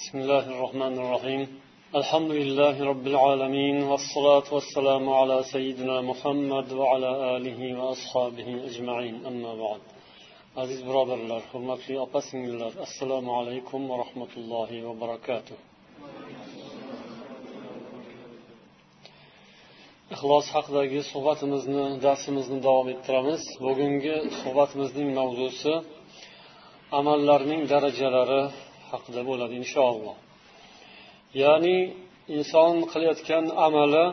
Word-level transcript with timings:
بسم 0.00 0.18
الله 0.18 0.44
الرحمن 0.54 0.94
الرحيم 1.02 1.42
الحمد 2.00 2.30
لله 2.40 2.76
رب 2.90 3.06
العالمين 3.12 3.76
والصلاة 3.90 4.46
والسلام 4.56 5.04
على 5.20 5.36
سيدنا 5.54 5.96
محمد 6.10 6.68
وعلى 6.80 7.10
آله 7.36 7.60
وأصحابه 7.80 8.48
أجمعين 8.68 9.16
أما 9.30 9.52
بعد 9.62 9.80
aziz 10.62 10.80
birodarlar 10.88 11.42
hurmatli 11.52 11.94
opa 12.04 12.20
singillar 12.30 12.72
assalomu 12.86 13.30
alaykum 13.40 13.80
va 13.90 13.96
rahmatullohi 14.04 14.78
va 14.86 14.92
barakatuh 15.02 15.56
ixlos 20.14 20.46
haqidagi 20.56 21.00
suhbatimizni 21.12 21.84
darsimizni 22.06 22.58
davom 22.66 22.86
ettiramiz 22.94 23.42
bugungi 23.66 24.14
suhbatimizning 24.42 25.08
mavzusi 25.20 25.74
amallarning 26.98 27.62
darajalari 27.72 28.42
haqida 28.91 29.21
bo'ladi 29.29 29.53
inshaalloh. 29.61 30.15
Ya'ni 31.43 31.77
inson 32.37 32.73
qilayotgan 32.91 33.45
amali 33.67 34.05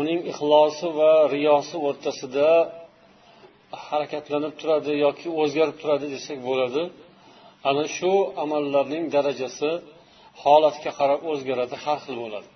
uning 0.00 0.20
ixlosi 0.32 0.88
va 0.98 1.12
riyosi 1.34 1.76
o'rtasida 1.88 2.48
harakatlanib 3.86 4.54
turadi 4.60 4.92
yoki 5.04 5.28
o'zgarib 5.42 5.76
turadi 5.82 6.06
desak 6.14 6.38
bo'ladi. 6.48 6.82
Ana 7.68 7.84
shu 7.96 8.12
amallarning 8.42 9.04
darajasi 9.14 9.70
holatga 10.42 10.90
qarab 10.98 11.20
o'zgaradi 11.32 11.76
har 11.84 11.98
xil 12.04 12.16
bo'ladi. 12.24 12.48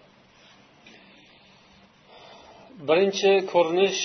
Birinchi 2.88 3.33
ko'rinish 3.52 4.00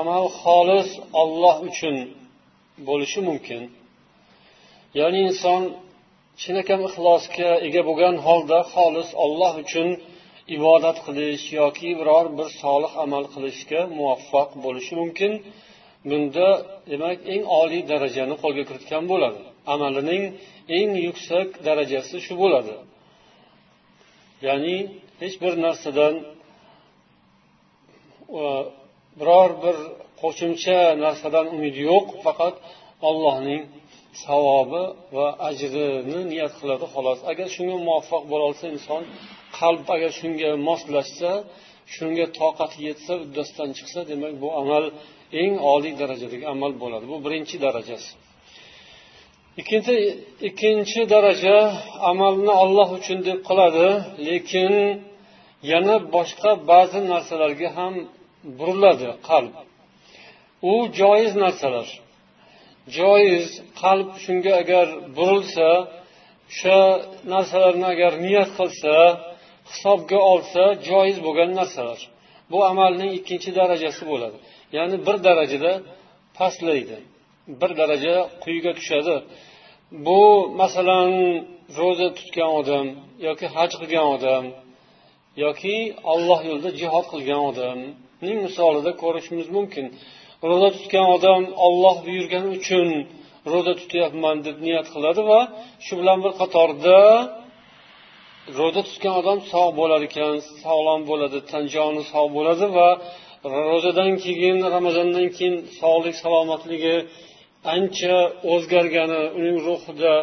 amal 0.00 0.24
xolis 0.42 0.88
olloh 1.22 1.56
uchun 1.68 1.96
bo'lishi 2.88 3.20
mumkin. 3.28 3.62
Ya'ni 5.00 5.18
inson 5.28 5.62
chinakam 6.40 6.80
ixlosga 6.88 7.50
ega 7.66 7.82
bo'lgan 7.88 8.14
holda 8.26 8.58
xolis 8.72 9.10
olloh 9.24 9.54
uchun 9.64 9.88
ibodat 10.56 10.98
qilish 11.06 11.44
yoki 11.60 11.90
biror 12.00 12.26
bir 12.38 12.48
solih 12.62 12.92
amal 13.04 13.24
qilishga 13.34 13.80
muvaffaq 13.98 14.50
bo'lishi 14.64 14.94
mumkin. 15.00 15.32
Bunda 16.10 16.48
demak 16.92 17.18
eng 17.34 17.44
oliy 17.60 17.82
darajani 17.92 18.34
qo'lga 18.42 18.62
kiritgan 18.68 19.04
bo'ladi. 19.12 19.40
Amalining 19.74 20.22
eng 20.78 20.90
yuksak 21.06 21.48
darajasi 21.66 22.16
shu 22.26 22.34
bo'ladi. 22.42 22.74
Ya'ni 24.46 24.76
hech 25.22 25.36
bir 25.42 25.52
narsadan 25.64 26.14
e, 28.40 28.44
biror 29.20 29.50
bir 29.64 29.76
qo'shimcha 30.22 30.78
narsadan 31.04 31.46
umid 31.54 31.74
yo'q 31.88 32.06
faqat 32.24 32.54
ollohning 33.08 33.62
savobi 34.24 34.84
va 35.16 35.26
ajrini 35.48 36.20
niyat 36.32 36.52
qiladi 36.60 36.86
xolos. 36.94 37.18
Agar 37.30 37.46
shunga 37.56 37.76
muvaffaq 37.86 38.22
bo'lolsa 38.32 38.64
inson 38.74 39.02
qalb 39.58 39.86
agar 39.96 40.10
shunga 40.20 40.50
moslashsa 40.68 41.30
shunga 41.94 42.26
toqati 42.40 42.78
yetsa 42.88 43.12
uddasidan 43.24 43.70
chiqsa 43.78 44.00
demak 44.10 44.34
bu 44.42 44.48
amal 44.60 44.84
eng 45.42 45.54
oliy 45.74 45.94
darajadagi 46.00 46.44
amal 46.54 46.72
bo'ladi. 46.82 47.04
Bu 47.12 47.16
birinchi 47.24 47.56
darajasi. 47.66 48.10
Ikkinchi 49.60 49.96
ikkinchi 50.48 51.00
daraja 51.14 51.56
amalni 52.10 52.52
olloh 52.62 52.88
uchun 52.98 53.18
deb 53.28 53.38
qiladi 53.48 53.88
lekin 54.28 54.72
yana 55.72 55.96
boshqa 56.14 56.50
ba'zi 56.70 57.00
narsalarga 57.12 57.68
ham 57.78 57.94
buriladi 58.58 59.10
qalb. 59.28 59.54
U 60.70 60.74
joiz 61.00 61.32
narsalar. 61.44 61.88
Joiz 62.98 63.46
qalb 63.80 64.08
shunga 64.24 64.52
agar 64.62 64.86
burilsa 65.16 65.68
o'sha 66.50 66.80
narsalarni 67.32 67.86
agar 67.94 68.12
niyat 68.26 68.50
qilsa 68.58 68.94
hisobga 69.70 70.20
olsa 70.32 70.62
joiz 70.88 71.18
bo'lgan 71.26 71.50
narsalar. 71.60 72.00
Bu 72.52 72.58
amalning 72.70 73.10
ikkinchi 73.18 73.50
darajasi 73.60 74.02
bo'ladi. 74.10 74.36
Ya'ni 74.76 74.96
bir 75.06 75.16
darajada 75.26 75.72
pastlaydi. 76.38 76.98
Bir 77.60 77.70
daraja 77.80 78.14
quyiga 78.42 78.72
tushadi. 78.78 79.14
Bu 80.06 80.20
masalan 80.60 81.10
ro'za 81.78 82.08
tutgan 82.18 82.50
odam 82.60 82.86
yoki 83.28 83.46
haj 83.56 83.70
qilgan 83.80 84.06
odam 84.16 84.44
yoki 85.44 85.76
olloh 86.12 86.40
yo'lida 86.48 86.70
jihod 86.80 87.06
qilgan 87.12 87.42
odamning 87.50 88.38
misolida 88.46 88.92
ko'rishimiz 89.02 89.48
mumkin. 89.56 89.86
Ro'za 90.48 90.68
tutgan 90.76 91.06
odam 91.16 91.42
olloh 91.66 91.96
buyurgani 92.06 92.48
uchun 92.58 92.88
ro'za 93.52 93.72
tutyapman 93.80 94.36
deb 94.46 94.56
niyat 94.66 94.86
qiladi 94.94 95.22
va 95.30 95.40
shu 95.84 95.92
bilan 96.00 96.18
bir 96.24 96.32
qatorda 96.40 96.98
ro'za 98.58 98.82
tutgan 98.88 99.14
odam 99.20 99.38
sog' 99.52 99.72
bo'lar 99.80 100.00
ekan 100.08 100.34
sog'lom 100.64 101.00
bo'ladi 101.10 101.38
tan 101.50 101.64
joni 101.74 102.02
sog' 102.12 102.30
bo'ladi 102.36 102.66
va 102.78 102.88
ro'zadan 103.70 104.12
keyin 104.24 104.56
ramazondan 104.76 105.26
keyin 105.36 105.56
sog'lik 105.80 106.16
salomatligi 106.22 106.96
ancha 107.74 108.16
o'zgargani 108.52 109.22
uning 109.38 109.56
ruhida 109.66 110.14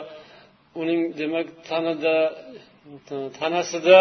uning 0.81 1.01
demak 1.19 1.47
tanada 1.67 2.17
tanasida 3.39 3.99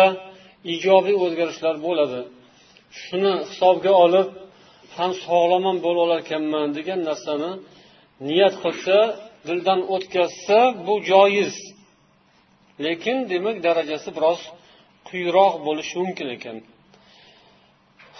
ijobiy 0.74 1.16
o'zgarishlar 1.24 1.74
bo'ladi. 1.86 2.20
Shuni 3.02 3.32
hisobga 3.50 3.92
olib 4.04 4.28
ham 4.98 5.12
sog'lom 5.26 5.62
ham 5.68 5.76
bo'lib 5.84 6.00
olarkanman 6.06 6.66
degan 6.78 7.00
narsani 7.08 7.50
niyat 8.28 8.54
qilsa 8.64 8.96
dildan 9.48 9.80
o'tkazsa 9.94 10.58
bu 10.86 10.94
joiz. 11.10 11.54
Lekin 12.84 13.16
demak 13.32 13.56
darajasi 13.66 14.10
biroz 14.16 14.40
quyiroq 15.08 15.54
bo'lishi 15.66 15.94
mumkin 16.02 16.28
ekan. 16.36 16.56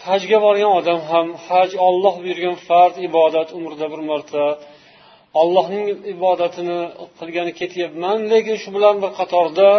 Hajga 0.05 0.39
borgan 0.47 0.73
odam 0.81 1.01
ham 1.11 1.27
haj 1.47 1.71
olloh 1.89 2.15
buyurgan 2.23 2.57
farz 2.67 2.95
ibodat 3.09 3.49
umrda 3.59 3.87
bir 3.93 4.01
marta 4.11 4.45
ollohning 5.41 5.85
ibodatini 6.15 6.81
qilgani 7.19 7.53
ketyapman 7.61 8.19
lekin 8.33 8.57
shu 8.63 8.69
bilan 8.77 8.97
bir 9.03 9.11
qatorda 9.19 9.71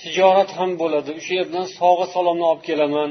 tijorat 0.00 0.50
ham 0.58 0.70
bo'ladi. 0.82 1.10
O'sha 1.20 1.32
yerdan 1.40 1.66
sog'a 1.78 2.06
salomni 2.14 2.44
olib 2.50 2.62
kelaman 2.68 3.10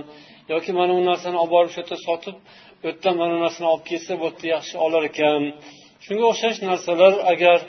yoki 0.53 0.71
mana 0.79 0.91
bu 0.97 1.01
narsani 1.09 1.37
olib 1.43 1.51
borib 1.55 1.71
shu 1.73 1.79
yerda 1.81 1.97
sotib 2.07 2.35
u 2.84 2.88
yerdan 2.88 3.16
mana 3.22 3.35
narsani 3.45 3.67
olib 3.73 3.85
kelsa 3.91 4.13
bu 4.19 4.25
yerda 4.28 4.45
yaxshi 4.56 4.75
olar 4.85 5.03
ekan. 5.12 5.41
Shunga 6.06 6.25
o'xshash 6.31 6.59
narsalar 6.69 7.13
agar 7.34 7.59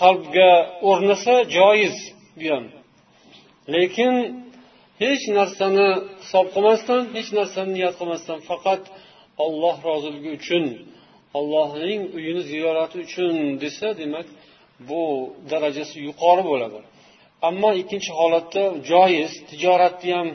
qalbga 0.00 0.50
o'rnasa 0.90 1.34
joiz 1.56 1.96
bu 2.38 2.46
ham. 2.52 2.64
Lekin 3.74 4.14
hech 5.02 5.24
narsani 5.38 5.88
hisob 6.22 6.46
qilmasdan 6.54 7.02
hech 7.16 7.30
narsani 7.38 7.70
niyat 7.76 7.94
qilmasdan 8.00 8.38
faqat 8.50 8.82
olloh 9.44 9.76
roziligi 9.88 10.30
uchun 10.38 10.64
ollohning 11.38 12.02
uyini 12.16 12.42
ziyorati 12.52 12.96
uchun 13.06 13.34
desa 13.62 13.88
demak 14.00 14.26
bu 14.88 15.02
darajasi 15.50 15.96
yuqori 16.08 16.42
bo'ladi. 16.50 16.78
Ammo 17.48 17.70
ikkinchi 17.82 18.10
holatda 18.20 18.62
joiz 18.90 19.32
tijoratni 19.50 20.10
ham 20.18 20.28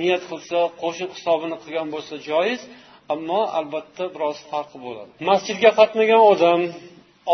niyat 0.00 0.22
qilsa 0.30 0.58
qo'shib 0.82 1.10
hisobini 1.16 1.56
qilgan 1.62 1.88
bo'lsa 1.94 2.14
joiz 2.30 2.60
ammo 3.14 3.42
albatta 3.58 4.04
biroz 4.14 4.38
farqi 4.50 4.78
bo'ladi. 4.84 5.10
Masjidga 5.30 5.70
qatnagan 5.80 6.22
odam 6.32 6.60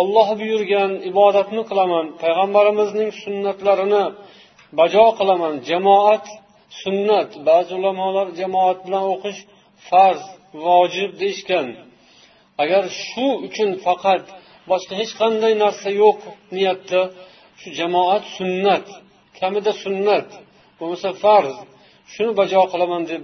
olloh 0.01 0.29
buyurgan 0.41 0.91
ibodatni 1.11 1.63
qilaman 1.71 2.07
payg'ambarimizning 2.23 3.11
sunnatlarini 3.23 4.05
bajo 4.79 5.07
qilaman 5.19 5.55
jamoat 5.71 6.27
sunnat 6.83 7.31
ba'zi 7.49 7.73
ulamolar 7.81 8.27
jamoat 8.41 8.79
bilan 8.87 9.05
o'qish 9.15 9.41
farz 9.89 10.23
vojib 10.67 11.11
deyishgan. 11.23 11.67
Agar 12.63 12.85
shu 13.05 13.27
uchun 13.47 13.71
faqat 13.87 14.25
boshqa 14.71 14.95
hech 15.01 15.13
qanday 15.21 15.53
narsa 15.65 15.89
yo'q 16.03 16.19
niyatda 16.57 17.01
shu 17.61 17.69
jamoat 17.81 18.25
sunnat 18.37 18.87
kamida 19.39 19.73
sunnat 19.85 20.29
bo'lmasa 20.79 21.11
farz 21.25 21.55
shuni 22.13 22.33
bajo 22.41 22.61
qilaman 22.73 23.03
deb 23.11 23.23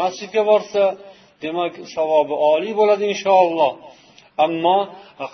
masjidga 0.00 0.42
borsa 0.50 0.82
demak 1.44 1.72
savobi 1.94 2.34
oliy 2.52 2.72
bo'ladi 2.80 3.04
inshaalloh. 3.12 3.72
Ammo 4.44 4.78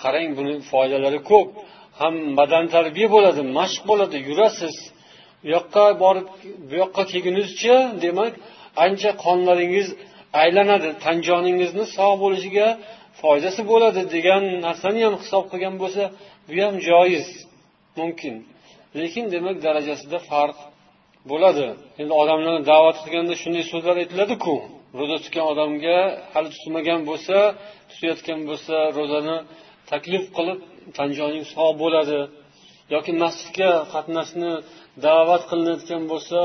qarang 0.02 0.30
buni 0.38 0.54
foydalari 0.70 1.20
ko'p. 1.30 1.48
Ham 2.00 2.14
badan 2.38 2.64
tarbiya 2.74 3.08
bo'ladi 3.14 3.42
mashq 3.58 3.82
bo'ladi 3.90 4.16
yurasiz. 4.28 4.76
U 5.44 5.48
yoqqa 5.54 5.84
borib 6.02 6.26
bu 6.68 6.74
yoqqa 6.82 7.02
kelgunizcha 7.12 7.76
demak 8.04 8.32
ancha 8.84 9.10
qonlaringiz 9.24 9.88
aylanadi 10.42 10.88
tan 11.04 11.16
joningizni 11.28 11.84
sog' 11.96 12.16
bo'lishiga 12.24 12.68
foydasi 13.20 13.60
bo'ladi 13.72 14.02
degan 14.14 14.42
narsani 14.66 15.00
ham 15.06 15.14
hisob 15.22 15.44
qilgan 15.52 15.74
bo'lsa 15.82 16.02
bu 16.48 16.54
ham 16.64 16.74
joiz 16.88 17.26
mumkin. 18.00 18.34
Lekin 19.00 19.24
demak 19.34 19.56
darajasida 19.66 20.18
farq 20.30 20.58
bo'ladi. 21.30 21.66
Endi 22.00 22.12
odamlarni 22.22 22.62
da'vat 22.72 22.96
qilganda 23.04 23.34
shunday 23.42 23.64
so'zlar 23.72 23.96
aytiladiku. 24.02 24.54
Ro'za 24.96 25.16
tutgan 25.24 25.46
odamga 25.52 25.98
hali 26.32 26.48
tutmagan 26.54 27.00
bo'lsa 27.08 27.36
tutayotgan 27.90 28.40
bo'lsa 28.48 28.74
ro'zani 28.98 29.36
taklif 29.90 30.24
qilib 30.36 30.58
tanjoning 30.98 31.44
sog' 31.54 31.76
bo'ladi. 31.82 32.20
Yoki 32.94 33.12
masjidga 33.22 33.70
qatnashni 33.94 34.52
da'vat 35.06 35.42
qilinayotgan 35.50 36.02
bo'lsa 36.12 36.40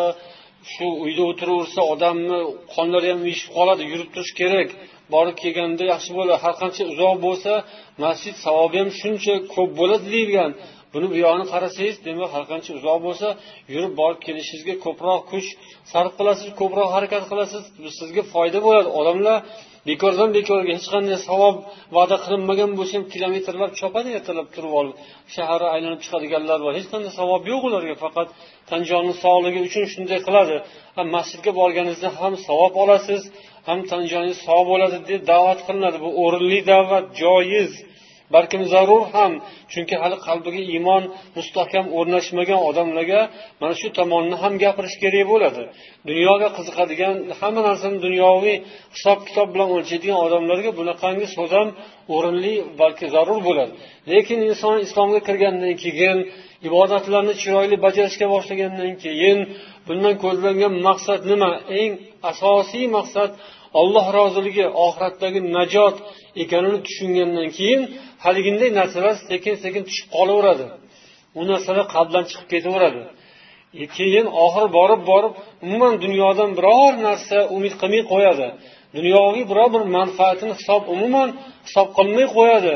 shu 0.74 0.88
uyda 1.04 1.24
o'tiraversa 1.32 1.82
odamni 1.94 2.40
qonlari 2.76 3.08
ham 3.12 3.20
uyushib 3.28 3.50
qoladi 3.58 3.84
yurib 3.92 4.10
turish 4.14 4.34
kerak. 4.42 4.70
Borib 5.14 5.36
kelganda 5.44 5.84
yaxshi 5.94 6.12
bo'ladi. 6.18 6.40
Har 6.44 6.54
qancha 6.62 6.84
uzoq 6.94 7.16
bo'lsa 7.28 7.52
masjid 8.06 8.36
savobi 8.46 8.78
ham 8.82 8.90
shuncha 9.02 9.34
ko'p 9.54 9.70
bo'ladi 9.80 10.06
deyilgan. 10.16 10.52
Buni 10.94 11.08
bu 11.12 11.16
yog'ini 11.26 11.46
qarasangiz 11.54 11.96
demak 12.08 12.30
har 12.36 12.44
qancha 12.52 12.72
uzoq 12.80 13.00
bo'lsa 13.08 13.28
yurib 13.74 13.94
borib 14.00 14.20
kelishingizga 14.26 14.76
ko'proq 14.86 15.20
kuch 15.32 15.48
sarf 15.92 16.12
qilasiz 16.20 16.50
ko'proq 16.62 16.90
harakat 16.96 17.24
qilasiz. 17.32 17.64
Bu 17.84 17.90
sizga 18.00 18.24
foyda 18.34 18.60
bo'ladi. 18.66 18.90
Odamlar 19.00 19.38
bekordan 19.90 20.30
bekorga 20.38 20.72
hech 20.78 20.88
qanday 20.94 21.18
savob 21.30 21.56
va'da 21.98 22.16
qilinmagan 22.26 22.72
bo'lsa 22.80 22.94
ham 22.98 23.06
kilometrlab 23.14 23.72
chopadi 23.80 24.10
ertalab 24.18 24.48
turib 24.56 24.74
olib. 24.80 24.96
Shaharni 25.36 25.70
aylanib 25.76 26.00
chiqadiganlar 26.06 26.60
bor. 26.66 26.74
Hech 26.80 26.88
qanday 26.94 27.12
savob 27.20 27.42
yo'q 27.52 27.62
ularga. 27.70 27.96
Faqat 28.06 28.28
tan 28.70 28.82
jonni 28.90 29.14
sog'ligi 29.24 29.60
uchun 29.68 29.84
shunday 29.94 30.20
qiladi. 30.28 30.56
Masjidga 31.16 31.52
borganingizda 31.60 32.10
ham 32.20 32.34
savob 32.48 32.74
olasiz 32.84 33.22
ham 33.68 33.80
tan 33.90 34.02
joningiz 34.12 34.40
sog' 34.48 34.66
bo'ladi 34.72 34.98
deb 35.10 35.22
da'vat 35.32 35.60
qilinadi. 35.68 35.98
Bu 36.06 36.10
o'rinli 36.24 36.60
da'vat 36.72 37.06
joiz. 37.22 37.72
Balkim 38.36 38.62
zarur 38.74 39.04
ham 39.16 39.32
chunki 39.74 39.96
hali 40.02 40.18
qalbiga 40.28 40.62
iymon 40.74 41.04
mustahkam 41.38 41.86
o'rnashmagan 41.98 42.60
odamlarga 42.70 43.22
mana 43.62 43.74
shu 43.82 43.88
tomonni 43.98 44.36
ham 44.44 44.54
gapirish 44.64 44.98
kerak 45.04 45.26
bo'ladi. 45.32 45.64
Dunyoga 46.10 46.48
qiziqadigan 46.58 47.16
hamma 47.40 47.62
narsani 47.70 47.98
dunyoviy 48.06 48.58
hisob 48.96 49.20
kitob 49.28 49.48
bilan 49.54 49.70
o'lchaydigan 49.76 50.18
odamlarga 50.26 50.70
bunaqangi 50.80 51.28
so'z 51.36 51.52
ham 51.58 51.68
o'rinli 52.16 52.54
balki 52.82 53.06
zarur 53.16 53.40
bo'ladi. 53.48 53.72
Lekin 54.12 54.40
inson 54.50 54.76
islomga 54.86 55.20
kirgandan 55.28 55.74
keyin 55.84 56.18
ibodatlarni 56.68 57.34
chiroyli 57.42 57.76
bajarishga 57.86 58.28
boshlagandan 58.34 58.94
keyin 59.04 59.38
bundan 59.88 60.16
ko'zlangan 60.24 60.74
maqsad 60.88 61.22
nima? 61.32 61.52
Eng 61.82 61.92
asosiy 62.32 62.86
maqsad 62.98 63.32
alloh 63.82 64.06
roziligi 64.20 64.66
oxiratdagi 64.86 65.40
najot 65.58 65.96
ekanini 66.42 66.80
tushungandan 66.88 67.50
keyin 67.58 67.82
haliginday 68.24 68.70
narsalar 68.80 69.16
sekin 69.30 69.56
sekin 69.64 69.84
tushib 69.88 70.08
qolaveradi. 70.16 70.66
U 71.40 71.42
narsalar 71.52 71.86
qalbdan 71.96 72.24
chiqib 72.30 72.48
ketaveradi. 72.54 73.02
E, 73.82 73.84
keyin 73.98 74.28
oxiri 74.46 74.70
borib 74.78 75.02
borib 75.12 75.34
umuman 75.66 75.94
dunyodan 76.04 76.50
biror 76.58 76.94
narsa 77.08 77.38
umid 77.56 77.74
qilmay 77.82 78.04
qo'yadi. 78.12 78.48
Dunyoviy 78.98 79.46
biror 79.52 79.70
bir 79.76 79.84
manfaatini 79.98 80.54
hisob 80.60 80.84
umuman 80.96 81.30
hisob 81.68 81.88
qilmay 81.98 82.28
qo'yadi. 82.38 82.74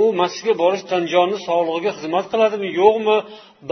U 0.00 0.02
masjidga 0.20 0.54
borishdan 0.62 1.02
jonni 1.12 1.38
sog'lig'iga 1.48 1.90
xizmat 1.98 2.26
qiladimi 2.32 2.68
yo'qmi? 2.80 3.16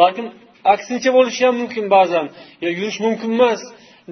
Balkim 0.00 0.26
aksincha 0.74 1.10
bo'lishi 1.16 1.42
ham 1.46 1.54
mumkin 1.62 1.84
ba'zan 1.96 2.26
yo 2.64 2.68
yurish 2.78 2.98
mumkin 3.06 3.30
emas. 3.38 3.60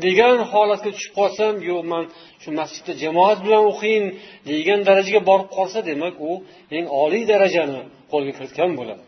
Degan 0.04 0.36
holatga 0.52 0.90
tushib 0.96 1.12
qolsam 1.20 1.54
yo'q 1.70 1.82
man 1.92 2.04
shu 2.42 2.50
masjidda 2.60 2.92
jamoat 3.04 3.38
bilan 3.46 3.62
o'qiyin 3.72 4.04
degan 4.50 4.80
darajaga 4.88 5.20
borib 5.30 5.48
qolsa 5.56 5.78
demak 5.90 6.14
u 6.30 6.32
eng 6.76 6.86
oliy 7.02 7.24
darajani 7.32 7.80
qo'lga 8.12 8.32
kiritgan 8.38 8.70
bo'ladi. 8.78 9.02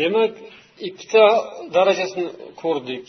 Demak 0.00 0.32
ikkita 0.88 1.24
darajasini 1.76 2.26
ko'rdik. 2.62 3.04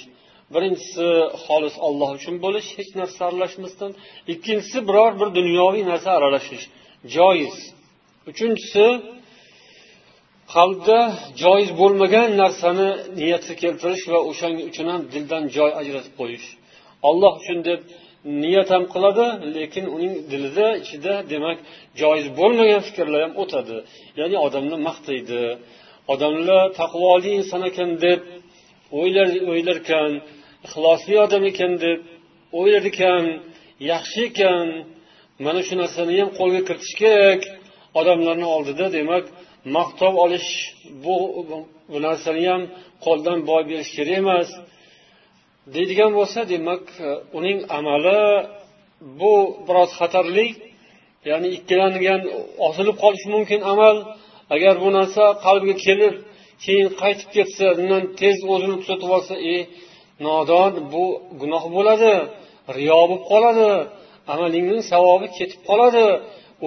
Birinchisi 0.54 1.08
xolis 1.46 1.76
olloh 1.88 2.10
uchun 2.18 2.36
bo'lish 2.46 2.70
hech 2.78 2.92
narsa 3.00 3.22
aralashmasdan. 3.30 3.92
Ikkinchisi 4.34 4.80
biror 4.90 5.12
bir 5.20 5.30
dunyoviy 5.40 5.84
narsa 5.92 6.10
aralashish 6.18 6.66
joiz. 7.16 7.56
Uchinchisi 8.32 8.86
qalbda 10.56 11.00
joiz 11.44 11.70
bo'lmagan 11.82 12.30
narsani 12.44 12.90
niyatga 13.20 13.54
keltirish 13.64 14.04
va 14.12 14.20
o'shaning 14.30 14.62
uchun 14.70 14.88
ham 14.94 15.02
dildan 15.14 15.44
joy 15.58 15.72
ajratib 15.82 16.14
qo'yish. 16.22 16.48
Olloh 17.08 17.34
uchun 17.40 17.60
deb 17.70 17.82
niyat 18.42 18.70
ham 18.74 18.84
qiladi 18.94 19.28
lekin 19.58 19.86
uning 19.96 20.14
dilida 20.32 20.68
ichida 20.84 21.14
demak 21.32 21.58
joiz 22.02 22.26
bo'lmagan 22.40 22.82
fikrlar 22.88 23.22
ham 23.26 23.34
o'tadi. 23.44 23.78
Ya'ni 24.20 24.38
odamni 24.48 24.78
maqtaydi 24.88 25.42
odamlar 26.14 26.64
taqvoli 26.80 27.30
inson 27.40 27.62
ekan 27.70 27.92
deb 28.06 28.20
o'ylar 29.00 29.28
o'ylarkan 29.52 30.12
ixlosli 30.66 31.16
odam 31.26 31.44
ekan 31.52 31.74
deb 31.86 32.00
o'ylar 32.60 32.84
ekan 32.92 33.24
yaxshi 33.92 34.22
ekan 34.30 34.68
mana 35.46 35.62
shu 35.68 35.76
narsani 35.82 36.14
ham 36.22 36.30
qo'lga 36.40 36.62
kiritish 36.68 36.96
kerak. 37.02 37.42
Odamlarni 38.00 38.48
oldida 38.56 38.86
demak 38.98 39.26
maqtov 39.76 40.14
olish 40.26 40.50
bu 41.04 41.16
bu 41.92 41.98
narsani 42.08 42.44
ham 42.52 42.62
qo'ldan 43.06 43.40
boy 43.50 43.64
berish 43.70 43.92
kerak 43.98 44.18
emas. 44.24 44.50
Deydigan 45.74 46.12
bo'lsa 46.18 46.40
demak 46.54 46.84
e, 47.08 47.10
uning 47.38 47.60
amali 47.78 48.22
bu 49.20 49.34
biroz 49.68 49.92
xatarli 50.00 50.48
ya'ni 51.30 51.48
ikkilangan 51.58 52.22
osilib 52.68 52.96
qolishi 53.04 53.28
mumkin 53.36 53.62
amal. 53.74 53.96
Agar 54.56 54.74
bu 54.84 54.90
narsa 54.98 55.24
qalbiga 55.46 55.76
kelib 55.86 56.16
keyin 56.64 56.90
qaytib 57.02 57.30
ketsa 57.36 57.66
undan 57.82 58.04
tez 58.20 58.38
o'zini 58.54 58.76
tuzatib 58.82 59.10
olsa 59.18 59.36
e 59.54 59.56
nodon 60.26 60.72
bu 60.94 61.06
gunoh 61.42 61.64
bo'ladi 61.76 62.14
riyo 62.78 63.00
bo'lib 63.10 63.24
qoladi 63.32 63.70
amalingning 64.34 64.82
savobi 64.92 65.28
ketib 65.38 65.62
qoladi. 65.70 66.06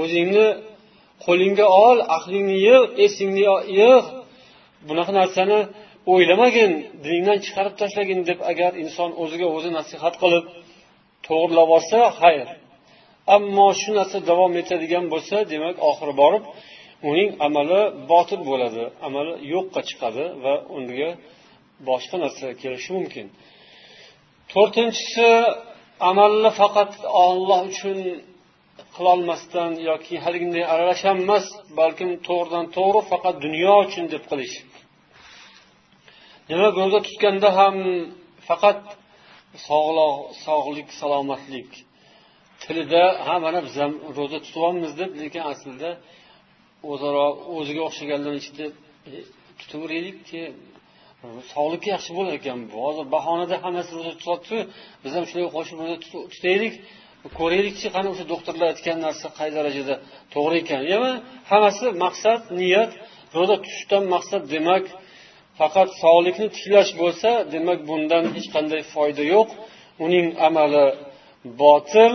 O'zingni 0.01 0.49
qo'lingga 1.25 1.67
ol 1.87 1.99
aqlingni 2.17 2.57
yig' 2.69 2.89
esingni 3.05 3.45
yig' 3.81 4.09
bunaqa 4.89 5.13
narsani 5.21 5.61
o'ylamagin 6.13 6.73
diningdan 7.05 7.39
chiqarib 7.45 7.75
tashlagin 7.81 8.21
deb 8.31 8.41
agar 8.51 8.73
inson 8.85 9.11
o'ziga 9.23 9.49
o'zi 9.57 9.71
nasihat 9.79 10.15
qilib 10.23 10.45
to'g'irlab 11.27 11.69
olsa 11.77 11.99
xayr. 12.21 12.49
Ammo 13.37 13.69
shu 13.81 13.91
narsa 13.99 14.19
davom 14.31 14.53
etadigan 14.63 15.05
bo'lsa 15.13 15.37
demak 15.53 15.77
oxiri 15.91 16.15
borib 16.23 16.45
uning 17.11 17.29
amali 17.47 17.83
botil 18.13 18.41
bo'ladi 18.51 18.85
amali 19.07 19.33
yo'qqa 19.55 19.81
chiqadi 19.89 20.25
va 20.45 20.55
unga 20.77 21.11
boshqa 21.89 22.17
narsa 22.25 22.47
kelishi 22.63 22.91
mumkin. 22.99 23.27
To'rtinchisi 24.53 25.29
amalni 26.11 26.51
faqat 26.61 26.93
olloh 27.25 27.61
uchun 27.71 27.99
qilolmasdan 28.95 29.73
yoki 29.91 30.15
haliginday 30.25 30.65
aralashamas 30.73 31.47
balkim 31.81 32.11
to'g'ridan 32.29 32.67
to'g'ri 32.77 33.01
faqat 33.13 33.35
dunyo 33.45 33.75
uchun 33.87 34.05
deb 34.15 34.25
qilish. 34.31 34.57
Demak 36.51 36.75
ro'za 36.81 37.01
tutganda 37.07 37.49
ham 37.59 37.77
faqat 38.49 38.81
sog'lik 40.47 40.89
salomatlik 41.01 41.71
tilida 42.63 43.03
ha 43.27 43.35
mana 43.45 43.59
biz 43.67 43.75
ham 43.83 43.93
ro'za 44.19 44.39
tutyapmiz 44.47 44.93
deb 45.01 45.11
lekin 45.23 45.43
aslida 45.53 45.91
o'zaro 46.93 47.27
o'ziga 47.57 47.83
o'xshaganlar 47.89 48.35
ichida 48.41 48.67
e, 49.11 49.13
tutaveraylikki 49.61 50.43
sog'likka 51.55 51.89
yaxshi 51.97 52.11
bo'lar 52.19 52.35
ekan. 52.41 52.59
Bu 52.71 52.77
hozir 52.87 53.05
bahonada 53.17 53.57
hammasi 53.65 53.91
ro'za 53.99 54.13
tutyapti. 54.19 54.59
Biz 55.05 55.13
ham 55.17 55.25
shunga 55.31 55.49
qo'shib 55.57 55.77
ro'za 55.83 55.97
tutaylik. 56.35 56.75
Ko'raylikchi 57.39 57.89
qani 57.95 58.09
o'sha 58.13 58.25
doktorlar 58.33 58.67
aytgan 58.73 58.99
narsa 59.07 59.27
qay 59.39 59.49
darajada 59.57 59.95
to'g'ri 60.35 60.57
ekan. 60.63 60.83
Yana 60.95 61.11
hammasi 61.51 61.87
maqsad 62.05 62.41
niyat. 62.61 62.91
Ro'za 63.37 63.57
tutishdan 63.65 64.05
maqsad 64.15 64.43
demak 64.55 64.85
faqat 65.61 65.89
sog'likni 66.03 66.47
tiklash 66.57 66.93
bo'lsa 67.01 67.31
demak 67.55 67.79
bundan 67.89 68.25
hech 68.35 68.49
qanday 68.55 68.83
foyda 68.95 69.23
yo'q. 69.35 69.49
Uning 70.05 70.27
amali 70.49 70.87
botil 71.63 72.13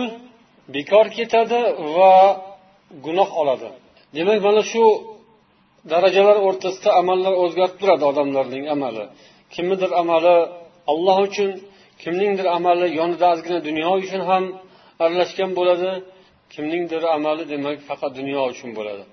bekor 0.74 1.06
ketadi 1.16 1.60
va 1.96 2.14
gunoh 3.04 3.30
oladi. 3.40 3.68
Demak 4.16 4.38
mana 4.46 4.62
shu 4.72 4.84
darajalar 5.92 6.36
o'rtasida 6.46 6.90
amallar 7.00 7.34
o'zgarib 7.42 7.76
turadi 7.80 8.04
odamlarning 8.10 8.64
amali. 8.74 9.04
Kimnidir 9.54 9.90
amali 10.02 10.36
alloh 10.92 11.18
uchun 11.28 11.50
kimningdir 12.02 12.46
amali 12.56 12.86
yonida 13.00 13.26
ozgina 13.34 13.58
dunyo 13.68 13.90
uchun 14.02 14.22
ham 14.30 14.44
aralashgan 15.04 15.50
bo'ladi 15.58 15.90
kimningdir 16.54 17.02
amali 17.16 17.44
demak 17.52 17.78
faqat 17.88 18.12
dunyo 18.18 18.40
uchun 18.52 18.70
bo'ladi. 18.78 19.04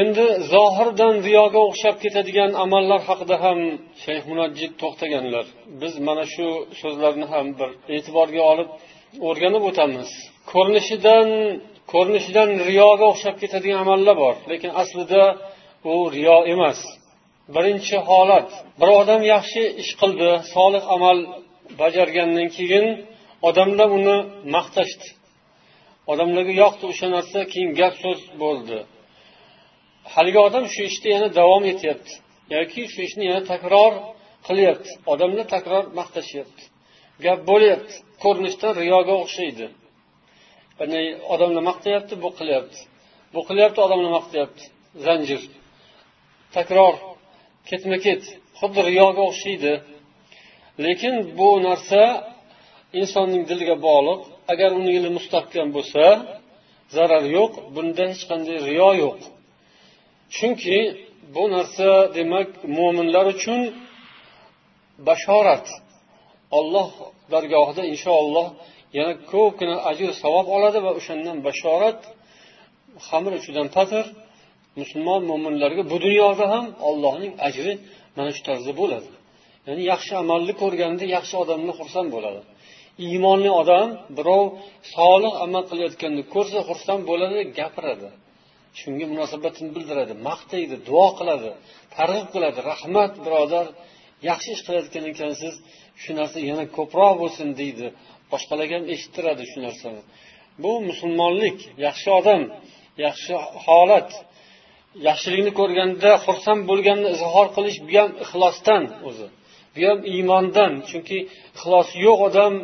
Endi 0.00 0.26
zohirdan 0.52 1.14
riyoga 1.26 1.60
o'xshab 1.68 1.96
ketadigan 2.04 2.50
amallar 2.64 3.00
haqida 3.08 3.36
ham 3.44 3.58
shayx 4.04 4.22
munajjid 4.30 4.72
to'xtaganlar. 4.82 5.46
Biz 5.82 5.94
mana 6.08 6.24
shu 6.34 6.46
so'zlarni 6.80 7.26
ham 7.32 7.46
bir 7.58 7.70
e'tiborga 7.96 8.42
olib 8.52 8.68
o'rganib 9.28 9.62
o'tamiz. 9.70 10.08
Ko'rinishidan 10.52 11.28
ko'rinishidan 11.92 12.50
riyoga 12.68 13.06
o'xshab 13.12 13.36
ketadigan 13.42 13.78
amallar 13.84 14.16
bor 14.24 14.34
lekin 14.50 14.70
aslida 14.82 15.22
u 15.92 15.94
riyo 16.16 16.38
emas. 16.54 16.80
Birinchi 17.54 17.96
holat 18.08 18.50
bir 18.80 18.88
odam 19.00 19.22
yaxshi 19.34 19.62
ish 19.82 19.92
qildi 20.00 20.30
solih 20.54 20.84
amal 20.96 21.18
bajargandan 21.80 22.48
keyin 22.56 22.86
odamlar 23.48 23.88
uni 23.98 24.16
maqtashdi. 24.54 25.06
Odamlarga 26.12 26.54
yoqdi 26.62 26.84
o'sha 26.92 27.06
narsa 27.16 27.38
keyin 27.52 27.70
gap 27.80 27.94
so'z 28.02 28.20
bo'ldi. 28.44 28.78
Haligi 30.14 30.40
odam 30.48 30.64
shu 30.74 30.80
ishda 30.90 31.08
yana 31.14 31.28
davom 31.38 31.64
etyapti. 31.72 32.12
Yoki 32.54 32.82
shu 32.92 33.00
ishni 33.08 33.24
yana 33.30 33.42
takror 33.52 33.92
qilyapti. 34.48 34.90
Odamlar 35.12 35.46
takror 35.54 35.84
maqtashyapti. 35.98 36.62
Gap 37.24 37.40
bo'lyapti. 37.50 37.94
Ko'rinishdan 38.22 38.72
riyoga 38.82 39.14
o'xshaydi. 39.22 39.66
Odamlar 41.34 41.62
maqtayapti 41.70 42.14
bu 42.24 42.28
qilyapti. 42.38 42.78
Bu 43.34 43.40
qilyapti 43.48 43.78
odamlar 43.86 44.10
maqtayapti. 44.18 44.64
Zanjir. 45.06 45.42
Takror. 46.56 46.94
Ketma 47.68 47.96
ket 48.06 48.22
xuddi 48.60 48.80
riyoga 48.90 49.22
o'xshaydi. 49.30 49.72
Lekin 50.84 51.14
bu 51.38 51.48
narsa 51.68 52.02
insonning 53.00 53.42
diliga 53.50 53.76
bog'liq. 53.86 54.20
Agar 54.52 54.70
uni 54.78 54.90
dili 54.96 55.10
mustahkam 55.18 55.68
bo'lsa 55.76 56.04
zarar 56.96 57.24
yo'q. 57.36 57.52
Bunda 57.74 58.04
hech 58.10 58.22
qanday 58.30 58.56
riyo 58.70 58.90
yo'q. 59.04 59.20
Chunki 60.36 60.78
bu 61.34 61.44
narsa 61.54 61.88
demak 62.16 62.48
mo'minlar 62.78 63.26
uchun 63.34 63.60
bashorat. 65.08 65.66
Olloh 66.58 66.90
dargohida 67.32 67.82
inshaalloh 67.92 68.48
yana 68.98 69.12
ko'pgina 69.32 69.76
ajr 69.90 70.08
savob 70.22 70.46
oladi 70.56 70.78
va 70.86 70.90
o'shandan 70.98 71.36
bashorat 71.46 72.00
xamir 73.08 73.32
uchidan 73.40 73.68
patir 73.76 74.04
musulmon 74.80 75.20
mo'minlarga 75.30 75.82
bu 75.90 75.96
dunyoda 76.06 76.44
ham 76.54 76.66
ollohning 76.88 77.32
ajri 77.48 77.72
mana 78.16 78.30
shu 78.36 78.42
tarzda 78.48 78.72
bo'ladi. 78.80 79.08
Ya'ni 79.66 79.82
yaxshi 79.92 80.12
amalni 80.22 80.52
ko'rganda 80.62 81.04
yaxshi 81.16 81.34
odamni 81.42 81.72
xursand 81.78 82.08
bo'ladi. 82.16 82.40
Iymonli 83.06 83.50
odam 83.60 83.88
birov 84.18 84.44
solih 84.94 85.32
amal 85.44 85.62
qilayotganini 85.70 86.24
ko'rsa 86.34 86.58
xursand 86.68 87.02
bo'ladi 87.10 87.38
gapiradi. 87.58 88.08
Shunga 88.80 89.06
munosabatini 89.12 89.70
bildiradi 89.76 90.14
maqtaydi 90.28 90.76
duo 90.88 91.08
qiladi 91.18 91.50
targ'ib 91.96 92.28
qiladi. 92.34 92.58
Rahmat 92.70 93.12
birodar. 93.24 93.66
Yaxshi 94.28 94.48
ish 94.54 94.62
qilayotgan 94.66 95.04
ekansiz. 95.12 95.54
Shu 96.02 96.10
narsa 96.18 96.38
yana 96.50 96.64
ko'proq 96.76 97.14
bo'lsin 97.22 97.48
deydi. 97.60 97.86
Boshqalarga 98.32 98.74
ham 98.78 98.84
eshittiradi 98.94 99.42
shu 99.50 99.58
narsani. 99.66 100.00
Bu 100.62 100.72
musulmonlik 100.88 101.58
yaxshi 101.86 102.08
odam 102.20 102.42
yaxshi 103.06 103.32
holat. 103.64 104.10
Yaxshilikni 105.08 105.52
ko'rganda 105.60 106.10
xursand 106.24 106.62
bo'lganini 106.70 107.10
izhor 107.16 107.46
qilish 107.56 107.78
bu 107.88 107.94
ham 108.00 108.10
ixlosdan 108.24 108.82
o'zi 109.08 109.26
bu 109.74 109.80
ham 109.88 110.00
iymondan. 110.12 110.72
Chunki 110.90 111.18
ixlosi 111.56 111.94
yo'q 112.06 112.18
odam 112.28 112.54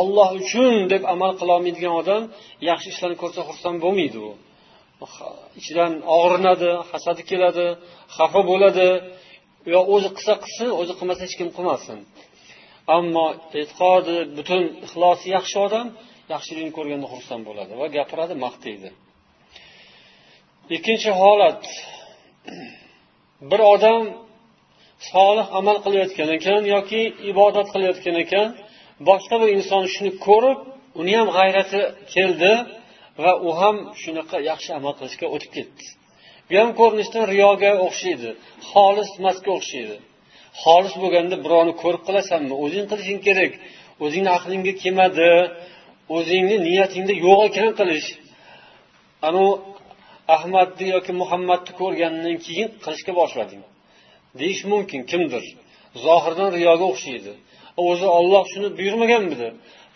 olloh 0.00 0.28
uchun 0.40 0.74
deb 0.92 1.02
amal 1.14 1.32
qilolmaydigan 1.40 1.94
odam 2.02 2.22
yaxshi 2.68 2.88
ishlarni 2.92 3.16
ko'rsa 3.22 3.40
xursand 3.48 3.78
bo'lmaydi 3.84 4.18
u. 4.28 4.32
ichidan 5.60 5.92
og'rinadi 6.18 6.70
hasadi 6.90 7.22
keladi 7.30 7.66
xafa 8.16 8.40
bo'ladi. 8.50 8.88
Yo 9.74 9.80
o'zi 9.94 10.08
qilsa 10.16 10.34
qilsin 10.44 10.68
o'zi 10.80 10.92
qilmasa 10.98 11.20
hech 11.26 11.36
kim 11.40 11.48
qilmasin. 11.56 11.98
Ammo 12.96 13.26
e'tiqodi 13.60 14.16
butun 14.36 14.62
ixlosi 14.86 15.26
yaxshi 15.36 15.56
odam 15.66 15.86
yaxshilikni 16.34 16.72
ko'rganda 16.78 17.06
xursand 17.12 17.42
bo'ladi 17.48 17.72
va 17.80 17.86
gapiradi 17.96 18.34
maqtaydi 18.44 18.88
ikkinchi 20.76 21.10
holat. 21.20 21.62
Bir 23.50 23.60
odam 23.74 24.02
solih 25.12 25.46
amal 25.58 25.76
qilayotgan 25.84 26.28
ekan 26.38 26.62
yoki 26.74 27.02
ibodat 27.30 27.68
qilayotgan 27.74 28.16
ekan 28.24 28.48
boshqa 29.08 29.36
bir 29.42 29.48
inson 29.56 29.82
shuni 29.94 30.12
ko'rib 30.26 30.58
uni 31.00 31.12
ham 31.18 31.28
g'ayrati 31.36 31.80
keldi. 32.14 32.52
Va 33.22 33.32
u 33.46 33.50
ham 33.60 33.76
shunaqa 34.02 34.38
yaxshi 34.50 34.70
amal 34.78 34.94
qilishga 34.98 35.26
o'tib 35.34 35.50
ketdi. 35.56 35.84
Bu 36.48 36.54
ham 36.60 36.70
ko'rinishdan 36.80 37.24
riyoga 37.32 37.70
o'xshaydi. 37.86 38.30
Xolis 38.70 39.10
emasga 39.20 39.50
o'xshaydi. 39.58 39.96
Xolis 40.62 40.94
bo'lganda 41.02 41.36
birovni 41.44 41.74
ko'rib 41.82 42.02
qilasanmi? 42.08 42.54
O'zing 42.64 42.86
qilishing 42.90 43.20
kerak. 43.26 43.52
O'zingni 44.04 44.30
aqlingga 44.38 44.72
kelmadi. 44.82 45.30
O'zingni 46.16 46.56
niyatingda 46.68 47.14
yo'q 47.26 47.40
ekan 47.48 47.70
qilish. 47.78 48.08
Anavi 49.28 49.52
ahmadni 50.36 50.86
yoki 50.94 51.12
muhammadni 51.20 51.72
ko'rgandan 51.80 52.36
keyin 52.46 52.68
qilishga 52.84 53.12
boshlading. 53.20 53.62
Deyish 54.40 54.62
mumkin 54.72 55.00
kimdir. 55.10 55.44
Zohirdan 56.04 56.50
riyoga 56.58 56.86
o'xshaydi. 56.92 57.32
O'zi 57.86 58.06
olloh 58.18 58.44
shuni 58.52 58.68
buyurmaganmidi? 58.78 59.48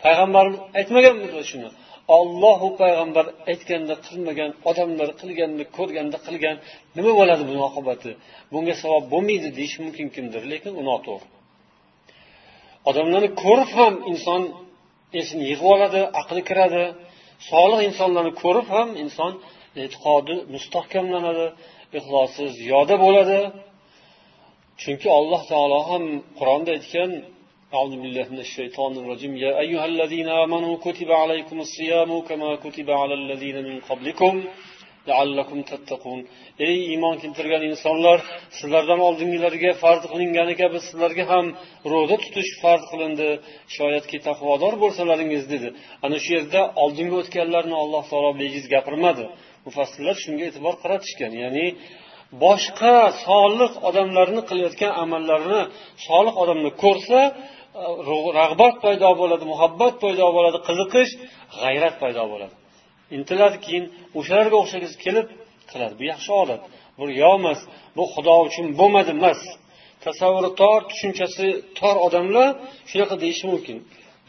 Payg'ambarimiz 0.05 0.61
aytmaganmidi 0.79 1.41
shuni? 1.51 1.69
Ollohu 2.19 2.69
payg'ambar 2.81 3.27
aytganda 3.51 3.95
qilmagan 4.07 4.51
odamlar 4.71 5.09
qilganni 5.21 5.65
ko'rganda 5.77 6.19
qilgan 6.27 6.57
nima 6.97 7.13
bo'ladi 7.21 7.43
buni 7.51 7.63
oqibati? 7.69 8.11
Bunga 8.53 8.75
savob 8.83 9.05
bo'lmaydi 9.13 9.49
deyishi 9.59 9.79
mumkin 9.85 10.07
kimdir 10.15 10.43
lekin 10.53 10.73
u 10.81 10.83
noto'g'ri. 10.91 11.27
Odamlarni 12.91 13.31
ko'rib 13.43 13.71
ham 13.79 13.95
inson 14.13 14.43
esini 15.21 15.45
yig'ib 15.51 15.69
oladi 15.75 16.01
aqli 16.21 16.43
kiradi. 16.49 16.85
Solih 17.51 17.81
insonlarni 17.89 18.33
ko'rib 18.43 18.67
ham 18.75 18.89
inson 19.05 19.33
e'tiqodi 19.83 20.35
mustahkamlanadi 20.55 21.47
ixlosi 21.99 22.45
ziyoda 22.59 22.95
bo'ladi. 23.05 23.41
Chunki 24.83 25.09
alloh 25.19 25.43
taolo 25.51 25.81
ham 25.91 26.05
qur'onda 26.39 26.71
aytgan 26.77 27.11
أعوذ 27.76 27.94
بالله 28.04 28.26
من 28.34 28.40
الشيطان 28.48 28.92
الرجيم 29.02 29.34
يا 29.46 29.52
أيها 29.64 29.86
الذين 29.94 30.30
آمنوا 30.44 30.74
كتب 30.86 31.10
عليكم 31.22 31.58
الصيام 31.66 32.10
كما 32.30 32.50
كتب 32.66 32.88
على 33.02 33.14
الذين 33.22 33.58
من 33.70 33.78
قبلكم 33.90 34.34
لعلكم 35.08 35.58
تتقون 35.72 36.22
ey 36.68 36.78
iymon 36.92 37.16
keltirgan 37.24 37.64
insonlar 37.72 38.20
sizlardan 38.58 39.00
oldingilarga 39.08 39.72
farz 39.84 40.04
qilingani 40.12 40.54
kabi 40.62 40.78
sizlarga 40.88 41.24
ham 41.32 41.46
ro'za 41.92 42.16
tutish 42.24 42.52
farz 42.64 42.84
qilindi 42.92 43.30
shoyatki 43.76 44.18
taqvodor 44.28 44.74
bo'lsalaringiz 44.84 45.44
dedi 45.54 45.68
ana 46.06 46.18
shu 46.24 46.30
yerda 46.38 46.62
oldingi 46.84 47.16
o'tganlarni 47.22 47.76
alloh 47.84 48.04
taolo 48.12 48.32
bejiz 48.42 48.66
gapirmadi 48.74 49.24
mufassirlar 49.68 50.16
shunga 50.24 50.44
e'tibor 50.50 50.76
qaratishgan 50.84 51.34
ya'ni 51.44 51.66
boshqa 52.46 52.96
solih 53.26 53.72
odamlarni 53.90 54.42
qilayotgan 54.50 54.92
amallarini 55.04 55.62
solih 56.08 56.34
odamlar 56.44 56.74
ko'rsa 56.84 57.20
rag'bat 57.75 58.75
paydo 58.85 59.11
bo'ladi 59.21 59.45
muhabbat 59.53 59.95
paydo 60.05 60.27
bo'ladi 60.37 60.59
qiziqish 60.69 61.11
g'ayrat 61.61 61.95
paydo 62.03 62.25
bo'ladi. 62.33 62.55
Intiladi 63.17 63.59
keyin 63.67 63.85
o'shalarga 64.19 64.57
o'xshagisi 64.63 64.97
kelib 65.05 65.27
qiladi 65.71 65.95
bu 66.01 66.05
yaxshi 66.13 66.31
odat. 66.43 66.63
Bu 66.99 67.03
riyo 67.11 67.33
emas 67.41 67.61
bu 67.97 68.05
xudo 68.15 68.35
uchun 68.49 68.67
bo'lmadi 68.81 69.11
emas. 69.19 69.41
Tasavvuri 70.05 70.51
tor 70.61 70.81
tushunchasi 70.91 71.47
tor 71.79 71.97
odamlar 72.07 72.49
shunaqa 72.91 73.17
deyishi 73.23 73.45
mumkin. 73.53 73.77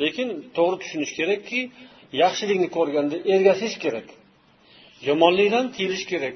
Lekin 0.01 0.27
to'g'ri 0.57 0.77
tushunish 0.81 1.13
kerakki 1.19 1.59
yaxshilikni 2.23 2.67
ko'rganda 2.77 3.17
ergashish 3.33 3.75
kerak. 3.83 4.07
Yomonlikdan 5.09 5.65
tiyilish 5.75 6.05
kerak. 6.11 6.35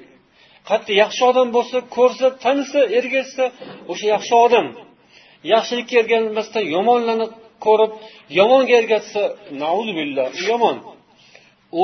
Qayerda 0.68 0.92
yaxshi 1.02 1.22
odam 1.30 1.48
bo'lsa 1.56 1.78
ko'rsa 1.96 2.26
tanisa 2.44 2.80
ergashsa 2.98 3.44
o'sha 3.92 4.06
yaxshi 4.14 4.34
odam 4.46 4.66
yaxshilikka 5.52 5.94
ergashmasdan 6.02 6.64
yomonlarni 6.74 7.26
ko'rib 7.66 7.92
yomonga 8.38 8.74
ergashsa 8.80 9.22
billah 9.98 10.26
u 10.38 10.40
yomon. 10.50 10.76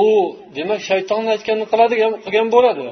U 0.01 0.03
demak 0.57 0.81
shaytonni 0.89 1.29
aytganini 1.35 1.67
qiladi 1.71 1.95
qilgan 2.25 2.47
bo'ladi. 2.55 2.85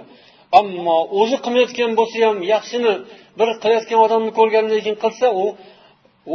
Ammo 0.59 0.97
o'zi 1.21 1.37
qilmayotgan 1.43 1.91
bo'lsa 1.99 2.17
ham 2.27 2.37
yaxshini 2.53 2.93
bir 3.39 3.49
qilayotgan 3.63 3.99
odamni 4.05 4.31
ko'rgandan 4.39 4.79
keyin 4.83 4.97
qilsa 5.03 5.27
u 5.43 5.45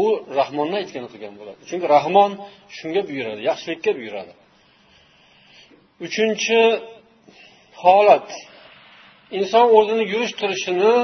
u 0.03 0.05
rahmonni 0.39 0.77
aytganini 0.83 1.11
qilgan 1.15 1.35
bo'ladi. 1.41 1.61
Chunki 1.69 1.87
rahmon 1.97 2.31
shunga 2.77 3.03
buyuradi 3.09 3.41
yaxshilikka 3.51 3.91
buyuradi. 3.99 4.33
Uchinchi 6.07 6.61
holat. 7.83 8.29
Inson 9.39 9.67
o'zini 9.79 10.05
yurish 10.13 10.35
turishini 10.41 10.95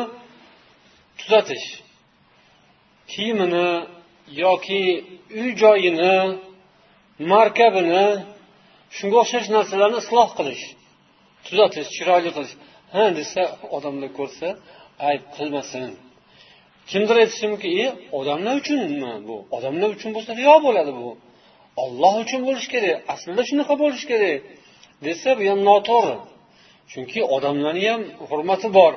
tuzatish. 1.19 1.67
Kiyimini 3.13 3.69
yoki 4.45 4.83
uy 5.41 5.51
joyini 5.63 6.15
markabini 7.33 8.05
shunga 8.97 9.17
o'xshash 9.23 9.49
narsalarni 9.57 9.99
isloh 10.05 10.29
qilish 10.39 10.65
tuzatish 11.47 11.89
chiroyli 11.97 12.31
qilish. 12.37 12.55
Ha 12.95 13.05
desa 13.19 13.43
odamlar 13.77 14.11
ko'rsa 14.19 14.47
ayb 15.09 15.23
qilmasin. 15.37 15.91
Kimdir 16.91 17.17
aytishi 17.23 17.47
mumkin 17.53 17.73
e 17.85 17.87
odamlar 18.19 18.55
uchunmi 18.63 19.13
bu? 19.29 19.37
Odamlar 19.57 19.89
uchun 19.97 20.11
bo'lsa 20.17 20.31
riyo 20.41 20.57
bo'ladi 20.67 20.93
bu. 21.01 21.09
Olloh 21.85 22.15
uchun 22.25 22.41
bo'lishi 22.49 22.69
kerak 22.75 22.97
aslida 23.13 23.43
shunaqa 23.51 23.75
bo'lishi 23.83 24.07
kerak. 24.13 24.39
Desa 25.07 25.31
bu 25.39 25.43
ham 25.51 25.61
noto'g'ri. 25.71 26.17
Chunki 26.93 27.21
odamlarni 27.37 27.85
ham 27.93 28.03
hurmati 28.29 28.69
bor 28.79 28.93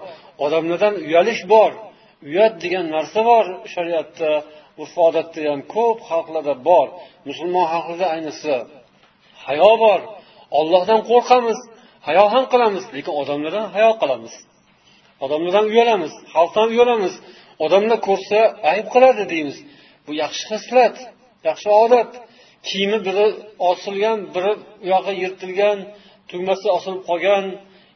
odamlardan 0.46 0.94
uyalish 1.08 1.44
bor. 1.54 1.72
Uyat 2.30 2.54
degan 2.64 2.86
narsa 2.96 3.20
bor 3.30 3.46
shariatda 3.74 4.32
urf 4.82 4.94
odatda 5.08 5.40
ham 5.52 5.62
ko'p 5.76 5.98
xalqlarda 6.10 6.54
bor. 6.70 6.88
Musulmon 7.30 7.66
xalqida 7.74 8.06
ayniqsa 8.16 8.56
hayo 9.46 9.72
bor. 9.86 10.00
Ollohdan 10.60 11.00
qo'rqamiz 11.10 11.60
hayo 12.08 12.26
ham 12.34 12.46
qilamiz 12.54 12.84
lekin 12.96 13.14
odamlardan 13.22 13.66
hayo 13.76 13.92
qilamiz. 14.02 14.34
Odamlardan 15.26 15.66
uyalamiz 15.72 16.14
xalqdan 16.34 16.68
uyalamiz. 16.74 17.14
Odamlar 17.66 18.00
ko'rsa 18.08 18.40
ayb 18.72 18.88
qiladi 18.94 19.24
deymiz. 19.34 19.58
Bu 20.06 20.12
yaxshi 20.24 20.44
xislat 20.52 20.96
yaxshi 21.50 21.70
odat. 21.86 22.12
Kiyimi 22.68 23.00
biri 23.08 23.28
osilgan 23.70 24.20
biri 24.36 24.54
u 24.84 24.86
yog'i 24.94 25.14
yirtilgan 25.24 25.78
tugmasi 26.30 26.68
osilib 26.78 27.02
qolgan 27.10 27.46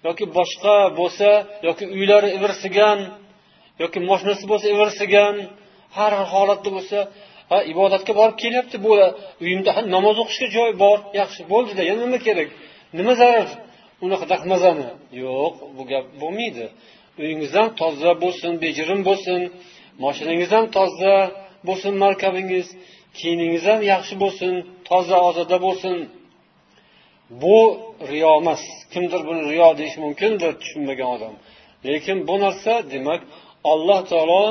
yoki 0.08 0.26
boshqa 0.38 0.76
bo'lsa 1.00 1.30
yoki 1.68 1.86
uylari 1.96 2.30
ivirsigan 2.38 3.00
yoki 3.84 4.00
moshinasi 4.10 4.44
bo'lsa 4.52 4.68
ivirsigan 4.76 5.36
har 5.98 6.12
xil 6.18 6.28
holatda 6.34 6.70
bo'lsa 6.76 6.98
ha 7.52 7.58
ibodatga 7.72 8.14
borib 8.20 8.38
kelyapti 8.44 8.78
bu 8.86 8.92
uyimda 9.44 9.72
namoz 9.96 10.16
o'qishga 10.24 10.48
joy 10.58 10.72
bor 10.84 10.98
yaxshi 11.20 11.42
bo'ldida 11.52 11.82
yana 11.90 12.02
nima 12.06 12.20
kerak? 12.28 12.50
Nima 13.00 13.14
zarar? 13.22 13.50
Unaqa 14.06 14.26
dahmazani 14.34 14.88
yo'q 15.24 15.54
bu 15.76 15.84
gap 15.92 16.06
bo'lmaydi. 16.22 16.66
Uyingiz 17.22 17.52
ham 17.58 17.68
toza 17.82 18.12
bo'lsin 18.24 18.52
bejirim 18.64 19.02
bo'lsin 19.10 19.40
moshinangiz 20.04 20.50
ham 20.56 20.66
toza 20.78 21.16
bo'lsin 21.68 21.94
markabingiz 22.04 22.68
kiyimingiz 23.18 23.64
ham 23.70 23.80
yaxshi 23.94 24.16
bo'lsin 24.24 24.54
toza 24.90 25.18
ozoda 25.30 25.58
bo'lsin. 25.66 25.96
Bu 27.42 27.60
riyo 28.12 28.32
emas. 28.42 28.62
Kimdir 28.94 29.22
buni 29.28 29.42
riyo 29.52 29.68
deyishi 29.80 30.00
mumkindir 30.06 30.52
tushunmagan 30.62 31.10
odam. 31.16 31.34
Lekin 31.88 32.18
bu 32.28 32.36
narsa 32.44 32.74
demak 32.94 33.22
alloh 33.74 34.00
taolo 34.12 34.44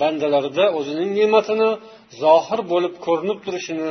bandalarida 0.00 0.64
o'zining 0.78 1.10
ne'matini 1.20 1.70
zohir 2.22 2.60
bo'lib 2.72 2.94
ko'rinib 3.06 3.38
turishini 3.44 3.90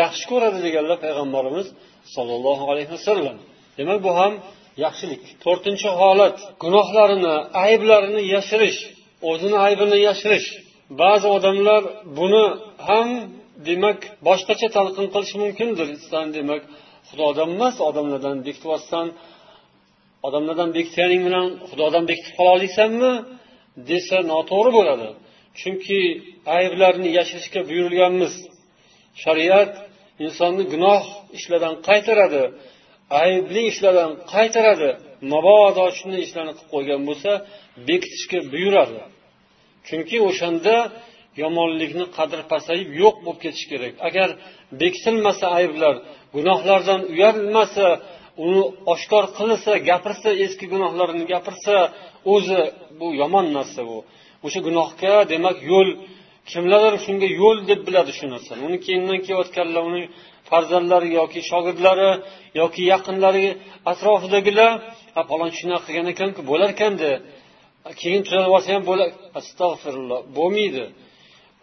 yaxshi 0.00 0.24
ko'radi 0.32 0.58
deganlar 0.66 0.98
payg'ambarimiz 1.04 1.66
sollallohu 2.14 2.64
alayhi 2.72 2.92
vasallam. 2.96 3.36
Demak 3.78 3.98
bu 4.06 4.10
ham 4.20 4.32
yaxshilik. 4.84 5.22
To'rtinchi 5.44 5.88
holat 6.00 6.36
gunohlarini 6.62 7.34
ayblarini 7.66 8.22
yashirish 8.34 8.78
o'zini 9.30 9.56
aybini 9.66 9.98
yashirish. 10.08 10.48
Ba'zi 11.02 11.26
odamlar 11.36 11.82
buni 12.18 12.44
ham 12.88 13.08
demak 13.68 13.98
boshqacha 14.28 14.68
talqin 14.76 15.06
qilishi 15.14 15.36
mumkindir. 15.44 15.88
San 16.10 16.26
demak 16.36 16.62
xudodan 17.08 17.48
emas 17.56 17.76
odamlardan 17.88 18.36
bekityapsan 18.46 19.06
odamlardan 20.26 20.70
bekitganing 20.76 21.20
bilan 21.26 21.46
xudodan 21.70 22.04
bekitib 22.10 22.34
qolaolaysanmi 22.38 23.12
desa 23.90 24.18
noto'g'ri 24.32 24.70
bo'ladi. 24.78 25.08
Chunki 25.60 26.00
ayblarni 26.58 27.08
yashirishga 27.18 27.60
buyurilganmiz. 27.68 28.34
Shariat 29.22 29.72
insonni 30.24 30.64
gunoh 30.72 31.02
ishlardan 31.38 31.74
qaytaradi 31.88 32.42
aybli 33.22 33.62
ishlardan 33.72 34.10
qaytaradi. 34.32 34.90
Mabodo 35.32 35.84
shunday 35.98 36.20
ishlarni 36.26 36.52
qilib 36.58 36.70
qo'ygan 36.74 37.00
bo'lsa 37.08 37.30
bekitishga 37.88 38.38
buyuradi. 38.52 39.00
Chunki 39.88 40.16
o'shanda 40.28 40.74
yomonlikni 41.42 42.04
qadri 42.16 42.42
pasayib 42.52 42.88
yo'q 43.02 43.16
bo'lib 43.24 43.40
ketishi 43.44 43.66
kerak. 43.72 43.94
Agar 44.08 44.28
bekitilmasa 44.80 45.46
ayblar 45.58 45.94
gunohlardan 46.36 47.00
uyalmasa 47.12 47.86
uni 48.46 48.62
oshkor 48.92 49.24
qilsa 49.38 49.72
gapirsa 49.90 50.28
eski 50.44 50.66
gunohlarini 50.72 51.24
gapirsa 51.32 51.74
o'zi 52.32 52.60
bu 52.98 53.06
yomon 53.22 53.46
narsa 53.56 53.80
bu. 53.90 53.98
O'sha 54.46 54.60
gunohga 54.66 55.14
demak 55.32 55.58
yo'l 55.72 55.88
kimlardir 56.50 56.94
shunga 57.06 57.28
yo'l 57.40 57.58
deb 57.70 57.80
biladi 57.86 58.12
shu 58.18 58.26
narsani. 58.34 58.60
Uni 58.68 58.78
keyindan 58.86 59.18
kelayotganlar 59.26 59.82
uni 59.90 60.02
farzandlari 60.48 61.08
yoki 61.20 61.40
shogirdlari 61.50 62.10
yoki 62.60 62.82
yaqinlari 62.92 63.46
atrofidagilar 63.92 64.70
falon 65.30 65.50
shunaqa 65.58 65.84
qilgan 65.86 66.06
ekanku 66.14 66.40
bo'larkanda 66.50 67.10
keyin 68.00 68.22
tuzalib 68.26 68.52
olsa 68.56 68.68
ham 68.74 68.84
bo'lar 68.90 69.08
astag'firulloh 69.40 70.20
bo'lmaydi. 70.38 70.84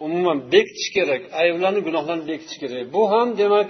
Umuman 0.05 0.37
bekitish 0.53 0.89
kerak 0.97 1.21
ayblarni 1.41 1.81
gunohlarni 1.87 2.25
bekitish 2.31 2.57
kerak. 2.63 2.83
Bu 2.95 3.01
ham 3.13 3.27
demak 3.41 3.67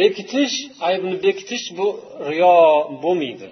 bekitish 0.00 0.54
aybni 0.88 1.16
bekitish 1.26 1.64
bu 1.78 1.86
riyo 2.30 2.56
bo'lmaydi. 3.04 3.48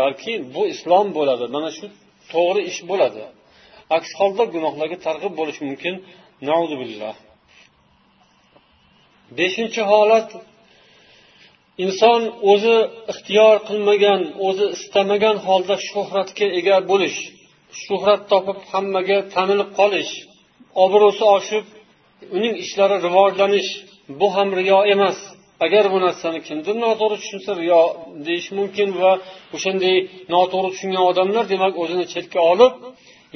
Balki 0.00 0.32
bu 0.54 0.62
islom 0.74 1.06
bo'ladi. 1.16 1.44
Mana 1.56 1.70
shu 1.76 1.86
to'g'ri 2.32 2.60
ish 2.70 2.80
bo'ladi. 2.90 3.22
Aks 3.96 4.10
holda 4.18 4.44
gunohlarga 4.54 4.98
targ'ib 5.06 5.32
bo'lishi 5.40 5.62
mumkin. 5.68 5.94
Billah. 6.82 7.16
Beshinchi 9.38 9.82
holat. 9.92 10.28
Inson 11.84 12.22
o'zi 12.52 12.76
ixtiyor 13.12 13.56
qilmagan 13.68 14.20
o'zi 14.48 14.66
istamagan 14.76 15.36
holda 15.46 15.74
shuhratga 15.88 16.46
ega 16.58 16.76
bo'lish 16.90 17.18
shuhrat 17.82 18.22
topib 18.32 18.58
hammaga 18.70 19.18
tanilib 19.34 19.70
qolish 19.80 20.12
obro'si 20.84 21.24
oshib 21.36 21.64
uning 22.36 22.54
ishlari 22.64 22.96
rivojlanish 23.06 23.70
bu 24.20 24.26
ham 24.36 24.48
riyo 24.58 24.78
emas. 24.94 25.18
Agar 25.64 25.84
bu 25.92 25.98
narsani 26.06 26.38
kimdir 26.48 26.74
noto'g'ri 26.84 27.16
tushunsa 27.22 27.50
riyo 27.60 27.82
deyish 28.26 28.48
mumkin 28.58 28.88
va 29.02 29.12
o'shanday 29.56 29.96
noto'g'ri 30.34 30.68
tushungan 30.74 31.04
odamlar 31.10 31.44
demak 31.52 31.74
o'zini 31.82 32.04
chetga 32.14 32.40
olib 32.52 32.72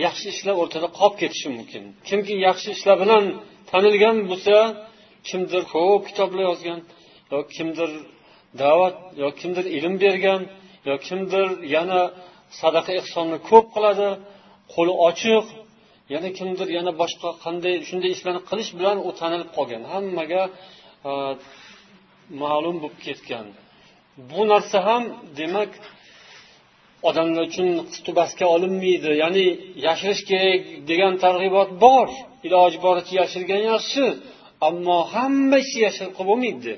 yaxshi 0.05 0.27
ishlar 0.35 0.55
o'rtada 0.63 0.89
qolib 0.99 1.17
ketishi 1.23 1.49
mumkin. 1.57 1.83
Kimki 2.09 2.35
yaxshi 2.49 2.69
ishlar 2.77 2.97
bilan 3.03 3.25
tanilgan 3.71 4.17
bo'lsa 4.31 4.55
kimdir 5.29 5.63
ko'p 5.75 6.03
kitoblar 6.09 6.43
yozgan 6.51 6.81
yo 7.33 7.39
kimdir 7.55 7.91
da'vat 8.63 8.97
yo 9.23 9.29
kimdir 9.41 9.65
ilm 9.79 9.95
bergan 10.05 10.41
yo 10.89 10.95
kimdir 11.07 11.47
yana 11.77 12.01
sadaqa 12.61 12.93
ehsonni 13.01 13.39
ko'p 13.49 13.67
qiladi 13.75 14.09
qo'li 14.75 14.95
ochiq 15.09 15.47
yana 16.15 16.29
kimdir 16.39 16.69
yana 16.79 16.93
boshqa 17.03 17.29
qanday 17.45 17.75
shunday 17.89 18.11
ishlarni 18.17 18.43
qilish 18.51 18.71
bilan 18.79 18.97
u 19.09 19.11
tanilib 19.21 19.51
qolgan. 19.57 19.83
Hammaga 19.93 20.43
ma'lum 22.43 22.77
bo'lib 22.83 22.99
ketgan. 23.07 23.47
Bu 24.31 24.41
narsa 24.53 24.79
ham 24.89 25.03
demak 25.41 25.71
odamlar 27.09 27.43
uchun 27.51 27.69
tubasga 28.07 28.47
olinmaydi. 28.55 29.11
Ya'ni 29.23 29.47
yashirish 29.87 30.23
kerak 30.31 30.61
degan 30.91 31.15
targ'ibot 31.25 31.71
bor. 31.85 32.09
Iloji 32.47 32.79
boricha 32.87 33.15
yashirgan 33.23 33.63
yaxshi 33.73 34.05
ammo 34.69 34.99
hamma 35.15 35.57
ishni 35.65 35.81
yashirib 35.87 36.13
qilib 36.17 36.29
bo'lmaydi. 36.31 36.73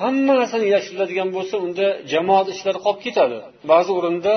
Hamma 0.00 0.32
narsani 0.40 0.66
yashiriladigan 0.74 1.28
bo'lsa 1.36 1.54
unda 1.66 1.86
jamoat 2.12 2.46
ishlari 2.54 2.78
qolib 2.86 3.00
ketadi. 3.06 3.38
Ba'zi 3.70 3.90
o'rinda 3.98 4.34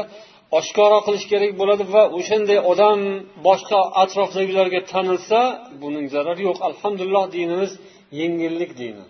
oshkoro 0.60 1.00
qilish 1.06 1.26
kerak 1.32 1.52
bo'ladi 1.62 1.84
va 1.96 2.04
o'shanday 2.18 2.60
odam 2.72 3.00
boshqa 3.48 3.80
atrofdagilarga 4.04 4.80
tanilsa 4.92 5.40
buning 5.82 6.06
zarari 6.16 6.42
yo'q. 6.48 6.58
Alhamdulillah 6.70 7.26
dinimiz 7.36 7.72
yengillik 8.20 8.72
dini. 8.82 9.06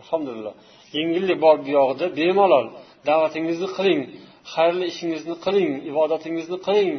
Alhamdulillah. 0.00 0.54
Yengillik 0.96 1.38
bor 1.44 1.56
bu 1.64 1.68
yog'ida 1.78 2.06
bemalol. 2.20 2.66
Da'vatingizni 3.08 3.68
qiling. 3.76 4.00
Xayrli 4.54 4.86
ishingizni 4.92 5.34
qiling. 5.44 5.70
Ibodatingizni 5.90 6.58
qiling. 6.66 6.92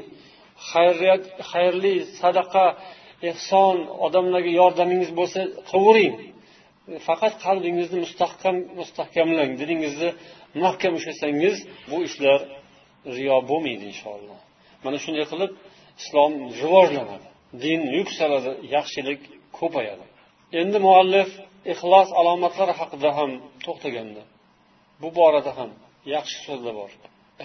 Xayriyat 0.72 1.24
xayrli 1.52 1.94
sadaqa 2.22 2.66
ehson 3.30 3.78
odamlarga 4.06 4.52
yordamingiz 4.62 5.12
bo'lsa 5.20 5.40
qilavering 5.70 6.16
faqat 7.08 7.34
qalbingizni 7.46 7.98
mustahkam 8.06 8.56
mustahkamlang. 8.80 9.52
Dilingizni 9.62 10.10
mahkam 10.64 10.94
ushlasangiz 11.00 11.56
bu 11.92 11.98
ishlar 12.08 12.40
riyo 13.18 13.38
bo'lmaydi 13.50 13.86
inshaalloh. 13.92 14.40
Mana 14.84 14.98
shunday 15.04 15.26
qilib 15.32 15.52
islom 16.02 16.34
rivojlanadi. 16.62 17.28
Din 17.64 17.82
yuksaladi 17.98 18.52
yaxshilik 18.76 19.22
ko'payadi. 19.60 20.06
Endi 20.62 20.78
muallif 20.88 21.30
ixlos 21.74 22.10
alomatlari 22.20 22.74
haqida 22.80 23.10
ham 23.18 23.32
to'xtaganda 23.66 24.24
bu 25.02 25.08
borada 25.20 25.52
ham 25.58 25.72
yaxshi 26.16 26.38
so'zlar 26.48 26.74
bor. 26.82 26.92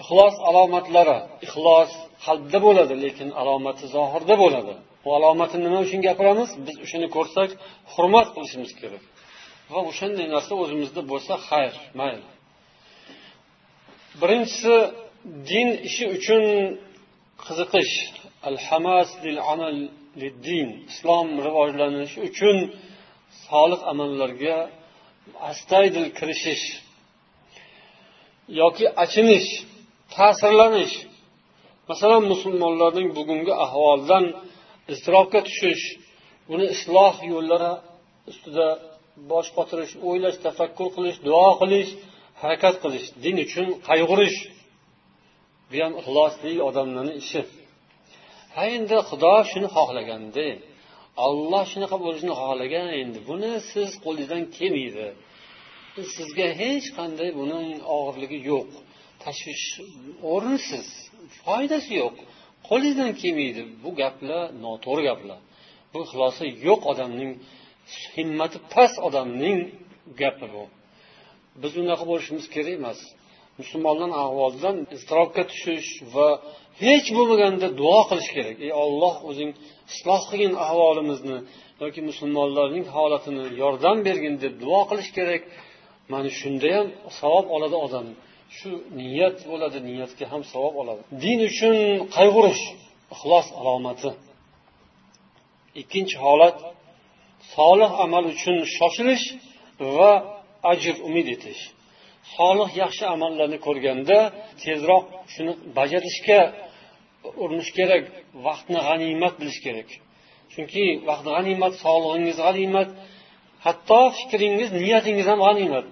Ixlos 0.01 0.35
alomatlari 0.49 1.17
ixlos 1.45 1.91
qalbda 2.25 2.59
bo'ladi 2.65 2.95
lekin 3.05 3.29
alomati 3.41 3.85
zohirda 3.95 4.35
bo'ladi. 4.43 4.75
Bu 5.03 5.09
alomatni 5.17 5.59
nima 5.65 5.79
uchun 5.85 5.99
gapiramiz? 6.07 6.49
Biz 6.65 6.75
o'shani 6.85 7.07
ko'rsak 7.15 7.49
hurmat 7.93 8.27
qilishimiz 8.35 8.71
kerak. 8.81 9.03
Va 9.73 9.79
o'shanday 9.89 10.27
narsa 10.35 10.53
o'zimizda 10.63 11.01
bo'lsa 11.11 11.33
xayr 11.47 11.73
mayli. 11.99 12.27
Birinchisi 14.21 14.75
din 15.51 15.67
ishi 15.87 16.05
uchun 16.17 16.43
qiziqish. 17.45 17.93
Al 18.49 18.57
hamas 18.67 19.09
lil 19.25 19.39
amal 19.53 19.75
din 20.47 20.67
islom 20.91 21.27
rivojlanishi 21.45 22.19
uchun 22.29 22.57
solih 23.47 23.81
amallarga 23.91 24.57
astaydil 25.49 26.07
kirishish 26.17 26.65
yoki 28.61 28.85
achinish 29.03 29.49
ta'sirlanish 30.15 30.95
masalan 31.89 32.23
musulmonlarning 32.33 33.09
bugungi 33.17 33.53
ahvolidan 33.65 34.25
iztirobga 34.93 35.39
tushish 35.47 35.83
buni 36.49 36.65
isloh 36.75 37.15
yo'llari 37.33 37.73
ustida 38.31 38.67
bosh 39.31 39.49
qotirish 39.57 39.93
o'ylash 40.09 40.37
tafakkur 40.45 40.87
qilish 40.95 41.17
duo 41.27 41.49
qilish 41.61 41.91
harakat 42.41 42.75
qilish 42.83 43.07
din 43.23 43.35
uchun 43.45 43.67
qayg'urish. 43.87 44.37
Bu 45.69 45.75
ham 45.83 45.93
ixlosli 46.01 46.51
odamlarni 46.67 47.13
ishi. 47.21 47.41
Ha 48.55 48.63
endi 48.77 48.97
xudo 49.09 49.33
shuni 49.51 49.67
xohlaganda 49.75 50.45
olloh 51.25 51.65
shunaqa 51.71 51.97
bo'lishini 52.05 52.33
xohlagan 52.41 52.87
endi. 53.01 53.19
Buni 53.29 53.51
siz 53.71 53.89
qo'lingizdan 54.05 54.43
kelmaydi. 54.57 55.07
Sizga 56.15 56.47
hech 56.61 56.87
qanday 56.97 57.29
buni 57.39 57.59
og'irligi 57.97 58.39
yo'q. 58.51 58.69
Tashvish 59.23 59.67
o'rinsiz 60.33 60.87
foydasi 61.43 61.91
yo'q. 62.01 62.15
Qo'lingizdan 62.69 63.11
kelmaydi. 63.21 63.61
Bu 63.83 63.89
gaplar 64.01 64.43
noto'g'ri 64.65 65.03
gaplar. 65.09 65.39
Bu 65.93 65.99
xulosa 66.11 66.43
yo'q 66.67 66.81
odamning 66.91 67.31
himmati 68.15 68.57
past 68.73 68.97
odamning 69.07 69.57
gapi 70.21 70.47
bu. 70.53 70.63
Biz 71.61 71.73
unaqa 71.81 72.03
bo'lishimiz 72.11 72.45
kerak 72.55 72.75
emas. 72.79 72.99
Musulmonlar 73.59 74.11
ahvolidan 74.23 74.75
iztirobga 74.95 75.43
tushish 75.51 75.89
va 76.13 76.27
hech 76.83 77.07
bo'lmaganda 77.17 77.67
duo 77.81 77.99
qilish 78.09 78.29
kerak. 78.35 78.57
Ey 78.65 78.71
olloh 78.85 79.15
o'zing 79.29 79.51
isloh 79.93 80.21
qilgin 80.29 80.53
ahvolimizni 80.67 81.37
yoki 81.83 82.01
musulmonlarning 82.09 82.85
holatini 82.95 83.45
yordam 83.61 83.97
bergin 84.07 84.35
deb 84.43 84.53
duo 84.63 84.81
qilish 84.89 85.11
kerak. 85.17 85.41
Mana 86.11 86.29
shunda 86.39 86.69
ham 86.77 86.87
savob 87.19 87.45
oladi 87.55 87.77
odam. 87.85 88.07
Shu 88.57 88.69
niyat 88.99 89.37
bo'ladi 89.51 89.77
niyatga 89.89 90.25
ham 90.31 90.41
savob 90.53 90.75
oladi. 90.81 91.01
Din 91.23 91.39
uchun 91.49 91.75
qayg'urish 92.17 92.63
ixlos 93.13 93.47
alomati. 93.59 94.11
Ikkinchi 95.81 96.15
holat 96.25 96.57
solih 97.55 97.91
amal 98.05 98.25
uchun 98.33 98.57
shoshilish 98.75 99.25
va 99.95 100.11
ajr 100.71 100.95
umid 101.07 101.27
etish. 101.35 101.61
Solih 102.35 102.69
yaxshi 102.83 103.03
amallarni 103.15 103.57
ko'rganda 103.67 104.17
tezroq 104.63 105.05
shuni 105.33 105.53
bajarishga 105.77 106.39
urinish 107.43 107.71
kerak 107.77 108.03
vaqtni 108.47 108.79
g'animat 108.87 109.33
bilish 109.41 109.59
kerak. 109.65 109.89
Chunki 110.53 110.83
vaqt 111.09 111.25
g'animat 111.35 111.73
sog'lig'ingiz 111.83 112.37
g'animat 112.45 112.89
hatto 113.65 114.01
fikringiz 114.17 114.69
niyatingiz 114.81 115.27
ham 115.31 115.39
g'animat. 115.47 115.85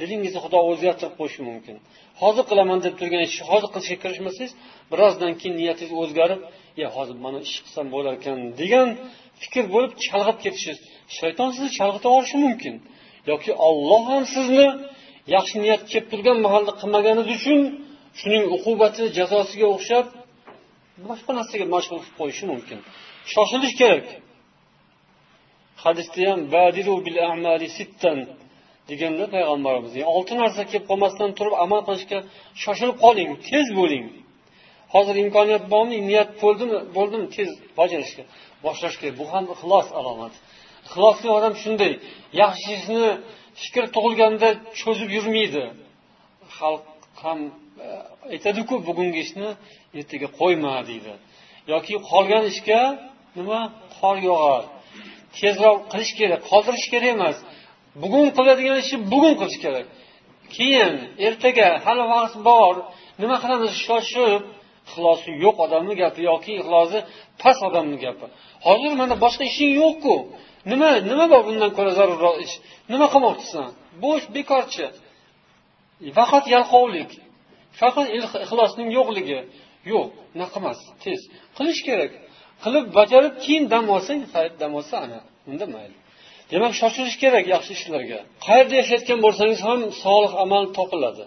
Dilingizni 0.00 0.40
xudo 0.44 0.58
o'zgartirib 0.70 1.14
qo'yishi 1.20 1.40
mumkin. 1.48 1.76
Hozir 2.22 2.44
qilaman 2.50 2.78
deb 2.86 2.94
turgan 3.00 3.22
ishni 3.28 3.44
hozir 3.50 3.68
qilishga 3.74 3.96
kirishmasangiz 4.04 4.52
birozdan 4.92 5.32
keyin 5.40 5.54
niyatingiz 5.60 5.92
o'zgarib 6.02 6.40
ya 6.82 6.88
hozir 6.96 7.16
mana 7.24 7.38
ish 7.46 7.58
qilsam 7.64 7.86
bo'lar 7.94 8.12
ekan 8.18 8.38
degan 8.60 8.88
fikr 9.42 9.64
bo'lib 9.74 9.92
chalg'ib 10.06 10.38
ketishingiz 10.44 10.80
shayton 11.18 11.48
sizni 11.54 11.70
chalg'itib 11.78 12.08
yuborishi 12.10 12.38
mumkin. 12.46 12.74
Yoki 13.30 13.52
olloh 13.68 14.02
ham 14.10 14.22
sizni 14.34 14.66
yaxshi 15.34 15.56
niyat 15.64 15.82
kelib 15.90 16.06
turgan 16.12 16.38
mahalda 16.46 16.72
qilmaganingiz 16.80 17.28
uchun 17.38 17.60
shuning 18.20 18.44
uqubati 18.56 19.02
jazosiga 19.18 19.66
o'xshab 19.76 20.06
boshqa 21.08 21.30
narsaga 21.38 21.66
mashg'ul 21.74 21.98
qilib 22.02 22.16
qo'yishi 22.20 22.44
mumkin. 22.52 22.78
Shoshilish 23.32 23.74
kerak. 23.80 24.06
Hadisda 25.84 26.20
ham 26.30 26.40
deganda 28.90 29.24
payg'ambarimiz 29.34 29.92
olti 30.14 30.34
narsa 30.42 30.62
kelib 30.70 30.84
qolmasdan 30.90 31.30
turib 31.38 31.54
amal 31.64 31.80
qilishga 31.88 32.18
shoshilib 32.62 32.96
qoling 33.04 33.30
tez 33.48 33.66
bo'ling. 33.80 34.06
Hozir 34.94 35.14
imkoniyat 35.24 35.64
bormi? 35.72 35.98
Niyat 36.10 36.30
bo'ldimi? 36.42 36.78
Bo'ldimi? 36.96 37.26
Tez 37.36 37.50
bajarishga 37.78 38.24
boshlash 38.64 38.96
kerak 39.00 39.14
bu 39.20 39.24
ham 39.32 39.44
ixlos 39.54 39.88
alomati 39.98 40.38
ixlosli 40.86 41.28
odam 41.38 41.54
shunday 41.62 41.92
yaxshi 42.42 42.70
ishni 42.78 43.04
fikr 43.62 43.84
tug'ilganda 43.94 44.48
cho'zib 44.80 45.08
yurmaydi. 45.16 45.64
Xalq 46.56 46.84
ham 47.22 47.38
e, 47.46 47.50
aytadiku 48.34 48.74
bugungi 48.88 49.20
ishni 49.26 49.48
ertaga 49.98 50.28
qo'yma 50.40 50.74
deydi. 50.90 51.12
Yoki 51.72 51.94
qolgan 52.10 52.44
ishga 52.52 52.82
nima? 53.38 53.60
Qor 53.98 54.16
yog'ar. 54.28 54.64
Tezroq 55.38 55.78
qilish 55.92 56.12
kerak 56.18 56.40
qoldirish 56.50 56.86
kerak 56.92 57.10
emas. 57.16 57.36
Bugun 58.02 58.26
qiladigan 58.36 58.76
ishni 58.84 58.98
bugun 59.12 59.34
qilish 59.40 59.58
kerak. 59.64 59.86
Keyin 60.56 60.92
ertaga 61.26 61.68
hali 61.84 62.04
vaqt 62.14 62.34
bor 62.48 62.74
nima 63.22 63.36
qilamiz? 63.42 63.72
Shoshib 63.86 64.42
ixlosi 64.88 65.30
yo'q 65.44 65.56
odamni 65.66 65.94
gapi 66.02 66.20
yoki 66.30 66.52
ixlosi 66.60 66.98
past 67.42 67.60
odamni 67.68 67.96
gapi. 68.04 68.26
Hozir 68.66 68.92
mana 69.00 69.14
boshqa 69.24 69.44
ishing 69.50 69.72
yo'qku. 69.82 70.14
Nima 70.70 70.90
nima 71.10 71.24
bor 71.32 71.42
bundan 71.48 71.70
ko'ra 71.76 71.92
zarurroq 71.98 72.36
ish? 72.44 72.54
Nima 72.92 73.06
qilmoqchisan? 73.14 73.68
Bo'sh 74.04 74.24
bekorchi. 74.36 74.86
Faqat 76.18 76.44
yalqovlik. 76.54 77.10
Faqat 77.80 78.06
ixlosning 78.44 78.88
yo'qligi. 78.98 79.38
Yo'q 79.92 80.06
unaqa 80.36 80.58
emas 80.62 80.78
tez. 81.02 81.20
Qilish 81.56 81.80
kerak. 81.88 82.12
Qilib 82.64 82.84
bajarib 82.98 83.34
keyin 83.44 83.64
dam 83.72 83.84
olsang 83.96 84.20
dam 84.60 84.72
olsa 84.78 84.96
ana 85.04 85.20
unda 85.50 85.66
mayli. 85.74 85.96
Demak 86.52 86.72
shoshilish 86.80 87.16
kerak 87.22 87.44
yaxshi 87.54 87.72
ishlarga. 87.78 88.20
Qayerda 88.46 88.74
yashayotgan 88.80 89.18
bo'lsangiz 89.24 89.60
ham 89.68 89.80
solih 90.04 90.32
amal 90.44 90.64
topiladi. 90.78 91.26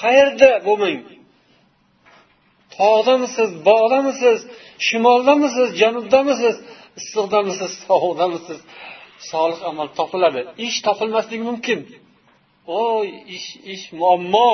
Qayerda 0.00 0.50
bo'lmang. 0.66 1.00
Tog'damisiz 2.76 3.50
bog'damisiz 3.68 4.38
shimoldamisiz 4.86 5.68
janubdamisiz 5.80 6.56
issiqdamisiz 6.98 7.72
sovuqdamisiz 7.86 8.58
solih 9.30 9.60
amal 9.70 9.88
topiladi. 9.98 10.40
Ish 10.66 10.78
topilmasligi 10.86 11.44
mumkin. 11.50 11.80
Oy 12.86 13.06
ish 13.36 13.50
ish 13.74 13.86
muammo. 14.00 14.52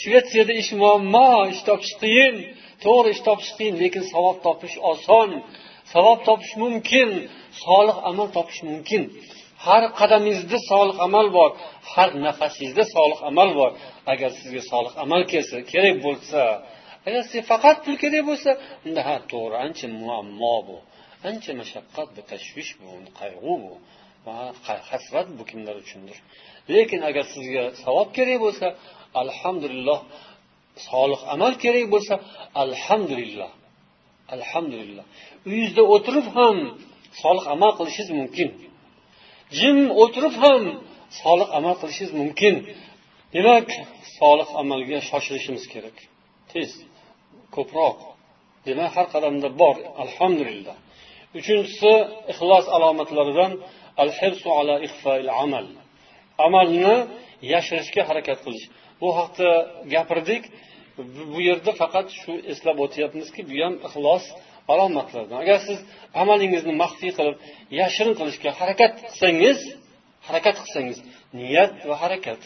Shvetsiyada 0.00 0.52
ish 0.62 0.72
muammo. 0.80 1.30
Ish 1.52 1.62
topish 1.68 1.94
qiyin. 2.02 2.36
To'g'ri 2.84 3.08
ish 3.14 3.22
topish 3.28 3.52
qiyin 3.58 3.74
lekin 3.82 4.04
savob 4.12 4.36
topish 4.46 4.76
oson. 4.92 5.30
Savob 5.92 6.18
topish 6.28 6.54
mumkin. 6.62 7.08
Solih 7.64 7.96
amal 8.10 8.28
topish 8.36 8.60
mumkin. 8.68 9.02
Har 9.66 9.82
qadamingizda 10.00 10.58
solih 10.70 10.96
amal 11.06 11.26
bor. 11.36 11.50
Har 11.92 12.08
nafasingizda 12.24 12.84
solih 12.96 13.20
amal 13.30 13.48
bor. 13.58 13.70
Agar 14.12 14.30
sizga 14.38 14.62
solih 14.72 14.92
amal 15.04 15.22
kelsa 15.32 15.56
kerak 15.72 15.96
bo'lsa 16.06 16.42
agar 17.06 17.22
sizga 17.28 17.42
faqat 17.52 17.76
pul 17.84 17.96
kerak 18.02 18.24
bo'lsa 18.30 18.50
unda 18.86 19.00
ha 19.08 19.16
to'g'ri 19.32 19.56
ancha 19.64 19.86
muammo 20.00 20.56
bu. 20.66 20.76
Ancha 21.28 21.52
mashaqqat 21.60 22.08
bu 22.16 22.22
tashvish 22.32 22.70
bu 22.80 22.88
qayg'u 23.20 23.54
bu 24.24 24.30
hasrat 24.90 25.28
bu 25.38 25.44
kimlar 25.50 25.76
uchundir. 25.82 26.18
Lekin 26.74 27.00
agar 27.08 27.24
sizga 27.34 27.64
savob 27.84 28.08
kerak 28.16 28.38
bo'lsa 28.44 28.66
alhamdulillah 29.22 29.98
solih 30.90 31.20
amal 31.34 31.52
kerak 31.64 31.86
bo'lsa 31.94 32.14
alhamdulillah 32.64 33.50
alhamdulillah. 34.34 35.04
Uyingizda 35.46 35.82
o'tirib 35.94 36.26
ham 36.36 36.56
solih 37.22 37.44
amal 37.54 37.72
qilishingiz 37.78 38.10
mumkin. 38.20 38.48
Jim 39.58 39.78
o'tirib 40.02 40.34
ham 40.44 40.62
solih 41.22 41.48
amal 41.58 41.74
qilishingiz 41.80 42.12
mumkin. 42.20 42.54
Demak 43.36 43.68
solih 44.18 44.48
amalga 44.60 44.98
shoshilishimiz 45.08 45.64
kerak. 45.72 45.96
Tez 46.50 46.70
ko'proq. 47.54 47.98
Demak 48.66 48.90
har 48.96 49.06
qadamda 49.14 49.48
bor. 49.60 49.76
Alhamdulillah. 50.04 50.76
Uchinchisi 51.38 51.92
ixlos 52.32 52.66
alomatlaridan 52.76 53.52
al 54.02 54.10
ala 54.58 54.74
amal. 55.44 55.66
Amalni 56.46 56.96
yashirishga 57.52 58.02
harakat 58.10 58.38
qilish. 58.44 58.66
Bu 59.00 59.08
haqda 59.18 59.50
gapirdik. 59.94 60.42
Bu 61.32 61.38
yerda 61.48 61.72
faqat 61.82 62.06
shu 62.20 62.32
eslab 62.52 62.76
o'tyapmizki 62.84 63.40
bu 63.50 63.54
ham 63.62 63.74
ixlos 63.86 64.24
alomatlaridan 64.72 65.38
agar 65.44 65.58
siz 65.68 65.78
amalingizni 66.22 66.74
maxfiy 66.82 67.12
qilib 67.18 67.36
yashirin 67.80 68.14
qilishga 68.20 68.50
harakat 68.60 68.92
qilsangiz 69.02 69.58
harakat 70.28 70.56
qilsangiz 70.62 70.98
niyat 71.38 71.72
va 71.88 71.94
harakat. 72.02 72.40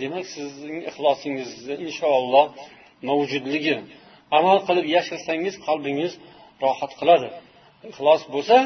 Demak 0.00 0.26
sizning 0.34 0.78
ixlosingizni 0.90 1.74
inshaalloh 1.86 2.46
mavjudligi. 3.08 3.76
Amal 4.38 4.58
qilib 4.68 4.86
yashirsangiz 4.96 5.54
qalbingiz 5.66 6.12
rohat 6.64 6.92
qiladi. 7.00 7.28
Ixlos 7.90 8.22
bo'lsa 8.34 8.56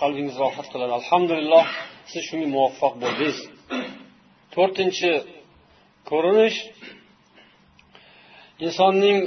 qalbingiz 0.00 0.36
rohat 0.42 0.66
qiladi. 0.72 0.92
Alhamdulillah 1.00 1.66
siz 2.10 2.22
shunga 2.28 2.48
muvaffaq 2.54 2.94
bo'ldingiz. 3.02 3.36
To'rtinchi 4.54 5.12
ko'rinish 6.10 6.58
insonning 8.66 9.18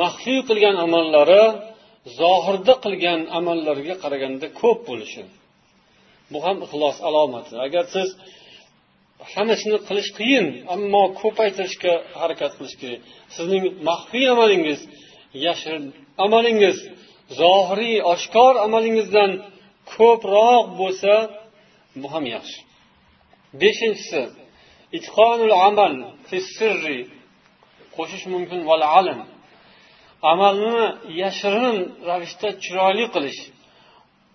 maxfiy 0.00 0.40
qilgan 0.48 0.76
amallari 0.86 1.44
zohirda 2.20 2.74
qilgan 2.84 3.20
amallarga 3.38 3.94
qaraganda 4.02 4.46
ko'p 4.60 4.78
bo'lishi. 4.88 5.22
Bu 6.32 6.38
ham 6.44 6.56
ixlos 6.66 6.96
alomati. 7.08 7.54
Agar 7.66 7.84
siz 7.94 8.08
hammasini 9.32 9.78
qilish 9.88 10.10
qiyin 10.18 10.46
ammo 10.74 11.02
ko'paytirishga 11.20 11.94
harakat 12.20 12.52
qilish 12.58 12.76
kerak. 12.80 13.00
Sizning 13.36 13.64
maxfiy 13.88 14.26
amalingiz 14.34 14.80
yashirin 15.46 15.84
amalingiz 16.24 16.78
zohiriy 17.40 17.98
oshkor 18.12 18.54
amalingizdan 18.66 19.30
ko'proq 19.94 20.64
bo'lsa 20.80 21.14
bu 22.00 22.06
ham 22.14 22.24
yaxshi. 22.34 22.60
Beshinchisi 23.60 24.22
itqonul 24.98 25.54
amal 25.68 25.94
sirri 26.56 26.98
qo'shish 27.96 28.24
mumkin 28.34 28.60
val 28.70 28.82
alam 28.98 29.20
amalni 30.32 30.80
yashirin 31.22 31.78
ravishda 32.08 32.48
chiroyli 32.64 33.06
qilish 33.14 33.40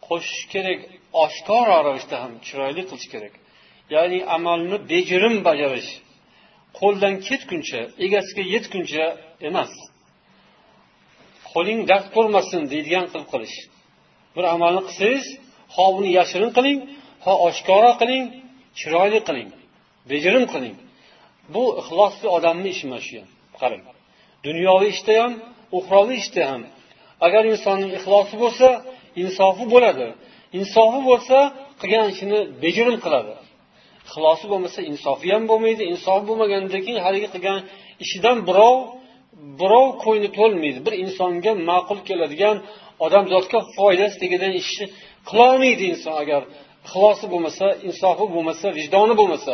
qo'shish 0.08 0.43
kerak 0.54 0.80
oshkora 1.23 1.78
ravishda 1.88 2.15
ham 2.23 2.34
chiroyli 2.47 2.84
qilish 2.89 3.10
kerak. 3.13 3.34
Ya'ni 3.95 4.19
amalni 4.36 4.78
bejirim 4.91 5.36
bajarish 5.47 5.91
qo'ldan 6.80 7.15
ketguncha 7.28 7.82
egasiga 8.06 8.43
yetguncha 8.54 9.06
emas. 9.49 9.71
Qo'ling 11.51 11.79
dard 11.89 12.07
ko'rmasin 12.15 12.62
deydigan 12.71 13.05
qilib 13.12 13.27
qilish. 13.33 13.55
Bir 14.35 14.43
amalni 14.55 14.81
qilsangiz 14.88 15.25
ho 15.75 15.85
uni 15.97 16.09
yashirin 16.19 16.51
qiling 16.57 16.79
ho 17.25 17.33
oshkora 17.47 17.91
qiling 18.01 18.25
chiroyli 18.79 19.19
qiling 19.27 19.49
bejirim 20.12 20.45
qiling. 20.53 20.75
Bu 21.53 21.63
ixlosli 21.81 22.27
odamni 22.38 22.69
ishi 22.75 22.85
mana 22.91 23.01
shu 23.07 23.19
qarang. 23.62 23.83
Dunyoviy 24.47 24.89
ishda 24.95 25.13
ham 25.21 25.33
uxroviy 25.77 26.17
ishda 26.23 26.41
ham. 26.51 26.62
Agar 27.25 27.43
insonning 27.53 27.91
ixlosi 27.97 28.35
bo'lsa 28.43 28.67
insofi 29.23 29.65
bo'ladi. 29.73 30.07
Insofi 30.59 30.99
bo'lsa 31.09 31.38
qilgan 31.81 32.07
ishini 32.13 32.39
bejirim 32.63 32.97
qiladi. 33.05 33.33
Ixlosi 34.07 34.45
bo'lmasa 34.51 34.79
insofi 34.91 35.27
ham 35.35 35.43
bo'lmaydi 35.51 35.83
insofi 35.93 36.23
bo'lmagandan 36.29 36.81
keyin 36.85 36.99
haligi 37.05 37.27
qilgan 37.33 37.59
ishidan 38.03 38.38
birov 38.49 38.75
birov 39.60 39.88
ko'ngli 40.04 40.30
to'lmaydi 40.39 40.80
bir 40.88 40.93
insonga 41.04 41.52
ma'qul 41.69 41.99
keladigan 42.10 42.58
odamzodga 43.06 43.60
foydasi 43.75 44.15
tegadigan 44.23 44.56
ishni 44.63 44.86
qilolmaydi 45.30 45.84
inson. 45.93 46.13
Agar 46.23 46.41
ixlosi 46.86 47.25
bo'lmasa 47.34 47.65
insofi 47.88 48.25
bo'lmasa 48.36 48.65
vijdoni 48.78 49.13
bo'lmasa 49.21 49.54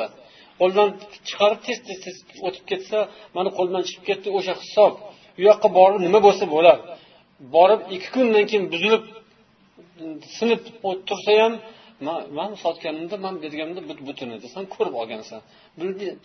qo'ldan 0.59 0.89
chiqarib 1.27 1.59
tez 1.67 1.77
tez 1.87 1.97
tez 2.05 2.15
o'tib 2.47 2.63
ketsa 2.71 2.97
mani 3.35 3.49
qo'ldan 3.57 3.83
chiqib 3.87 4.03
ketdi 4.09 4.27
o'sha 4.37 4.53
hisob 4.63 4.93
u 5.39 5.41
yoqqa 5.47 5.67
borib 5.79 5.99
nima 6.05 6.19
bo'lsa 6.27 6.45
bo'ladi 6.55 6.81
borib 7.55 7.81
ikki 7.95 8.09
kundan 8.15 8.43
keyin 8.49 8.65
buzilib 8.73 9.03
sinib 10.37 10.61
tursa 11.07 11.31
ham 11.41 11.53
man 12.37 12.51
sotganimda 12.63 13.15
man 13.25 13.35
berganimda 13.43 13.81
butun 14.09 14.29
edi 14.37 14.47
san 14.55 14.63
ko'rib 14.75 14.95
olgansan. 15.01 15.39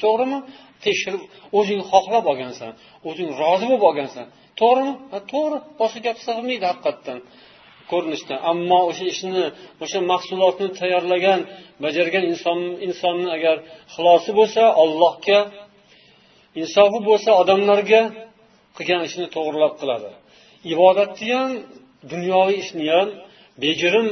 To'g'rimi? 0.02 0.38
Tekshirib 0.84 1.22
o'zing 1.58 1.80
xohlab 1.90 2.24
olgansan 2.32 2.70
o'zing 3.08 3.28
rozi 3.40 3.66
bo'lib 3.70 3.84
olgansan. 3.90 4.26
To'g'rimi? 4.60 4.92
To'g'ri 5.32 5.58
boshqa 5.80 6.00
gap 6.06 6.18
sig'maydi 6.26 6.64
haqiqatdan. 6.70 7.18
Ko'rinishda. 7.90 8.34
Ammo 8.50 8.78
o'sha 8.90 9.04
ishni 9.14 9.44
o'sha 9.84 9.98
mahsulotni 10.12 10.68
tayyorlagan 10.80 11.40
bajargan 11.84 12.24
inson 12.32 12.58
insonni 12.86 13.28
agar 13.36 13.56
xilosi 13.94 14.30
bo'lsa 14.38 14.62
allohga 14.82 15.38
insofi 16.62 16.98
bo'lsa 17.08 17.30
odamlarga 17.42 18.02
qilgan 18.76 19.00
ishini 19.08 19.26
to'g'irlab 19.34 19.74
qiladi. 19.80 20.10
Ibodatni 20.72 21.28
ham 21.38 21.50
dunyoviy 22.12 22.58
ishni 22.64 22.84
ham 22.94 23.08
bejirim 23.62 24.08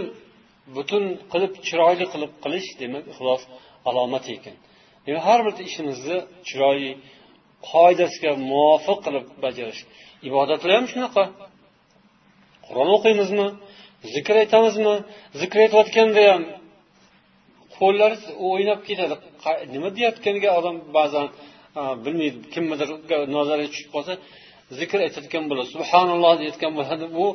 butun 0.77 1.05
qilib 1.33 1.53
chiroyli 1.67 2.07
qilib 2.13 2.33
qilish 2.45 2.69
demak 2.83 3.05
ixlos 3.13 3.43
alomati 3.89 4.31
ekan. 4.39 4.57
Demak 5.07 5.25
har 5.29 5.41
bir 5.47 5.53
ishimizni 5.69 6.19
chiroyli 6.49 6.93
qoidasiga 7.71 8.33
muvofiq 8.51 8.99
qilib 9.07 9.27
bajarish. 9.45 9.81
Ibodatlar 10.29 10.71
ham 10.77 10.87
shunaqa. 10.93 11.25
Qur'on 12.67 12.89
o'qiymizmi? 12.97 13.49
Zikr 14.15 14.35
aytamizmi? 14.43 14.95
Zikr 15.41 15.59
aytayotganda 15.65 16.23
ham 16.33 16.43
qo'llari 17.79 18.17
o'ynab 18.49 18.81
ketadi. 18.89 19.15
Nima 19.75 19.89
deyayotganiga 19.97 20.51
odam 20.59 20.77
ba'zan 20.99 21.27
bilmaydi 22.05 22.39
kimnidir 22.55 22.89
nazariga 23.37 23.71
tushib 23.73 23.91
qolsa 23.95 24.13
zikr 24.81 24.99
aytayotgan 25.07 25.45
bo'ladi. 25.51 25.69
Subhanalloh 25.77 26.33
deyayotgan 26.41 26.73
bo'ladi. 26.79 27.05
Bu 27.19 27.27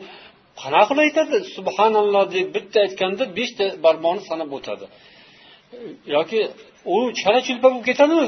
qanaqa 0.62 0.86
qilib 0.90 1.04
aytadi 1.08 1.38
subhanalloh 1.58 2.26
deb 2.36 2.48
bitta 2.56 2.78
aytganda 2.86 3.24
beshta 3.38 3.66
barmoqni 3.86 4.24
sanab 4.30 4.50
o'tadi. 4.58 4.86
Yoki 6.16 6.40
u 6.94 6.98
chala 7.20 7.40
chulpa 7.48 7.68
bo'lib 7.72 7.86
ketadimi? 7.90 8.26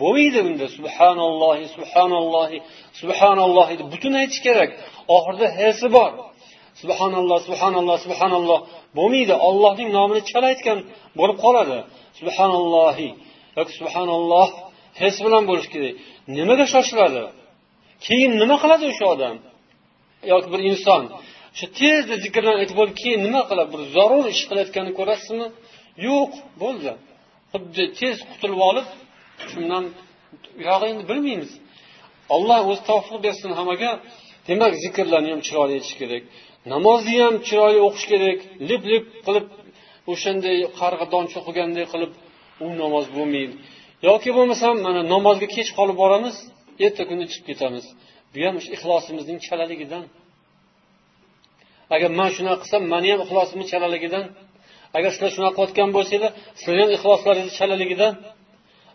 Bo'lmaydi 0.00 0.38
unda 0.48 0.66
subhanallohi 0.76 1.64
subhanallohi 1.76 2.58
subhanallohi 3.00 3.74
deb 3.80 3.88
butun 3.94 4.12
aytish 4.20 4.40
kerak. 4.46 4.70
Oxirida 5.16 5.46
hesi 5.60 5.86
bor. 5.96 6.10
Subhanalloh 6.82 7.38
subhanalloh 7.48 7.96
subhanalloh. 8.06 8.60
Bo'lmaydi. 8.98 9.34
Ollohning 9.48 9.88
nomini 9.98 10.22
chala 10.30 10.46
aytgan 10.52 10.78
bo'lib 11.18 11.38
qoladi. 11.44 11.78
Subhanallohi 12.18 13.08
yoki 13.58 13.72
subhanalloh 13.80 14.48
his 15.02 15.16
bilan 15.24 15.42
bo'lishi 15.50 15.70
kerak. 15.74 15.94
Nimaga 16.36 16.66
shoshiladi? 16.74 17.22
Keyin 18.06 18.32
nima 18.42 18.56
qiladi 18.62 18.84
o'sha 18.92 19.06
odam? 19.14 19.36
Yoki 20.32 20.48
bir 20.52 20.60
inson 20.70 21.02
o'sha 21.54 21.66
tezda 21.80 22.14
zikrdan 22.24 22.56
aytib 22.62 22.76
bo'lib 22.80 22.96
keyin 23.02 23.20
nima 23.26 23.42
qiladi? 23.50 23.70
Bir 23.74 23.82
zarur 23.96 24.24
ish 24.34 24.42
qilayotganini 24.48 24.94
ko'rasizmi? 25.00 25.46
Yo'q 26.08 26.32
bo'ldi. 26.62 26.92
Xuddi 27.52 27.84
tez 28.00 28.16
qutulib 28.30 28.60
olib 28.70 28.86
shundan 29.50 29.84
uyog'i 30.60 30.86
endi 30.92 31.04
bilmaymiz. 31.10 31.50
Alloh 32.34 32.60
o'zi 32.70 32.82
tavfiq 32.90 33.18
bersin 33.26 33.50
hammaga. 33.58 33.90
Demak 34.48 34.72
zikrlarni 34.84 35.30
ham 35.34 35.40
chiroyli 35.46 35.72
aytish 35.78 35.96
kerak. 36.00 36.22
Namozni 36.74 37.16
ham 37.24 37.34
chiroyli 37.48 37.80
o'qish 37.88 38.06
kerak. 38.12 38.38
Lip 38.68 38.82
lip 38.92 39.06
qilib 39.26 39.46
o'shanday 40.12 40.56
qarg'a 40.80 41.06
cho'qiganday 41.34 41.86
qilib 41.92 42.12
u 42.64 42.66
namoz 42.82 43.06
bo'lmaydi. 43.16 43.54
Yoki 44.08 44.30
bo'lmasam 44.36 44.74
mana 44.86 45.00
namozga 45.14 45.48
kech 45.56 45.70
qolib 45.78 45.96
boramiz 46.02 46.36
erta 46.86 47.02
kuni 47.10 47.24
chiqib 47.30 47.46
ketamiz. 47.50 47.86
Bu 48.32 48.38
ham 48.46 48.56
ixlosimizning 48.76 49.38
chalaligidan. 49.46 50.04
Agar 51.94 52.10
man 52.20 52.30
shunaqa 52.36 52.58
qilsam 52.62 52.82
mani 52.92 53.08
ham 53.12 53.20
ixlosimni 53.26 53.66
chalaligidan. 53.72 54.24
Agar 54.96 55.10
sizlar 55.14 55.30
shunaqa 55.36 55.54
qilayotgan 55.56 55.90
bo'lsanglar 55.96 56.32
sizlarni 56.58 56.82
ham 56.84 56.90
ixloslaringizni 56.96 57.54
chalaligidan. 57.60 58.12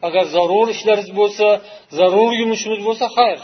Agar 0.07 0.23
zarur 0.35 0.67
ishlaringiz 0.75 1.11
bo'lsa 1.19 1.47
zarur 1.99 2.31
yumushimiz 2.41 2.81
bo'lsa 2.87 3.05
xayr. 3.17 3.39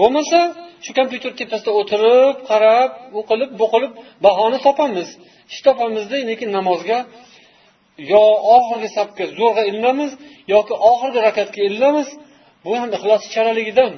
Bo'lmasa 0.00 0.38
shu 0.84 0.90
kompyuter 0.98 1.32
tepasida 1.40 1.70
o'tirib 1.80 2.36
qarab 2.50 2.90
u 3.18 3.20
qilib 3.30 3.50
bu 3.60 3.66
qilib 3.72 3.92
bahona 4.24 4.58
topamiz. 4.66 5.08
Ish 5.52 5.60
topamizda 5.66 6.16
lekin 6.30 6.48
namozga 6.58 6.98
yo 8.12 8.24
oxirgi 8.56 8.88
safga 8.96 9.24
zo'rg'a 9.38 9.62
ilinamiz 9.70 10.12
yoki 10.54 10.74
oxirgi 10.90 11.20
rakatga 11.28 11.60
ilinamiz 11.68 12.08
bu 12.64 12.72
ham 12.80 12.90
ixlos 12.96 13.22
chalaligidan. 13.34 13.92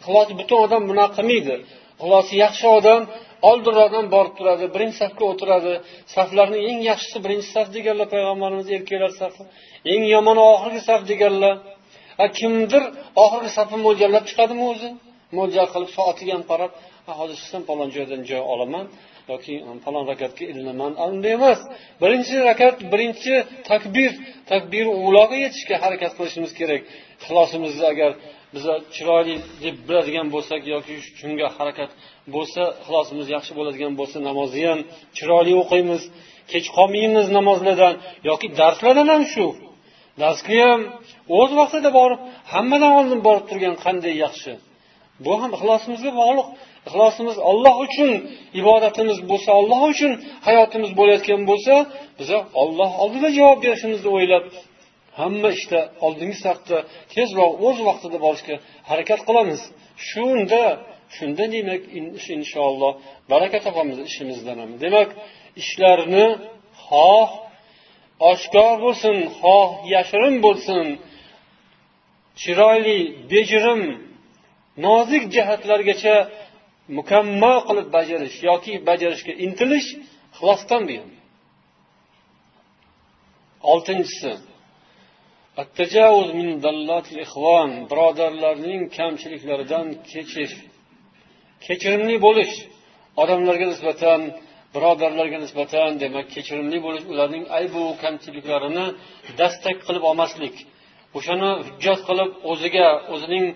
Ixlosi 0.00 0.32
butun 0.40 0.58
odam 0.66 0.82
bunaqa 0.90 1.12
qilmaydi 1.18 1.54
ixlosi 2.00 2.34
yaxshi 2.44 2.66
odam 2.78 3.00
oldinroqdan 3.48 4.06
borib 4.14 4.34
turadi 4.38 4.64
birinchi 4.74 4.96
safga 5.02 5.24
o'tiradi. 5.32 5.72
Saflarni 6.14 6.58
eng 6.68 6.78
yaxshisi 6.90 7.18
birinchi 7.24 7.48
saf 7.56 7.66
deganlar 7.76 8.06
payg'ambarimiz 8.14 8.66
erkaklar 8.76 9.12
safi. 9.20 9.42
Eng 9.92 10.02
yomoni 10.14 10.42
oxirgi 10.54 10.80
saf 10.88 11.00
deganlar. 11.10 11.54
A 12.24 12.26
kimdir 12.38 12.82
oxirgi 13.24 13.50
safni 13.58 13.78
mo'ljallab 13.86 14.24
chiqadimi 14.30 14.64
o'zi? 14.72 14.90
Mo'ljal 15.38 15.66
qilib 15.74 15.90
soatiga 15.96 16.32
ham 16.36 16.44
qarab 16.50 16.72
hozir 17.20 17.36
chiqsam 17.40 17.62
falon 17.68 17.88
joydan 17.96 18.20
joy 18.30 18.42
olaman 18.52 18.86
yoki 19.32 19.54
um, 19.68 19.78
falon 19.84 20.04
rakatga 20.12 20.44
ilinaman 20.52 20.92
unday 21.06 21.32
emas. 21.38 21.60
Birinchi 22.02 22.34
rakat 22.48 22.76
birinchi 22.92 23.34
takbir. 23.70 24.12
Takbir 24.52 24.86
uloga 25.06 25.36
yetishga 25.44 25.76
harakat 25.84 26.12
qilishimiz 26.18 26.52
kerak. 26.60 26.82
Ixlosimizni 27.22 27.86
agar 27.92 28.10
bizlar 28.54 28.78
chiroyli 28.96 29.36
deb 29.64 29.76
biladigan 29.88 30.26
bo'lsak 30.34 30.60
yoki 30.74 30.94
shunga 31.20 31.46
harakat 31.56 31.90
bo'lsa 32.34 32.62
ixlosimiz 32.82 33.26
yaxshi 33.36 33.52
bo'ladigan 33.58 33.92
bo'lsa 34.00 34.18
namozni 34.28 34.64
ham 34.70 34.80
chiroyli 35.16 35.52
o'qiymiz. 35.62 36.02
Kech 36.52 36.66
qolmaymiz 36.76 37.26
namozlardan 37.38 37.94
yoki 38.30 38.46
darslardan 38.60 39.08
ham 39.14 39.22
shu. 39.32 39.46
Darsga 40.22 40.56
ham 40.70 40.80
o'z 41.38 41.50
vaqtida 41.60 41.90
borib 41.98 42.20
hammadan 42.52 42.92
oldin 42.98 43.20
borib 43.26 43.44
turgan 43.50 43.74
qanday 43.84 44.14
yaxshi. 44.24 44.52
Bu 45.24 45.32
ham 45.40 45.50
ixlosimizga 45.56 46.12
bog'liq. 46.20 46.48
Ixlosimiz 46.88 47.36
olloh 47.50 47.76
uchun 47.86 48.10
ibodatimiz 48.60 49.18
bo'lsa 49.30 49.50
olloh 49.60 49.80
uchun 49.92 50.12
hayotimiz 50.46 50.90
bo'layotgan 50.98 51.42
bo'lsa 51.50 51.74
biza 52.20 52.38
olloh 52.62 52.90
oldida 53.02 53.28
javob 53.38 53.58
berishimizni 53.64 54.08
o'ylab 54.16 54.44
hamma 55.18 55.48
ishda 55.58 55.80
oldingi 56.06 56.38
safda 56.46 56.76
tezroq 57.14 57.52
o'z 57.66 57.78
vaqtida 57.88 58.18
borishga 58.26 58.56
harakat 58.90 59.20
qilamiz. 59.28 59.60
Shunda 60.08 60.62
shunda 61.16 61.44
demak 61.54 61.82
inshaalloh 62.36 62.92
baraka 63.32 63.58
topamiz 63.66 63.98
ishimizdan 64.10 64.58
ham. 64.62 64.70
Demak 64.84 65.10
ishlarni 65.62 66.26
xoh 66.86 67.30
oshkor 68.30 68.74
bo'lsin 68.84 69.16
xoh 69.40 69.70
yashirin 69.94 70.36
bo'lsin. 70.46 70.86
Chiroyli 72.42 72.98
bejirim 73.32 73.82
nozik 74.86 75.24
jihatlargacha 75.34 76.16
mukammal 76.98 77.58
qilib 77.68 77.88
bajarish 77.96 78.36
yoki 78.50 78.72
bajarishga 78.88 79.32
intilish 79.46 79.88
ixlosdan 80.32 80.82
buyon 80.88 81.08
oltinchisi 83.72 84.30
birodarlarning 87.90 88.80
kamchiliklaridan 88.98 89.86
kechish 90.10 90.54
kechirimli 91.66 92.16
bo'lish 92.26 92.54
odamlarga 93.22 93.66
nisbatan 93.72 94.20
birodarlarga 94.74 95.38
nisbatan 95.44 95.90
demak 96.02 96.26
kechirimli 96.34 96.78
bo'lish 96.86 97.04
ularning 97.12 97.44
aybu 97.58 97.82
kamchiliklarini 98.02 98.86
dastak 99.40 99.76
qilib 99.86 100.04
olmaslik 100.10 100.56
o'shani 101.18 101.50
hujjat 101.66 102.00
qilib 102.08 102.30
o'ziga 102.50 102.86
o'zining 103.14 103.46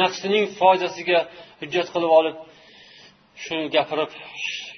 nafsining 0.00 0.44
foydasiga 0.60 1.18
hujjat 1.60 1.88
qilib 1.94 2.12
olib 2.18 2.36
shu 3.44 3.56
gapirib 3.74 4.10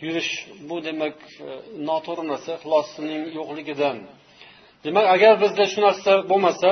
yurish 0.05 0.31
bu 0.69 0.77
demak 0.89 1.17
e, 1.47 1.47
noto'g'ri 1.89 2.25
narsa 2.33 2.51
ixlosning 2.59 3.23
yo'qligidan. 3.39 3.97
Demak 4.87 5.07
agar 5.15 5.33
bizda 5.43 5.65
shu 5.73 5.79
narsa 5.87 6.13
bo'lmasa 6.31 6.71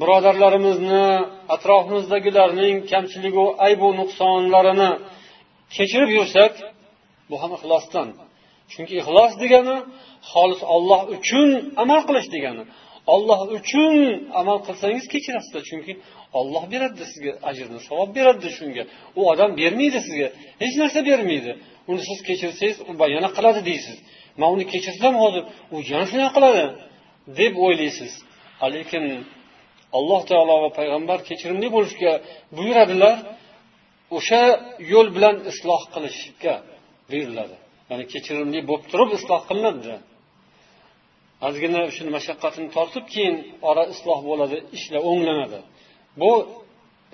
birodarlarimizni 0.00 1.06
atrofimizdagilarning 1.54 2.76
kamchiligu 2.90 3.44
aybu 3.66 3.88
nuqsonlarini 4.00 4.90
kechirib 5.76 6.10
yursak 6.18 6.52
bu 7.30 7.36
ham 7.42 7.50
ixlosdan. 7.58 8.08
Chunki 8.72 8.94
ixlos 9.00 9.32
degani 9.42 9.76
xolis 10.30 10.60
olloh 10.74 11.00
uchun 11.16 11.48
amal 11.82 12.00
qilish 12.08 12.28
degani. 12.34 12.64
Olloh 13.14 13.40
uchun 13.58 13.96
amal 14.40 14.58
qilsangiz 14.66 15.04
kechirasizlar. 15.12 15.62
Chunki 15.70 15.92
olloh 16.38 16.64
beradi 16.72 17.04
sizga 17.12 17.32
ajrni 17.50 17.80
savob 17.88 18.10
beradi 18.18 18.48
shunga. 18.58 18.84
U 19.18 19.20
odam 19.32 19.50
bermaydi 19.60 20.00
sizga. 20.06 20.28
Hech 20.62 20.74
narsa 20.82 21.00
bermaydi. 21.10 21.52
Uni 21.90 22.02
siz 22.08 22.18
kechirsangiz 22.28 22.76
u 22.90 22.92
yana 23.16 23.28
qiladi 23.36 23.60
deysiz. 23.70 23.96
Man 24.40 24.48
uni 24.54 24.64
kechirsam 24.72 25.14
hozir 25.22 25.42
u 25.74 25.76
yana 25.92 26.06
shunaqa 26.10 26.32
qiladi. 26.36 26.64
Deb 27.38 27.54
o'ylaysiz. 27.64 28.12
Lekin 28.74 29.04
alloh 29.98 30.20
taolo 30.30 30.54
va 30.64 30.70
payg'ambar 30.78 31.18
kechirimli 31.28 31.68
bo'lishga 31.76 32.12
buyuradilar. 32.56 33.16
O'sha 34.16 34.42
yo'l 34.92 35.08
bilan 35.16 35.36
isloh 35.50 35.82
qilishga 35.94 36.54
buyuriladi. 37.10 37.56
Ya'ni 37.90 38.04
kechirimli 38.12 38.60
bo'lib 38.68 38.84
turib 38.92 39.10
isloh 39.18 39.40
qilinadi. 39.48 39.94
Ozgina 41.46 41.80
shuni 41.96 42.10
mashaqqatini 42.16 42.68
tortib 42.76 43.04
keyin 43.14 43.36
ora 43.70 43.82
isloh 43.94 44.20
bo'ladi 44.30 44.56
ishlar 44.76 45.00
o'nglanadi. 45.10 45.60
Bu 46.20 46.30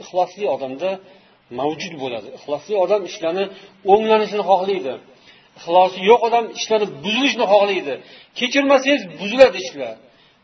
ixlosli 0.03 0.45
odamda 0.55 0.91
mavjud 1.61 1.95
bo'ladi. 2.03 2.29
Ixlosli 2.39 2.75
odam 2.85 3.03
ishlarni 3.11 3.45
o'nglanishini 3.93 4.45
xohlaydi. 4.51 4.95
Ixlosi 5.59 5.99
yo'q 6.11 6.21
odam 6.29 6.45
ishlarni 6.59 6.89
buzilishini 7.05 7.47
xohlaydi. 7.53 7.95
Kechirmasangiz 8.39 9.03
buziladi 9.21 9.59
ishlar. 9.65 9.95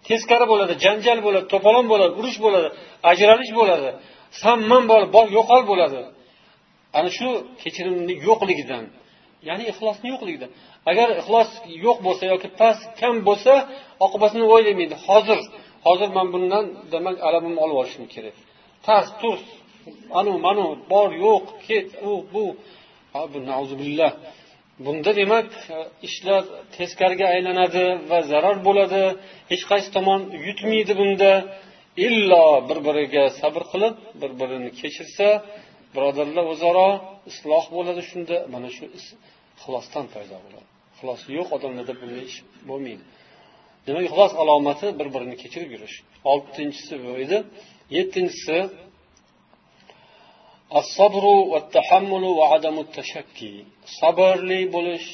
Teskari 0.09 0.47
bo'ladi 0.53 0.75
janjal 0.85 1.19
bo'ladi 1.27 1.47
to'polon 1.53 1.87
bo'ladi 1.93 2.13
urush 2.21 2.39
bo'ladi 2.45 2.69
ajralish 3.11 3.53
bo'ladi 3.61 3.91
samman 4.43 4.83
bor, 4.91 5.03
bor 5.15 5.27
yo'qol 5.39 5.63
bo'ladi. 5.71 6.01
Ana 6.99 7.11
shu 7.19 7.29
kechirimni 7.63 8.15
yo'qligidan 8.29 8.85
ya'ni 9.49 9.65
ixlosni 9.73 10.09
yo'qligidan. 10.15 10.51
Agar 10.91 11.09
ixlos 11.21 11.51
yo'q 11.87 11.99
bo'lsa 12.07 12.25
yoki 12.33 12.49
past 12.61 12.83
kam 13.01 13.15
bo'lsa 13.29 13.53
oqibatini 14.07 14.45
o'ylamaydi. 14.55 14.95
Hozir 15.07 15.39
hozir 15.87 16.09
man 16.17 16.27
bundan 16.35 16.65
demak 16.93 17.17
alamimni 17.29 17.61
olib 17.65 17.77
olishim 17.83 18.05
kerak. 18.15 18.37
Tas 18.87 19.07
turs 19.21 19.45
anu 20.19 20.33
manu 20.47 20.67
bor 20.93 21.09
yo'q 21.27 21.45
ket 21.67 21.89
u 22.11 22.13
bu. 22.35 22.47
Billah 23.81 24.11
bunda 24.87 25.11
demak 25.21 25.49
e, 25.77 25.79
ishlar 26.09 26.43
teskariga 26.77 27.27
aylanadi 27.35 27.85
va 28.11 28.19
zarar 28.33 28.57
bo'ladi. 28.69 29.03
Hech 29.51 29.65
qaysi 29.71 29.89
tomon 29.97 30.21
yutmaydi 30.47 30.93
bunda. 31.01 31.33
Illo 32.07 32.47
bir 32.69 32.79
biriga 32.87 33.25
sabr 33.41 33.63
qilib 33.73 33.95
bir 34.21 34.31
birini 34.41 34.71
kechirsa 34.81 35.27
birodarlar 35.95 36.45
o'zaro 36.55 36.89
isloh 37.31 37.65
bo'ladi 37.77 38.03
shunda. 38.11 38.37
Mana 38.55 38.69
shu 38.77 38.85
ixlosdan 38.99 40.07
paydo 40.15 40.37
bo'ladi. 40.45 40.67
Ixlosi 40.95 41.27
yo'q 41.39 41.49
odamlarda 41.57 41.95
bunday 42.01 42.25
ish 42.31 42.39
bo'lmaydi. 42.71 43.03
Demak 43.87 44.05
ixlos 44.09 44.33
alomati 44.43 44.87
bir 44.99 45.09
birini 45.15 45.37
kechirib 45.43 45.71
yurish. 45.75 45.97
Oltinchisi 46.33 46.95
bu 47.05 47.13
edi. 47.25 47.39
Yettinchisi 47.97 48.57
sabrli 53.99 54.61
bo'lish 54.75 55.09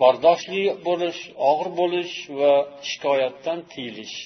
bardoshli 0.00 0.64
bo'lish 0.88 1.20
og'ir 1.50 1.68
bo'lish 1.80 2.14
va 2.38 2.52
shikoyatdan 2.88 3.58
tiyilish 3.72 4.16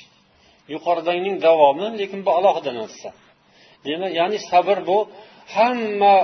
yuqoridagining 0.75 1.37
davomi 1.47 1.87
lekin 2.01 2.21
bu 2.27 2.31
alohida 2.39 2.73
narsa 2.81 3.09
demak 3.87 4.11
ya'ni 4.21 4.39
sabr 4.51 4.79
bu 4.89 4.99
hamma 5.57 6.17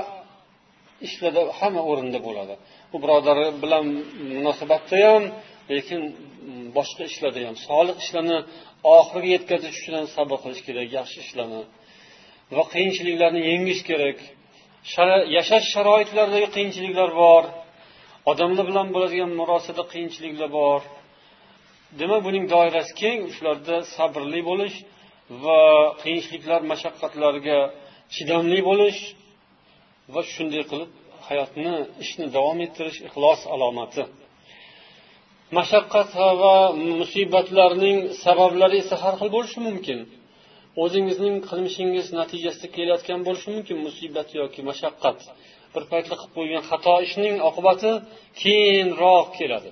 ishlarda 1.07 1.43
hamma 1.59 1.83
o'rinda 1.91 2.19
bo'ladi 2.27 2.55
u 2.95 2.97
birodar 3.03 3.39
bilan 3.63 3.85
munosabatda 4.37 4.97
ham 5.07 5.23
lekin 5.75 6.01
boshqa 6.77 7.03
ishlarda 7.11 7.41
ham 7.49 7.57
solih 7.69 7.97
ishlarni 8.05 8.39
oxiriga 8.97 9.31
yetkazish 9.37 9.77
uchun 9.81 9.95
ham 9.99 10.07
sabr 10.17 10.37
qilish 10.43 10.63
kerak 10.67 10.87
yaxshi 10.99 11.19
ishlarni 11.27 11.63
va 12.57 12.63
qiyinchiliklarni 12.73 13.41
yengish 13.51 13.83
kerak. 13.89 14.19
Yashash 15.37 15.67
sharoitlaridagi 15.75 16.49
qiyinchiliklar 16.57 17.11
bor. 17.23 17.45
Odamlar 18.31 18.65
bilan 18.71 18.89
bo'ladigan 18.95 19.31
murosada 19.41 19.83
qiyinchiliklar 19.93 20.51
bor. 20.61 20.81
Demak 22.01 22.21
buning 22.27 22.45
doirasi 22.55 22.93
keng 23.03 23.21
shularda 23.35 23.77
sabrli 23.97 24.41
bo'lish 24.51 24.77
va 25.45 25.61
qiyinchiliklar 26.03 26.61
mashaqqatlarga 26.73 27.59
chidamli 28.15 28.61
bo'lish 28.69 29.01
va 30.15 30.21
shunday 30.35 30.63
qilib 30.71 30.91
hayotni 31.29 31.73
ishni 32.05 32.27
davom 32.37 32.59
ettirish 32.67 32.99
ixlos 33.09 33.41
alomati. 33.55 34.03
Mashaqqat 35.59 36.09
va 36.43 36.55
musibatlarning 37.01 37.99
sabablari 38.25 38.77
esa 38.85 38.97
har 39.03 39.15
xil 39.21 39.31
bo'lishi 39.37 39.59
mumkin. 39.69 39.99
O'zingizning 40.83 41.37
qilmishingiz 41.49 42.07
natijasida 42.21 42.69
kelayotgan 42.77 43.21
bo'lishi 43.27 43.49
mumkin 43.55 43.79
musibat 43.87 44.29
yoki 44.41 44.61
mashaqqat. 44.71 45.19
Bir 45.75 45.85
paytlar 45.93 46.17
qilib 46.21 46.33
qo'ygan 46.39 46.63
xato 46.71 46.95
ishning 47.07 47.37
oqibati 47.49 47.91
keyinroq 48.43 49.29
keladi. 49.39 49.71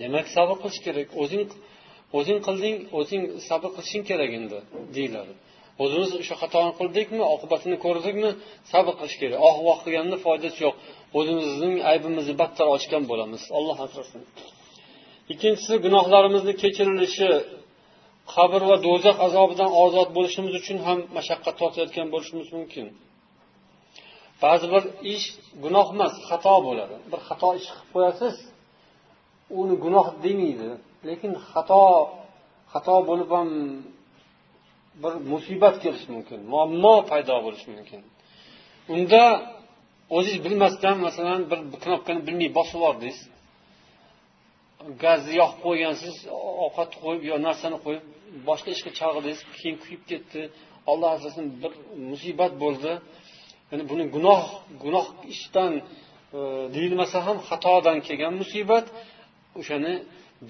Demak 0.00 0.26
sabr 0.36 0.56
qilish 0.62 0.80
kerak. 0.86 1.08
O'zing 1.22 1.44
o'zing 2.18 2.38
qilding 2.46 2.76
o'zing 2.98 3.22
sabr 3.48 3.68
qilishing 3.76 4.02
kerak 4.10 4.30
endi 4.38 4.58
deyiladi. 4.96 5.32
O'zimiz 5.82 6.10
o'sha 6.20 6.34
xatoni 6.42 6.72
qildikmi 6.80 7.22
oqibatini 7.34 7.76
ko'rdikmi 7.84 8.30
sabr 8.72 8.92
qilish 9.00 9.16
kerak. 9.20 9.38
Oh 9.48 9.56
voh 9.66 9.78
qilganni 9.84 10.16
foydasi 10.26 10.58
yo'q. 10.66 10.74
O'zimizning 11.18 11.74
aybimizni 11.90 12.34
battar 12.42 12.66
ochgan 12.76 13.02
bo'lamiz. 13.10 13.42
Alloh 13.58 13.78
asrasin. 13.86 14.20
Ikkinchisi 15.32 15.74
gunohlarimizni 15.84 16.52
kechirilishi 16.62 17.28
qabr 18.32 18.60
va 18.70 18.76
do'zax 18.86 19.16
azobidan 19.26 19.70
ozod 19.84 20.08
bo'lishimiz 20.16 20.52
uchun 20.60 20.78
ham 20.86 20.98
mashaqqat 21.16 21.54
tortayotgan 21.60 22.06
bo'lishimiz 22.14 22.48
mumkin. 22.56 22.86
Ba'zi 24.42 24.66
bir 24.74 24.82
ish 25.14 25.26
gunoh 25.64 25.86
emas 25.94 26.14
xato 26.28 26.54
bo'ladi. 26.66 26.96
Bir 27.10 27.20
xato 27.28 27.48
ish 27.58 27.68
qilib 27.70 27.88
qo'yasiz 27.94 28.34
uni 29.60 29.74
gunoh 29.84 30.06
demaydi. 30.24 30.70
Lekin 31.08 31.32
xato 31.50 31.82
xato 32.72 32.96
bo'lib 33.08 33.30
ham 33.36 33.48
bir 35.02 35.12
musibat 35.32 35.74
kelishi 35.82 36.08
mumkin 36.14 36.40
muammo 36.52 36.94
paydo 37.10 37.36
bo'lishi 37.46 37.68
mumkin. 37.76 38.00
Unda 38.94 39.22
o'zingiz 40.16 40.40
bilmasdan 40.46 40.96
masalan 41.06 41.40
bir 41.50 41.58
knopkani 41.84 42.20
bilmay 42.26 42.50
bosib 42.58 42.76
yubordingiz 42.78 43.18
gazni 45.04 45.32
yoqib 45.40 45.60
qo'ygansiz 45.66 46.14
ovqat 46.66 46.90
qo'yib 47.02 47.22
yo 47.30 47.36
narsani 47.46 47.78
qo'yib 47.84 48.04
boshqa 48.48 48.70
ishga 48.76 48.90
chalg'idingiz 48.98 49.40
keyin 49.58 49.76
kuyib 49.84 50.02
ketdi. 50.10 50.40
Olloh 50.90 51.10
asrasin 51.16 51.46
bir 51.62 51.72
musibat 52.10 52.52
bo'ldi. 52.62 52.92
Ya'ni 53.70 53.84
buni 53.90 54.04
gunoh 54.14 54.42
gunoh 54.84 55.06
ishdan 55.34 55.72
e, 55.80 55.82
deyilmasa 56.74 57.18
ham 57.26 57.38
xatodan 57.48 57.98
kelgan 58.06 58.34
musibat. 58.42 58.86
O'shani 59.60 59.94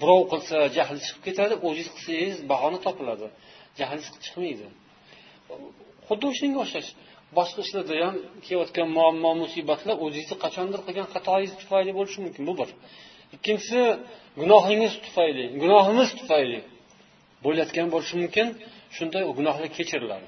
birov 0.01 0.21
qilsa 0.31 0.55
jahli 0.77 0.99
chiqib 1.05 1.21
ketadi 1.27 1.53
o'zingiz 1.67 1.89
qilsangiz 1.95 2.37
bahona 2.51 2.79
topiladi. 2.85 3.27
Jahlingiz 3.79 4.09
chiqmaydi. 4.25 4.67
Xuddi 6.07 6.25
o'shanga 6.31 6.59
o'xshash 6.63 6.89
boshqa 7.37 7.59
ishlarda 7.65 7.93
ham 8.07 8.15
kelayotgan 8.45 8.87
muammo 8.97 9.31
musibatlar 9.43 9.95
o'zingizni 10.05 10.37
qachondir 10.45 10.79
qilgan 10.87 11.07
xatoyingiz 11.13 11.53
tufayli 11.61 11.91
bo'lishi 11.97 12.19
mumkin. 12.25 12.43
Bu 12.49 12.53
bir. 12.61 12.69
Ikkinchisi 13.35 13.81
gunohingiz 14.41 14.93
tufayli 15.05 15.45
gunohimiz 15.61 16.09
tufayli 16.19 16.59
bo'layotgan 17.43 17.87
bo'lishi 17.93 18.15
mumkin. 18.21 18.47
Shunda 18.95 19.19
u 19.29 19.31
gunohlar 19.39 19.69
kechiriladi. 19.77 20.27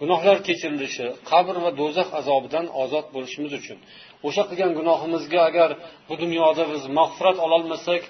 Gunohlar 0.00 0.36
kechirilishi 0.48 1.06
qabr 1.30 1.54
va 1.64 1.70
do'zax 1.80 2.08
azobidan 2.20 2.66
ozod 2.82 3.06
bo'lishimiz 3.14 3.52
uchun. 3.60 3.78
O'sha 4.26 4.42
qilgan 4.48 4.72
gunohimizga 4.78 5.40
agar 5.50 5.70
bu 6.08 6.14
dunyoda 6.22 6.62
biz 6.72 6.82
mag'firat 6.98 7.38
ololmasak 7.46 8.02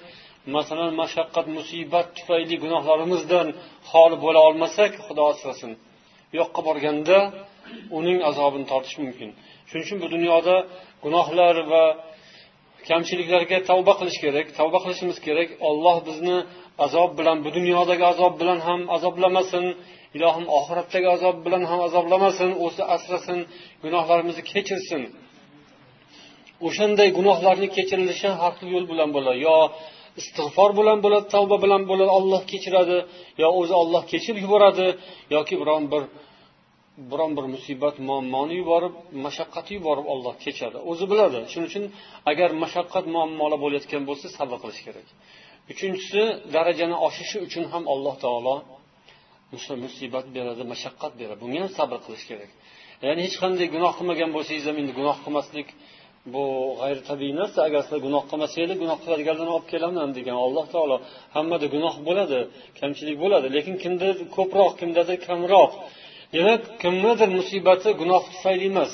masalan 0.55 0.91
mashaqqat 1.01 1.45
musibat 1.57 2.07
tufayli 2.17 2.55
gunohlarimizdan 2.63 3.47
xoli 3.91 4.17
bo'la 4.25 4.39
olmasak 4.47 4.91
xudo 5.05 5.23
asrasin 5.33 5.71
u 6.31 6.35
yoqqa 6.39 6.61
borganda 6.67 7.17
uning 7.97 8.19
azobini 8.29 8.65
tortish 8.71 8.97
mumkin. 9.03 9.29
Shuning 9.67 9.85
uchun 9.85 9.97
bu 10.03 10.07
dunyoda 10.15 10.55
gunohlar 11.05 11.55
va 11.71 11.83
kamchiliklarga 12.89 13.57
tavba 13.69 13.93
qilish 13.99 14.19
kerak 14.23 14.47
tavba 14.59 14.77
qilishimiz 14.83 15.17
kerak. 15.27 15.49
Olloh 15.69 15.97
bizni 16.07 16.37
azob 16.85 17.11
bilan 17.19 17.37
bu 17.45 17.49
dunyodagi 17.57 18.05
azob 18.13 18.33
bilan 18.41 18.59
ham 18.67 18.81
azoblamasin. 18.95 19.65
Ilohim 20.17 20.45
oxiratdagi 20.57 21.07
azob 21.15 21.37
bilan 21.45 21.63
ham 21.69 21.79
azoblamasin. 21.87 22.49
O'zi 22.65 22.83
asrasin 22.95 23.39
gunohlarimizni 23.83 24.43
kechirsin. 24.51 25.01
O'shanday 26.67 27.09
gunohlarni 27.17 27.67
kechirilishi 27.77 28.29
har 28.41 28.53
xil 28.57 28.69
yo'l 28.75 28.85
bilan 28.91 29.09
bo'ladi. 29.15 29.37
Yo 29.47 29.57
istig'for 30.21 30.71
bilan 30.79 30.97
bo'ladi 31.05 31.25
tavba 31.35 31.55
bilan 31.63 31.81
bo'ladi 31.89 32.11
olloh 32.19 32.41
kechiradi. 32.51 32.97
Yo 33.41 33.47
o'zi 33.59 33.73
olloh 33.81 34.03
kechirib 34.11 34.39
yuboradi. 34.45 34.87
Yoki 35.35 35.55
biron 35.61 35.83
bir 35.93 36.03
biron 37.11 37.31
bir 37.37 37.45
musibat 37.55 37.95
muammoni 38.09 38.55
yuborib 38.61 38.93
mashaqqatni 39.25 39.73
yuborib 39.79 40.07
olloh 40.13 40.35
kechadi. 40.45 40.77
O'zi 40.91 41.05
biladi. 41.11 41.39
Shuning 41.51 41.69
uchun 41.71 41.83
agar 42.31 42.49
mashaqqat 42.63 43.05
muammolar 43.15 43.59
bo'layotgan 43.65 44.03
bo'lsa 44.09 44.25
sabr 44.37 44.55
qilish 44.63 44.81
kerak. 44.87 45.07
Uchinchisi 45.71 46.21
darajani 46.55 46.95
oshishi 47.07 47.37
uchun 47.47 47.63
ham 47.73 47.83
alloh 47.93 48.15
taolo 48.23 48.55
musibat 49.85 50.25
beradi 50.35 50.63
mashaqqat 50.73 51.13
beradi. 51.21 51.39
Bunga 51.43 51.59
ham 51.63 51.71
sabr 51.79 51.97
qilish 52.05 52.25
kerak. 52.29 52.51
Ya'ni 53.05 53.21
hech 53.25 53.37
qanday 53.43 53.67
gunoh 53.75 53.93
qilmagan 53.97 54.29
bo'lsangiz 54.35 54.65
ham 54.69 54.77
endi 54.81 54.93
gunoh 54.99 55.17
qilmaslik 55.25 55.67
bu 56.33 56.43
g'ayritabiiy 56.81 57.33
narsa. 57.41 57.59
Agar 57.67 57.81
sizlar 57.85 58.01
gunoh 58.07 58.23
qilmasanglar 58.29 58.77
gunoh 58.83 58.97
qiladiganlarni 59.03 59.51
olib 59.57 59.67
kelaman 59.73 60.09
degan 60.17 60.37
alloh 60.45 60.65
taolo 60.73 60.97
hammada 61.35 61.67
gunoh 61.75 61.95
bo'ladi 62.07 62.39
kamchilik 62.79 63.17
bo'ladi. 63.23 63.47
Lekin 63.55 63.75
kimda 63.83 64.07
ko'proq 64.37 64.71
kimdadir 64.79 65.17
kamroq 65.27 65.73
demak 66.33 66.61
kimnidir 66.81 67.29
musibati 67.39 67.89
gunoh 67.99 68.23
tufayli 68.33 68.67
emas. 68.73 68.93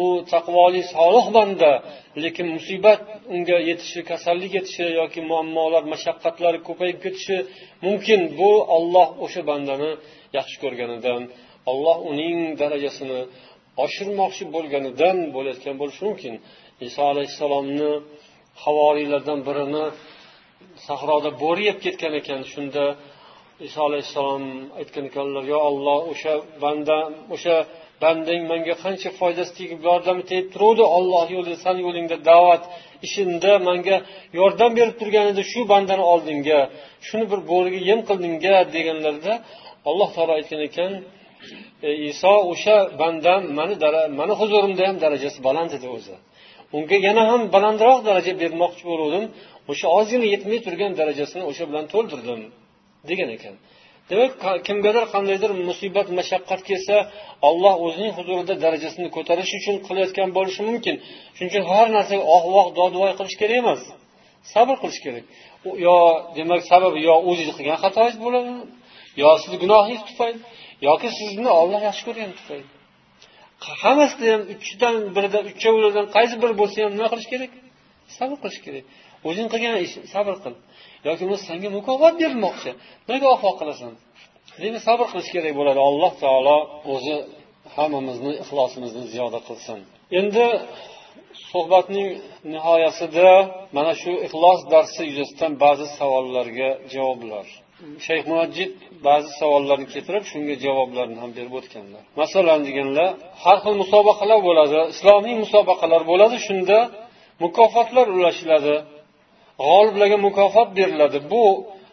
U 0.00 0.02
taqvoli 0.32 0.82
solih 0.94 1.26
banda 1.36 1.72
lekin 2.24 2.46
musibat 2.56 3.00
unga 3.34 3.58
yetishi 3.70 4.00
kasallik 4.10 4.52
yetishi 4.58 4.86
yoki 5.00 5.20
muammolar 5.30 5.82
mashaqqatlar 5.92 6.54
ko'payib 6.68 6.98
ketishi 7.04 7.38
mumkin. 7.86 8.20
Bu 8.38 8.50
olloh 8.76 9.08
o'sha 9.24 9.42
bandani 9.50 9.90
yaxshi 10.36 10.56
ko'rganidan 10.62 11.22
olloh 11.70 11.98
uning 12.10 12.38
darajasini 12.60 13.20
oshirmoqchi 13.84 14.44
bo'lganidan 14.54 15.16
bo'layotgan 15.34 15.76
bo'lishi 15.80 16.02
mumkin. 16.08 16.34
Iso 16.86 17.02
alayhissalomni 17.12 17.92
havoriylardan 18.64 19.40
birini 19.48 19.84
sahroda 20.86 21.30
bo'ri 21.42 21.62
yeb 21.70 21.78
ketgan 21.84 22.12
ekan. 22.20 22.40
Shunda 22.52 22.84
iso 23.68 23.80
alayhissalom 23.88 24.44
aytgan 24.80 25.04
ekanlar 25.10 25.44
yo 25.52 25.58
olloh 25.68 25.98
o'sha 26.12 26.32
banda 26.64 26.98
o'sha 27.34 27.56
bandang 28.02 28.42
menga 28.52 28.74
qancha 28.84 29.10
foydasi 29.20 29.52
tegib 29.58 29.80
yordami 29.88 30.22
tegib 30.30 30.48
turuvdi? 30.54 30.84
Olloh 30.98 31.26
yo'lida 31.36 31.58
sani 31.64 31.80
yo'lingda 31.86 32.16
da'vat 32.30 32.62
ishimda 33.06 33.52
menga 33.68 33.96
yordam 34.40 34.70
berib 34.78 34.96
turgan 35.00 35.26
edi 35.32 35.42
shu 35.52 35.60
bandani 35.72 36.04
oldingga 36.12 36.60
shuni 37.06 37.24
bir 37.32 37.40
bo'riga 37.50 37.80
yem 37.90 38.00
qildingga 38.08 38.54
deganlarida 38.74 39.34
alloh 39.90 40.08
taolo 40.16 40.32
aytgan 40.38 40.60
ekan 40.68 40.90
e, 41.88 41.90
iso 42.10 42.32
o'sha 42.52 42.76
bandam 43.00 43.40
mani 43.58 43.74
mani 44.20 44.34
huzurimda 44.40 44.82
ham 44.88 44.96
darajasi 45.04 45.38
baland 45.48 45.70
edi 45.78 45.88
o'zi. 45.96 46.14
Unga 46.76 46.96
yana 47.06 47.22
ham 47.30 47.40
balandroq 47.54 47.98
daraja 48.08 48.32
bermoqchi 48.42 48.84
bo'luvdim. 48.90 49.24
O'sha 49.70 49.86
ozgina 49.98 50.26
yetmay 50.34 50.58
turgan 50.66 50.92
darajasini 51.00 51.42
o'sha 51.50 51.64
bilan 51.70 51.84
to'ldirdim. 51.94 52.42
Degan 53.10 53.30
ekan. 53.36 53.54
Demak 54.10 54.32
kimgadir 54.66 55.04
qandaydir 55.14 55.50
musibat 55.68 56.08
mashaqqat 56.18 56.60
kelsa 56.68 56.96
olloh 57.48 57.74
o'zining 57.86 58.12
huzurida 58.18 58.54
darajasini 58.64 59.08
ko'tarish 59.16 59.52
uchun 59.58 59.76
qilayotgan 59.86 60.28
bo'lishi 60.36 60.62
mumkin. 60.68 60.96
Shuning 61.36 61.50
uchun 61.52 61.64
har 61.72 61.86
narsaga 61.96 62.24
oh 62.36 62.44
voh 62.54 62.66
dodvoy 62.78 63.12
qilish 63.18 63.36
kerak 63.40 63.56
emas. 63.62 63.82
Sabr 64.52 64.74
qilish 64.82 65.00
kerak. 65.04 65.24
Yo 65.86 65.96
demak 66.36 66.60
sababi 66.72 66.98
yo 67.08 67.14
o'zingiz 67.28 67.54
qilgan 67.58 67.78
xatoyingiz 67.84 68.18
bo'ladi 68.24 68.50
yo 69.22 69.28
sizni 69.42 69.56
gunohingiz 69.64 70.02
tufayli 70.08 70.38
yoki 70.88 71.08
sizni 71.18 71.50
olloh 71.60 71.80
yaxshi 71.88 72.02
ko'rgani 72.08 72.34
tufayli. 72.40 72.66
Hammasida 73.82 74.24
ham 74.32 74.42
uchdan 74.54 74.94
birida 75.16 75.38
uchovlardan 75.50 76.06
qaysi 76.16 76.34
biri 76.42 76.54
bo'lsa 76.60 76.76
ham 76.84 76.92
nima 76.98 77.08
qilish 77.12 77.28
kerak? 77.32 77.52
Sabr 78.16 78.36
qilish 78.42 78.60
kerak. 78.66 78.84
O'zing 79.28 79.48
qilgan 79.52 79.76
ish 79.86 79.94
sabr 80.14 80.34
qil. 80.44 80.54
Yoki 81.06 81.22
bo'lmasa 81.24 81.44
senga 81.50 81.68
mukofot 81.78 82.14
berilmoqchi 82.22 82.70
nega 83.10 83.26
vafo 83.32 83.50
qilasan? 83.60 83.92
Demak 84.62 84.82
sabr 84.88 85.06
qilish 85.12 85.30
kerak 85.34 85.54
bo'ladi. 85.60 85.80
Alloh 85.88 86.12
taolo 86.22 86.56
o'zi 86.94 87.16
hammamizni 87.76 88.32
ixlosimizni 88.42 89.04
ziyoda 89.12 89.40
qilsin. 89.48 89.78
Endi 90.20 90.46
suhbatning 91.50 92.08
nihoyasida 92.52 93.30
mana 93.76 93.92
shu 94.02 94.12
ixlos 94.26 94.60
darsi 94.72 95.02
yuzasidan 95.10 95.52
ba'zi 95.64 95.86
savollarga 95.98 96.70
javoblar. 96.94 97.46
Shayx 98.06 98.24
muajjid 98.32 98.72
ba'zi 99.06 99.30
savollarni 99.40 99.86
keltirib 99.94 100.24
shunga 100.32 100.54
javoblarni 100.64 101.18
ham 101.22 101.30
berib 101.38 101.54
o'tganlar. 101.60 102.02
Masalan 102.20 102.60
deganlar 102.68 103.10
har 103.44 103.58
xil 103.64 103.74
musobaqalar 103.82 104.40
bo'ladi 104.48 104.78
islomiy 104.94 105.36
musobaqalar 105.44 106.02
bo'ladi 106.10 106.36
shunda 106.46 106.78
mukofotlar 107.44 108.06
ulashiladi. 108.16 108.74
G'oliblarga 109.62 110.18
mukofot 110.26 110.68
beriladi. 110.78 111.18
Bu 111.32 111.42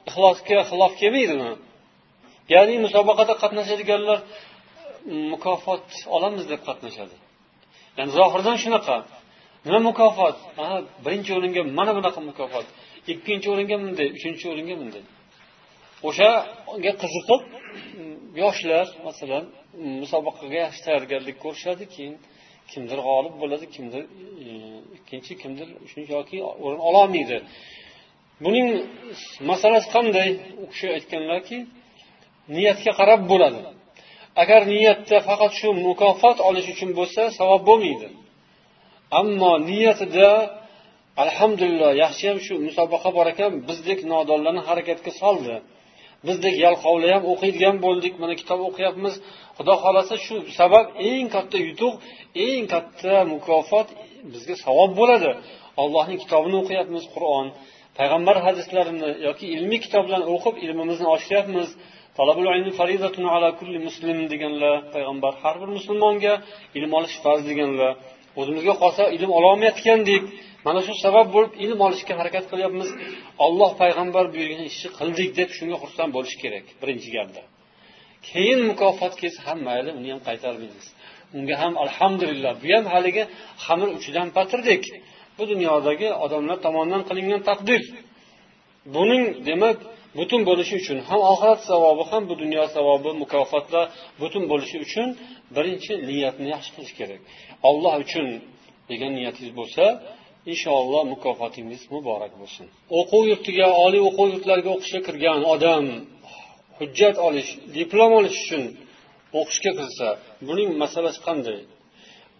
ixlosga 0.10 0.60
xilof 0.70 0.94
kelmaydimi? 1.02 1.52
Ya'ni 2.54 2.76
musobaqada 2.86 3.34
qatnashadiganlar 3.42 4.20
mukofot 5.34 5.86
olamiz 6.16 6.44
deb 6.52 6.62
qatnashadi. 6.68 7.16
Ya'ni 7.98 8.12
zohirdan 8.20 8.58
shunaqa. 8.64 8.98
Nima 9.66 9.80
mukofot? 9.90 10.38
Birinchi 11.06 11.32
o'ringa 11.38 11.62
mana 11.78 11.92
bunaqa 11.98 12.20
mukofot. 12.30 12.68
Ikkinchi 13.14 13.48
o'ringa 13.54 13.76
bunday 13.84 14.08
uchinchi 14.18 14.46
o'ringa 14.52 14.76
bunday. 14.82 15.04
O'shaga 16.08 16.92
qiziqib 17.02 17.42
yoshlar 18.44 18.88
masalan 19.08 19.44
musobaqaga 20.02 20.58
yaxshi 20.66 20.82
tayyorgarlik 20.88 21.38
ko'rishadi 21.46 21.86
keyin 21.94 22.16
kimdir 22.74 23.00
g'olib 23.08 23.36
bo'ladi 23.42 23.66
kimdir 23.76 24.04
e, 24.46 24.50
ikkinchi 24.98 25.34
kimdir 25.42 25.68
uchinchi 25.86 26.12
yoki 26.18 26.38
o'rin 26.66 26.82
ololmaydi. 26.90 27.38
Buning 28.46 28.68
masalasi 29.50 29.88
qanday? 29.96 30.30
U 30.64 30.66
kishi 30.72 30.88
aytganlarki 30.98 31.58
niyatga 32.56 32.92
qarab 33.00 33.22
bo'ladi. 33.32 33.62
Agar 34.42 34.62
niyatda 34.74 35.18
faqat 35.28 35.52
shu 35.60 35.70
mukofot 35.88 36.38
olish 36.50 36.68
uchun 36.74 36.90
bo'lsa 37.00 37.22
savob 37.40 37.62
bo'lmaydi. 37.70 38.08
Ammo 39.20 39.52
niyatida 39.70 40.30
alhamdulillah 41.24 41.92
yaxshiyam 42.04 42.38
shu 42.46 42.54
musobaqa 42.68 43.10
bor 43.18 43.28
ekan 43.34 43.52
bizdek 43.70 44.00
nodonlarni 44.14 44.62
harakatga 44.70 45.12
soldi. 45.22 45.56
Bizdek 46.28 46.56
yalqovlar 46.66 47.10
ham 47.16 47.24
o'qiydigan 47.34 47.76
bo'ldik 47.86 48.14
mana 48.22 48.34
kitob 48.42 48.60
o'qiyapmiz. 48.70 49.14
Xudo 49.58 49.74
xohlasa 49.84 50.16
shu 50.26 50.36
sabab 50.60 50.86
eng 51.10 51.28
katta 51.36 51.58
yutuq 51.68 51.94
eng 52.48 52.64
katta 52.74 53.16
mukofot 53.34 53.88
bizga 54.34 54.56
savob 54.66 54.92
bo'ladi. 55.00 55.32
Allohning 55.82 56.20
kitobini 56.24 56.58
o'qiyapmiz 56.62 57.04
qur'on 57.14 57.46
payg'ambar 58.00 58.36
hadislarini 58.46 59.10
yoki 59.28 59.46
ilmiy 59.56 59.80
kitoblarni 59.86 60.28
o'qib 60.36 60.56
ilmimizni 60.66 61.08
oshiryapmiz 61.16 61.70
deganlar 64.34 64.76
payg'ambar 64.94 65.34
har 65.44 65.56
bir 65.62 65.70
musulmonga 65.78 66.34
ilm 66.78 66.92
olish 67.00 67.16
farz 67.24 67.42
deganlar. 67.52 67.94
O'zimizga 68.40 68.74
qolsa 68.82 69.04
ilm 69.18 69.32
ololmayotgandik 69.40 70.24
mana 70.66 70.80
shu 70.86 70.94
sabab 71.06 71.28
bo'lib 71.36 71.54
ilm 71.66 71.80
olishga 71.88 72.14
harakat 72.20 72.46
qilyapmiz. 72.52 72.90
Olloh 73.46 73.72
payg'ambar 73.82 74.26
buyurgan 74.34 74.64
ishni 74.72 74.90
qildik 75.00 75.30
deb 75.40 75.50
shunga 75.58 75.78
xursand 75.84 76.12
bo'lish 76.18 76.36
kerak 76.44 76.66
birinchi 76.82 77.10
galda 77.18 77.42
keyin 78.30 78.60
mukofot 78.70 79.14
kelsa 79.22 79.40
ham 79.48 79.60
mayli 79.68 79.90
uni 80.00 80.10
ham 80.14 80.22
qaytarmaymiz. 80.28 80.88
Unga 81.38 81.56
ham 81.62 81.74
alhamdulillah. 81.86 82.52
Bu 82.62 82.68
ham 82.76 82.86
haligi 82.94 83.24
xamir 83.66 83.90
uchidan 83.98 84.28
patirdek 84.38 84.84
bu 85.38 85.44
dunyodagi 85.52 86.08
odamlar 86.26 86.58
tomonidan 86.66 87.04
qilingan 87.10 87.42
taqdir. 87.50 87.82
Buning 88.96 89.24
demak 89.50 89.78
butun 90.20 90.42
bo'lishi 90.50 90.76
uchun 90.82 90.98
ham 91.10 91.22
oxirat 91.32 91.62
savobi 91.70 92.04
ham 92.12 92.24
bu 92.30 92.36
dunyo 92.44 92.64
savobi 92.76 93.12
mukofotlar 93.24 93.86
butun 94.22 94.44
bo'lishi 94.52 94.78
uchun 94.86 95.08
birinchi 95.56 95.94
niyatni 96.10 96.48
yaxshi 96.56 96.72
qilish 96.76 96.94
kerak. 97.00 97.22
Olloh 97.70 97.94
uchun 98.06 98.28
degan 98.92 99.12
niyatingiz 99.18 99.54
bo'lsa 99.60 99.84
inshaalloh 100.52 101.04
mukofotingiz 101.14 101.82
muborak 101.96 102.34
bo'lsin. 102.42 102.66
O'quv 103.00 103.24
yurtiga 103.32 103.68
oliy 103.86 104.02
o'quv 104.10 104.28
yurtlariga 104.34 104.70
o'qishga 104.76 105.02
kirgan 105.08 105.40
odam 105.54 105.86
hujjat 106.78 107.16
olish 107.28 107.50
diplom 107.78 108.12
olish 108.20 108.38
uchun 108.44 108.64
o'qishga 109.40 109.72
kirsa 109.80 110.08
buning 110.48 110.70
masalasi 110.84 111.20
qanday? 111.28 111.60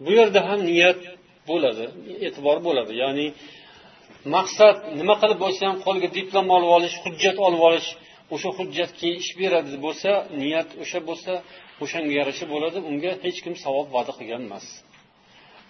Bu 0.04 0.10
yerda 0.18 0.40
ham 0.48 0.60
niyat 0.70 1.00
bo'ladi 1.50 1.84
e'tibor 2.26 2.58
bo'ladi. 2.66 2.92
Ya'ni 3.02 3.26
maqsad 4.36 4.76
nima 5.00 5.14
qilib 5.22 5.38
bo'lsa 5.44 5.62
ham 5.68 5.76
qo'lga 5.86 6.08
diplom 6.18 6.46
olib 6.56 6.70
olish 6.76 6.94
hujjat 7.04 7.36
olib 7.46 7.62
olish 7.68 7.88
o'sha 8.34 8.50
hujjat 8.58 8.90
keyin 8.98 9.16
ish 9.24 9.32
beradi 9.40 9.76
bo'lsa 9.86 10.10
niyat 10.42 10.68
o'sha 10.82 10.98
bo'lsa 11.08 11.32
o'shanga 11.84 12.12
yarasha 12.20 12.46
bo'ladi 12.52 12.78
unga 12.90 13.12
hech 13.24 13.38
kim 13.44 13.54
savob 13.64 13.86
va'da 13.96 14.12
qilgan 14.18 14.42
emas. 14.48 14.66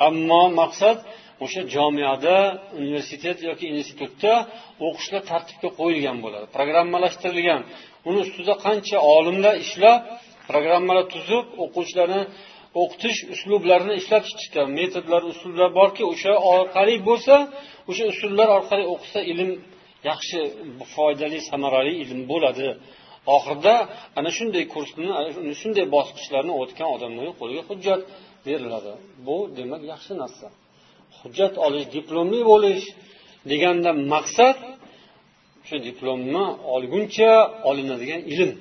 Ammo 0.08 0.42
maqsad 0.60 0.98
o'sha 1.42 1.62
jomiada 1.74 2.36
universitet 2.82 3.38
yoki 3.48 3.66
institutda 3.76 4.32
o'qishlar 4.86 5.22
tartibga 5.30 5.68
qo'yilgan 5.80 6.18
bo'ladi 6.24 6.46
programmalashtirilgan. 6.56 7.60
Uni 8.08 8.18
ustida 8.26 8.54
qancha 8.66 8.98
olimlar 9.16 9.54
ishlab 9.64 10.00
programmalar 10.50 11.04
tuzib 11.14 11.46
o'quvchilarni 11.64 12.22
o'qitish 12.82 13.18
uslublarini 13.34 13.94
ishlab 14.00 14.22
chiqishgan 14.28 14.68
metodlar 14.78 15.22
usullar 15.32 15.68
borki 15.80 16.02
o'sha 16.12 16.32
orqali 16.54 16.94
bo'lsa 17.08 17.34
o'sha 17.90 18.04
usullar 18.12 18.48
orqali 18.58 18.84
o'qisa 18.94 19.20
ilm 19.32 19.50
yaxshi 20.10 20.38
foydali 20.94 21.38
samarali 21.50 21.92
ilm 22.04 22.20
bo'ladi. 22.32 22.68
Oxirida 23.36 23.74
ana 24.18 24.30
shunday 24.38 24.64
kursni 24.74 25.06
shunday 25.60 25.86
bosqichlarni 25.96 26.52
o'tgan 26.62 26.88
odamlarga 26.96 27.32
qo'liga 27.40 27.62
hujjat 27.70 28.00
beriladi. 28.46 28.92
Bu 29.26 29.36
demak 29.58 29.82
yaxshi 29.92 30.12
narsa. 30.22 30.46
Hujjat 31.20 31.54
olish 31.66 31.86
diplomli 31.96 32.40
bo'lish 32.50 32.84
deganda 33.50 33.90
maqsad 34.14 34.58
shu 35.68 35.76
diplomni 35.88 36.44
olguncha 36.74 37.30
olinadigan 37.68 38.20
ilm 38.32 38.52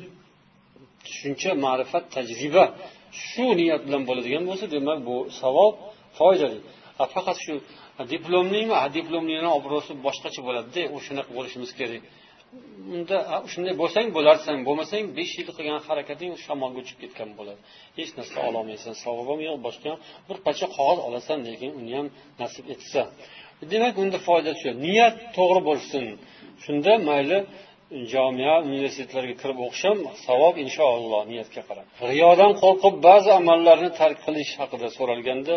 tushuncha 1.05 1.51
ma'rifat 1.65 2.03
tajriba 2.15 2.63
shu 3.25 3.45
niyat 3.59 3.81
bilan 3.87 4.03
bo'ladigan 4.09 4.43
bo'lsa 4.49 4.65
demak 4.75 4.99
bu 5.07 5.15
savob 5.41 5.73
foydali. 6.17 6.59
Faqat 7.15 7.37
shu 7.45 7.53
diplomlimi 8.13 8.75
diplomlini 8.97 9.49
obro'si 9.57 9.91
boshqacha 10.05 10.41
bo'ladida 10.47 10.81
o'shanaqa 10.97 11.31
bo'lishimiz 11.37 11.71
kerak. 11.79 12.01
Unda 12.95 13.17
shunday 13.51 13.73
bo'lsang 13.81 14.07
bo'larsan 14.17 14.55
bo'lmasang 14.67 15.03
besh 15.17 15.33
yil 15.39 15.49
qilgan 15.57 15.79
harakating 15.87 16.31
shamolga 16.45 16.79
uchib 16.83 16.97
ketgan 17.03 17.29
bo'ladi. 17.39 17.59
Hech 17.97 18.11
narsa 18.19 18.37
ololmaysan 18.49 18.93
savob 19.03 19.27
ham 19.31 19.39
yo'q 19.47 19.57
boshqa 19.67 19.87
ham 19.91 19.99
bir 20.27 20.37
parcha 20.45 20.67
qog'oz 20.77 20.99
olasan 21.07 21.37
lekin 21.47 21.71
uni 21.79 21.93
ham 21.99 22.07
nasib 22.41 22.65
etsa. 22.73 23.01
Demak 23.71 23.95
unda 24.03 24.17
foydasi 24.27 24.61
yo'q. 24.67 24.75
Niyat 24.87 25.15
to'g'ri 25.37 25.61
bo'lsin. 25.69 26.05
Shunda 26.63 26.93
mayli 27.09 27.39
jomia 28.13 28.53
universitetlarga 28.69 29.35
kirib 29.41 29.59
o'qish 29.65 29.83
ham 29.89 29.97
savob 30.25 30.55
inshaalloh 30.65 31.21
niyatga 31.31 31.61
qarab. 31.69 31.85
Riyodan 32.11 32.51
qo'rqib 32.61 32.95
ba'zi 33.07 33.29
amallarni 33.41 33.89
tark 33.99 34.17
qilish 34.25 34.51
haqida 34.61 34.87
so'ralganda 34.97 35.55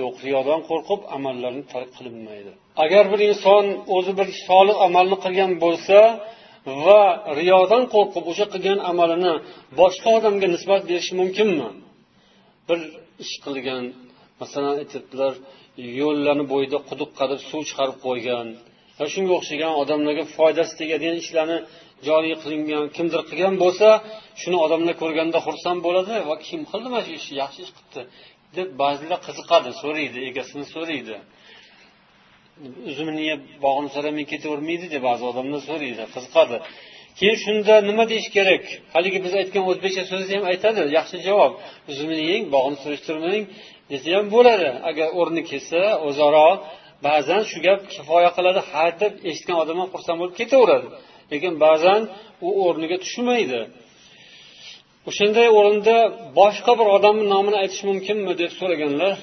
yo'q 0.00 0.16
riyodan 0.26 0.60
qo'rqib 0.68 1.00
amallarni 1.16 1.64
tark 1.72 1.90
qilinmaydi. 1.96 2.52
Agar 2.84 3.04
bir 3.12 3.20
inson 3.30 3.64
o'zi 3.96 4.12
bir 4.18 4.28
solih 4.46 4.76
amalni 4.86 5.16
qilgan 5.24 5.52
bo'lsa 5.64 5.98
va 6.84 7.02
riyodan 7.40 7.84
qo'rqib 7.94 8.24
o'sha 8.30 8.46
qilgan 8.54 8.78
amalini 8.90 9.34
boshqa 9.80 10.08
odamga 10.18 10.46
nisbat 10.54 10.82
berishi 10.90 11.12
mumkinmi? 11.20 11.68
Bir 12.68 12.80
ish 13.24 13.34
qilgan 13.44 13.84
masalan 14.40 14.74
aytyaptilar 14.82 15.32
yo'llarni 16.00 16.44
bo'yida 16.52 16.78
quduq 16.88 17.10
qazib 17.20 17.40
suv 17.50 17.60
chiqarib 17.68 17.98
qo'ygan. 18.06 18.46
Va 18.98 19.06
shunga 19.14 19.32
o'xshagan 19.38 19.72
odamlarga 19.82 20.24
foydasi 20.36 20.72
tegadigan 20.80 21.16
ishlarni 21.24 21.58
joriy 22.08 22.34
qilingan 22.42 22.84
kimdir 22.96 23.20
qilgan 23.30 23.54
bo'lsa 23.62 23.88
shuni 24.42 24.58
odamlar 24.64 24.94
ko'rganda 25.02 25.38
xursand 25.46 25.78
bo'ladi 25.86 26.14
va 26.28 26.34
kim 26.46 26.60
qildi 26.70 26.88
mana 26.92 27.02
shu 27.06 27.12
ishni 27.20 27.34
yaxshi 27.42 27.60
ish 27.64 27.72
qilibdi 27.76 28.02
deb 28.56 28.68
ba'zilar 28.82 29.18
qiziqadi 29.26 29.70
so'raydi 29.82 30.18
egasini 30.28 30.66
so'raydi. 30.74 31.16
Uzumini 32.90 33.22
yeb 33.30 33.40
bog'ini 33.64 33.90
so'ramay 33.94 34.24
ketavermaydi 34.32 34.86
deb 34.94 35.02
ba'zi 35.08 35.22
odamlar 35.30 35.60
so'raydi 35.68 36.04
qiziqadi. 36.14 36.56
Keyin 37.18 37.38
shunda 37.44 37.74
nima 37.90 38.04
deyish 38.12 38.28
kerak? 38.36 38.64
Haligi 38.94 39.18
biz 39.24 39.32
aytgan 39.40 39.64
o'zbekcha 39.70 40.02
so'zni 40.10 40.32
ham 40.38 40.44
aytadi 40.52 40.80
yaxshi 40.98 41.18
javob. 41.28 41.52
Uzumini 41.90 42.24
yeng 42.32 42.44
bog'ini 42.54 42.78
surishtirmang 42.84 43.44
desa 43.90 44.08
ham 44.16 44.26
bo'ladi. 44.36 44.68
Agar 44.90 45.08
o'rni 45.20 45.42
kelsa 45.50 45.80
o'zaro 46.08 46.48
ba'zan 47.06 47.42
shu 47.50 47.58
gap 47.66 47.80
kifoya 47.92 48.30
qiladi 48.36 48.60
ha 48.70 48.84
deb 49.02 49.12
eshitgan 49.30 49.56
odam 49.62 49.76
ham 49.82 49.88
xursand 49.94 50.16
bo'lib 50.20 50.34
ketaveradi. 50.40 50.88
Lekin 51.32 51.52
ba'zan 51.66 52.00
u 52.46 52.48
o'rniga 52.66 52.96
tushmaydi. 53.04 53.60
O'shanday 55.08 55.48
o'rinda 55.58 55.96
boshqa 56.40 56.72
bir 56.80 56.86
odamni 56.96 57.26
nomini 57.34 57.56
aytish 57.62 57.82
mumkinmi 57.90 58.32
deb 58.42 58.52
so'raganlar 58.60 59.16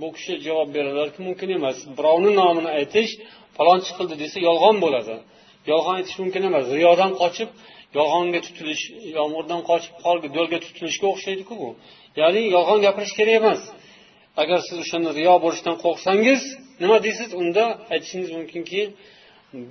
bu 0.00 0.08
kishi 0.16 0.32
javob 0.46 0.68
beradilarki 0.76 1.20
mumkin 1.28 1.48
emas. 1.58 1.78
Birovni 1.98 2.32
nomini 2.40 2.70
aytish 2.78 3.10
falonchi 3.56 3.92
qildi 3.98 4.14
desa 4.22 4.38
yolg'on 4.48 4.76
bo'ladi. 4.84 5.14
Yolg'on 5.70 5.94
aytish 6.00 6.16
mumkin 6.22 6.42
emas. 6.48 6.64
Riyodan 6.78 7.12
qochib 7.22 7.50
yolg'onga 7.98 8.40
tutilish 8.46 8.82
yomg'irdan 9.18 9.60
qochib 9.70 9.94
do'lga 10.36 10.58
tutilishga 10.66 11.06
o'xshaydiku 11.12 11.54
bu. 11.62 11.68
Ya'ni 12.20 12.42
yolg'on 12.56 12.78
gapirish 12.86 13.14
kerak 13.18 13.34
emas. 13.40 13.60
Agar 14.42 14.58
siz 14.66 14.76
o'shani 14.84 15.10
riyo 15.18 15.34
bo'lishdan 15.44 15.76
qo'rqsangiz 15.84 16.40
nima 16.82 16.96
deysiz? 17.06 17.28
Unda 17.42 17.64
aytishingiz 17.94 18.30
mumkinki 18.38 18.80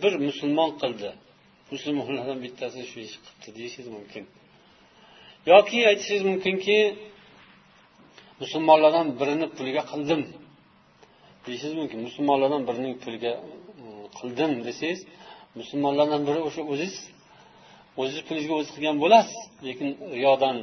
bir 0.02 0.14
musulmon 0.28 0.70
qildi. 0.82 1.10
Musulmonlardan 1.74 2.40
bittasi 2.46 2.80
shu 2.92 2.98
ish 3.08 3.16
qilibdi 3.24 3.50
deyishingiz 3.58 3.90
mumkin. 3.98 4.26
Yoki 5.46 5.80
aytishingiz 5.90 6.24
mumkinki 6.32 6.78
musulmonlardan 8.42 9.08
birini 9.20 9.48
puliga 9.58 9.84
qildim. 9.92 10.22
Deyishingiz 11.46 11.76
mumkin 11.82 12.00
musulmonlardan 12.08 12.64
birining 12.70 12.96
puliga 13.04 13.34
mm, 13.42 14.06
qildim 14.18 14.52
desangiz 14.68 15.00
musulmonlardan 15.60 16.22
biri 16.28 16.40
o'sha 16.48 16.62
o'ziz 16.74 16.94
o'ziz 18.02 18.20
pulingizga 18.28 18.56
o'zi 18.60 18.70
qilgan 18.76 18.96
bo'lasiz. 19.04 19.40
Lekin 19.68 19.90
riyodan 20.18 20.58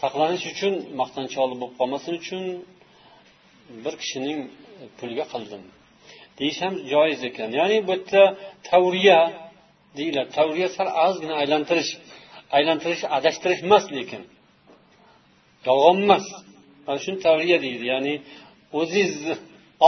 saqlanish 0.00 0.44
uchun 0.52 0.74
maqtanchoqlik 1.00 1.58
bo'lib 1.62 1.74
qolmasin 1.80 2.12
uchun 2.20 2.42
bir 3.84 3.94
kishining 4.02 4.38
puliga 4.98 5.24
qildim. 5.32 5.62
Deyish 6.38 6.60
ham 6.64 6.74
joiz 6.92 7.20
ekan. 7.30 7.48
Ya'ni 7.60 7.78
bu 7.88 7.92
yerda 7.94 8.22
tavriya 8.68 9.20
deyiladi. 9.98 10.30
Tavriya 10.38 10.68
sal 10.76 10.88
ozgina 11.06 11.34
aylantirish. 11.42 11.90
Aylantirish 12.56 13.02
adashtirish 13.16 13.60
emas 13.66 13.84
lekin 13.96 14.22
yolg'on 15.68 15.96
emas. 16.04 16.26
Mana 16.86 16.98
shuni 17.04 17.18
tavriya 17.26 17.58
deydi 17.64 17.84
ya'ni 17.92 18.14
o'ziz 18.80 19.12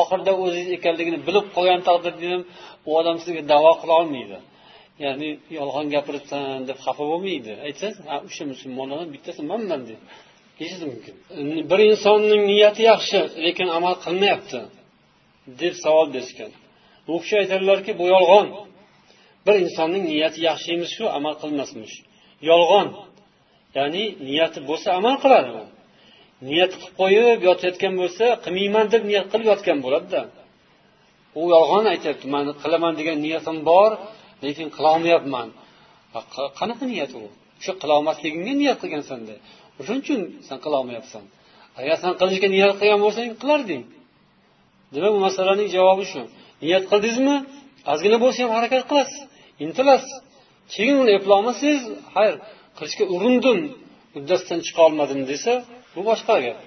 oxirida 0.00 0.32
o'ziz 0.44 0.66
ekanligini 0.76 1.18
bilib 1.28 1.46
qolgan 1.56 1.80
taqdirda 1.88 2.26
ham 2.32 2.42
u 2.88 2.90
odam 3.00 3.16
sizga 3.24 3.42
davo 3.52 3.72
qila 3.80 3.94
olmaydi. 4.00 4.38
Ya'ni 5.04 5.28
yolg'on 5.58 5.86
gapiribsan 5.94 6.60
deb 6.68 6.78
xafa 6.84 7.04
bo'lmaydi. 7.12 7.52
Aytsangiz 7.66 7.98
ha 8.08 8.16
o'sha 8.26 8.44
musulmonlardan 8.52 9.08
bittasi 9.14 9.40
manman 9.50 9.80
deb 9.90 10.00
deyishingiz 10.58 10.84
mumkin. 10.90 11.14
Bir 11.70 11.80
insonning 11.90 12.42
niyati 12.52 12.82
yaxshi 12.92 13.18
lekin 13.44 13.68
amal 13.78 13.94
qilmayapti 14.04 14.60
deb 15.62 15.74
savol 15.84 16.06
berishgan. 16.14 16.52
U 17.12 17.14
kishi 17.22 17.34
aytadilarki 17.42 17.92
bu 18.00 18.04
yolg'on. 18.14 18.46
Bir 19.46 19.54
insonning 19.64 20.04
niyati 20.12 20.38
yaxshi 20.48 20.68
emish 20.76 20.92
shu 20.96 21.04
amal 21.18 21.34
qilmasmish. 21.42 21.94
Yolg'on. 22.50 22.88
Ya'ni 23.76 24.04
niyati 24.28 24.58
bo'lsa 24.68 24.88
amal 24.98 25.16
qiladi 25.24 25.50
u. 25.60 25.64
Niyat 26.48 26.72
qilib 26.80 26.94
qo'yib 27.00 27.40
yotayotgan 27.48 27.94
bo'lsa 28.00 28.24
qilmayman 28.44 28.86
deb 28.94 29.02
niyat 29.10 29.26
qilib 29.32 29.46
yotgan 29.52 29.78
bo'ladida. 29.84 30.22
U 31.40 31.42
yolg'on 31.54 31.84
aytyapti 31.94 32.26
man 32.34 32.44
qilaman 32.62 32.92
degan 33.00 33.18
niyatim 33.26 33.56
bor 33.70 33.90
lekin 34.44 34.68
qilolmayapman. 34.76 35.48
Qanaqa 36.58 36.84
niyat 36.92 37.12
u? 37.20 37.24
O'sha 37.60 37.72
qilolmasligingga 37.82 38.54
niyat 38.60 38.78
qilgansanda 38.82 39.34
o'shaning 39.80 40.02
uchun 40.04 40.20
san 40.48 40.58
qilolmayapsan. 40.64 41.24
Agar 41.80 41.96
san 42.02 42.12
qilishga 42.20 42.48
niyat 42.54 42.74
qilgan 42.80 43.00
bo'lsang 43.04 43.26
qilarding. 43.42 43.82
Demak 44.94 45.10
bu 45.16 45.20
masalaning 45.28 45.68
javobi 45.76 46.04
shu. 46.12 46.20
Niyat 46.64 46.84
qildingizmi? 46.90 47.36
Ozgina 47.92 48.16
bo'lsa 48.24 48.38
ham 48.44 48.52
harakat 48.56 48.82
qilasiz 48.90 49.18
intilasiz. 49.64 50.12
Keyin 50.72 50.96
uni 51.02 51.12
eplolmasangiz 51.18 51.82
hayr 52.14 52.34
qilishga 52.78 53.04
urindim 53.14 53.58
uddasidan 54.18 54.60
chiqolmadim 54.66 55.20
desa 55.30 55.52
bu 55.94 56.00
boshqa 56.08 56.36
gap. 56.44 56.58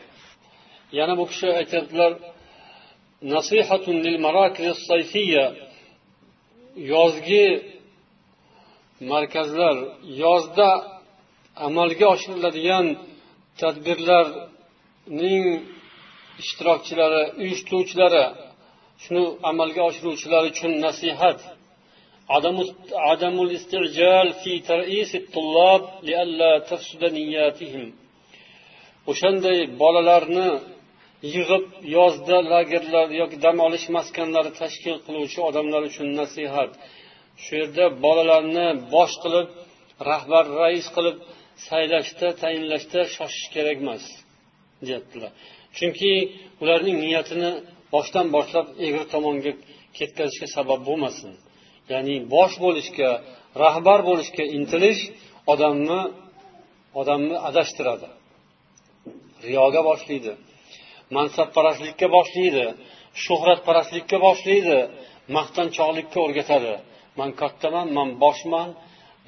Yana 1.00 1.14
bu 1.20 1.26
kishi 1.32 1.48
aytyaptilar 1.60 2.12
yozgi 6.94 7.48
markazlar 9.12 9.76
yozda 10.24 10.70
amalga 11.68 12.06
oshiriladigan 12.16 12.86
tadbirlarning 13.62 15.46
ishtirokchilari 16.42 17.22
uyushtiruvchilari 17.42 18.24
shuni 19.04 19.24
amalga 19.50 19.82
oshiruvchilar 19.90 20.44
uchun 20.52 20.72
nasihat. 20.86 21.40
عدم 23.09 23.37
الاستعجال 23.47 24.33
في 24.43 24.53
ترئيس 24.71 25.11
الطلاب 25.23 25.83
لئلا 26.09 26.53
تفسد 26.71 27.03
نياتهم 27.19 27.87
o'shanday 29.11 29.59
bolalarni 29.83 30.49
yig'ib 31.35 31.65
yozda 31.97 32.37
lagerlar 32.53 33.09
yoki 33.21 33.37
dam 33.45 33.57
olish 33.67 33.87
maskanlari 33.97 34.51
tashkil 34.61 34.97
qiluvchi 35.07 35.41
odamlar 35.49 35.83
uchun 35.91 36.09
nasihat 36.21 36.71
shu 37.43 37.53
yerda 37.61 37.85
bolalarni 38.05 38.67
bosh 38.95 39.15
qilib 39.23 39.47
rahbar 40.11 40.45
rais 40.61 40.87
qilib 40.97 41.17
saylashda 41.69 42.29
tayinlashda 42.43 43.01
shoshish 43.17 43.49
kerak 43.55 43.79
emas 43.85 44.05
deyaptilar 44.87 45.33
chunki 45.79 46.13
ularning 46.63 46.97
niyatini 47.05 47.51
boshdan 47.95 48.27
boshlab 48.37 48.67
egri 48.87 49.05
tomonga 49.15 49.53
ketkazishga 49.99 50.49
sabab 50.57 50.81
bo'lmasin 50.89 51.33
Ya'ni 51.92 52.16
bosh 52.34 52.56
bo'lishga 52.66 53.10
rahbar 53.64 54.00
bo'lishga 54.10 54.44
intilish 54.58 55.02
odamni 55.54 56.02
odamni 57.00 57.38
adashtiradi. 57.50 58.10
Riyoga 59.48 59.82
boshlaydi. 59.90 60.34
Mansabparastlikka 61.16 62.08
boshlaydi. 62.18 62.66
Shuhratparastlikka 63.24 64.18
boshlaydi. 64.28 64.78
Maqtanchoqlikka 65.36 66.18
o'rgatadi. 66.26 66.74
Man 67.20 67.30
kattaman 67.42 67.88
man 67.98 68.10
boshman 68.24 68.70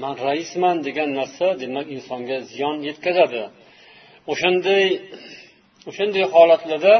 man 0.02 0.14
raisman 0.28 0.76
degan 0.88 1.10
narsa 1.20 1.48
demak 1.62 1.88
insonga 1.96 2.38
ziyon 2.52 2.76
yetkazadi. 2.88 3.44
O'shanday 4.32 4.86
o'shanday 5.90 6.26
holatlarda 6.36 6.96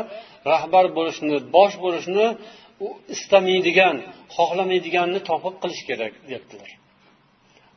rahbar 0.52 0.86
bo'lishni 0.98 1.38
bosh 1.56 1.76
bo'lishni 1.84 2.26
u 2.86 2.88
istamaydigan 3.16 3.96
xohlamaydiganni 4.36 5.20
topib 5.30 5.56
qilish 5.62 5.84
kerak 5.90 6.14
deyaptilar 6.30 6.70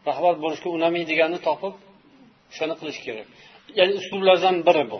rahbar 0.08 0.34
bo'lishga 0.42 0.68
unamaydiganni 0.78 1.38
topib 1.48 1.74
o'shani 2.50 2.74
qilish 2.80 3.00
kerak. 3.06 3.26
Ya'ni 3.78 3.92
uslublardan 4.00 4.56
biri 4.66 4.84
bu. 4.92 4.98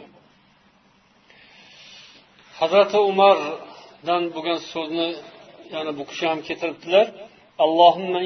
Hazrati 2.61 2.99
umardan 3.11 4.23
bo'lgan 4.35 4.59
so'zni 4.73 5.09
yana 5.75 5.91
bu 5.99 6.03
kishi 6.11 6.25
ham 6.31 6.41
keltiribdilar. 6.49 7.07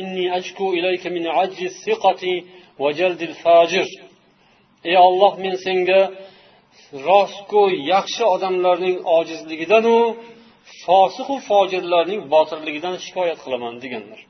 Inni 0.03 0.27
ajku 0.39 0.67
ilayka 0.79 1.09
min 1.17 1.25
ajzi 1.43 1.69
siqati 1.85 2.35
va 2.81 2.89
jaldil 2.99 3.35
fajir. 3.45 3.89
Ey 4.89 4.97
olloh 5.09 5.33
men 5.45 5.55
senga 5.67 6.01
rostgo'y 7.09 7.75
yaxshi 7.93 8.25
odamlarning 8.35 8.97
ojizligidanu 9.19 9.97
fosiqu 10.85 11.37
fojirlarning 11.49 12.23
botirligidan 12.35 12.97
shikoyat 13.05 13.39
qilaman 13.45 13.75
deganlar. 13.85 14.21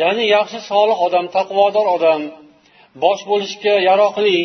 Ya'ni 0.00 0.24
yaxshi 0.36 0.58
solih 0.70 0.98
odam 1.06 1.26
taqvodor 1.36 1.86
odam 1.96 2.20
bosh 3.04 3.22
bo'lishga 3.30 3.74
yaroqli 3.88 4.38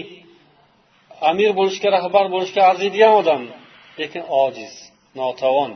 amir 1.30 1.52
bo'lishga 1.60 1.90
rahbar 1.98 2.26
bo'lishga 2.34 2.62
arziydigan 2.72 3.14
odam 3.22 3.42
lekin 4.00 4.24
ojiz 4.44 4.74
notavon. 5.20 5.72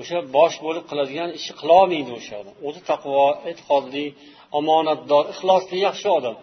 O'sha 0.00 0.18
bosh 0.36 0.56
bo'lib 0.64 0.84
qiladigan 0.90 1.30
ishni 1.38 1.54
qilolmaydi 1.60 2.10
o'sha 2.18 2.34
odam. 2.42 2.54
O'zi 2.66 2.80
taqvo 2.90 3.26
e'tiqodli 3.50 4.04
omonatdor 4.58 5.24
ixlosli 5.32 5.76
yaxshi 5.86 6.08
odam. 6.18 6.36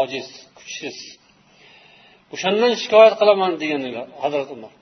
Ojiz 0.00 0.28
kuchsiz. 0.58 0.96
O'shandan 2.34 2.72
shikoyat 2.82 3.14
qilaman 3.20 3.52
deganlar 3.62 4.06
hazrat 4.22 4.48
umar. 4.56 4.72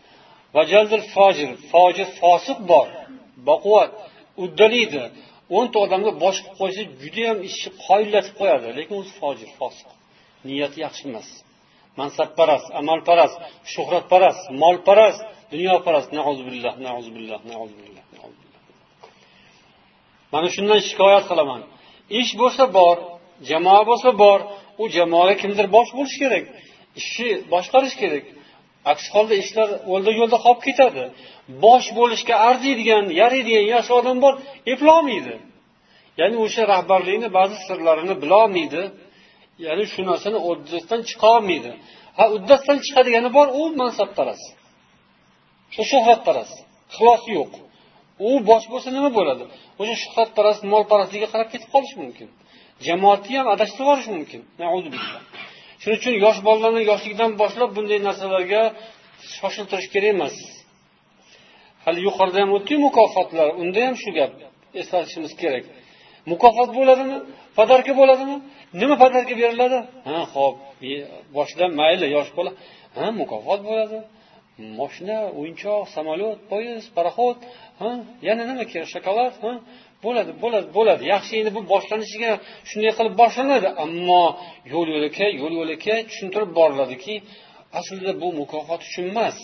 Fojir 1.17 1.51
fojir 1.73 2.09
fosiq 2.21 2.59
bor 2.71 2.89
baquvvat 3.49 3.91
uddalaydi 4.45 5.03
o'nta 5.57 5.77
odamga 5.85 6.13
bosh 6.25 6.39
qilib 6.43 6.57
qo'ysa 6.61 6.83
judayam 7.03 7.39
ishni 7.49 7.71
qoyillatib 7.87 8.35
qo'yadi 8.41 8.69
lekin 8.79 8.95
o'zi 9.01 9.13
fojir 9.21 9.51
fosiq. 9.59 9.89
Niyati 10.49 10.79
yaxshi 10.85 11.05
emas. 11.11 11.29
Mansabparast 12.01 12.69
amalparast 12.81 13.37
shuhratparast 13.73 14.43
molparast 14.63 15.21
dunyoparast. 15.53 16.09
Billah 16.13 16.73
billah 16.79 17.01
billah 17.07 18.03
mana 20.33 20.49
shundan 20.55 20.81
shikoyat 20.89 21.25
qilaman. 21.31 21.61
Ish 22.21 22.33
bo'lsa 22.41 22.65
bor 22.79 22.97
jamoa 23.51 23.83
bo'lsa 23.91 24.11
bor 24.23 24.39
u 24.83 24.85
jamoaga 24.97 25.35
kimdir 25.43 25.67
bosh 25.77 25.91
bo'lishi 25.97 26.19
kerak 26.23 26.45
ishni 27.01 27.31
boshqarish 27.53 27.97
kerak. 28.03 28.25
Aks 28.91 29.05
holda 29.15 29.35
ishlar 29.43 29.69
yo'lda 29.93 30.11
yo'lda 30.21 30.39
qolib 30.45 30.63
ketadi. 30.69 31.03
Bosh 31.65 31.89
bo'lishga 31.99 32.35
arziydigan 32.49 33.05
yaraydigan 33.21 33.67
yaxshi 33.75 33.93
odam 34.01 34.17
bor 34.25 34.35
eplolmaydi. 34.73 35.35
Ya'ni 36.21 36.37
o'sha 36.45 36.63
rahbarlikni 36.73 37.29
ba'zi 37.39 37.57
sirlarini 37.69 38.15
bilolmaydi. 38.23 38.83
Ya'ni 39.67 39.85
shu 39.93 40.01
narsani 40.11 40.39
uddasidan 40.51 41.01
chiqolmaydi. 41.11 41.71
Ha 42.19 42.25
uddasidan 42.37 42.79
chiqadigani 42.87 43.31
bor 43.37 43.47
u 43.61 43.63
mansabparast 43.81 44.47
shu 45.75 45.83
shuhratparast 45.91 46.57
ixlosi 46.91 47.31
yo'q. 47.39 47.53
U 48.29 48.31
bosh 48.51 48.67
bo'lsa 48.73 48.89
nima 48.97 49.11
bo'ladi? 49.19 49.45
O'sha 49.81 49.95
shuhratparast 50.03 50.63
molparastlikka 50.73 51.29
qarab 51.35 51.49
ketib 51.53 51.69
qolishi 51.75 51.97
mumkin. 52.03 52.29
Jamoatni 52.87 53.35
ham 53.41 53.49
adashtirib 53.55 53.85
yuborishi 53.85 54.11
mumkin. 54.17 54.41
Shuning 55.83 55.99
uchun 56.01 56.15
yosh 56.25 56.39
bolalarni 56.47 56.83
yoshlikdan 56.93 57.31
boshlab 57.43 57.71
bunday 57.77 57.99
narsalarga 58.09 58.63
shoshiltirish 59.37 59.89
kerak 59.95 60.11
emas. 60.17 60.35
Hali 61.85 62.01
yuqorida 62.09 62.39
ham 62.43 62.51
o'tdik 62.57 62.79
mukofotlar. 62.87 63.49
Unda 63.63 63.81
ham 63.87 63.97
shu 64.03 64.11
gap 64.19 64.33
eslatishimiz 64.81 65.33
kerak. 65.43 65.65
Mukofot 66.33 66.71
bo'ladimi? 66.79 67.17
Podarka 67.59 67.93
bo'ladimi? 68.01 68.37
Nima 68.81 68.97
podarka 69.03 69.35
beriladi? 69.41 69.79
Ha 70.09 70.19
ho'p 70.35 70.57
boshidan 71.37 71.71
mayli 71.81 72.07
yosh 72.17 72.31
bola. 72.39 72.51
Ha 72.99 73.07
mukofot 73.21 73.61
bo'ladi. 73.69 73.99
Moshina 74.79 75.19
o'yinchoq 75.39 75.83
samolyot 75.97 76.39
poyezd 76.51 76.89
paroxod 76.97 77.39
ha 77.81 77.89
yana 78.29 78.43
nima 78.51 78.65
kerak? 78.73 78.89
Shokolad 78.95 79.35
ha? 79.45 79.53
Bo'ladi 80.05 80.33
bo'ladi 80.43 80.69
bo'ladi. 80.79 81.03
Yaxshi 81.15 81.33
endi 81.41 81.51
bu 81.57 81.61
boshlanishiga 81.73 82.31
shunday 82.71 82.93
qilib 82.99 83.15
boshlanadi. 83.23 83.69
Ammo 83.85 84.25
yo'l 84.73 84.89
yo'lakay 84.95 85.31
yo'l 85.43 85.53
yo'lakay 85.61 85.99
tushuntirib 86.11 86.51
boriladiki 86.59 87.15
aslida 87.79 88.13
bu 88.23 88.29
mukofot 88.41 88.81
uchun 88.89 89.05
emas. 89.13 89.39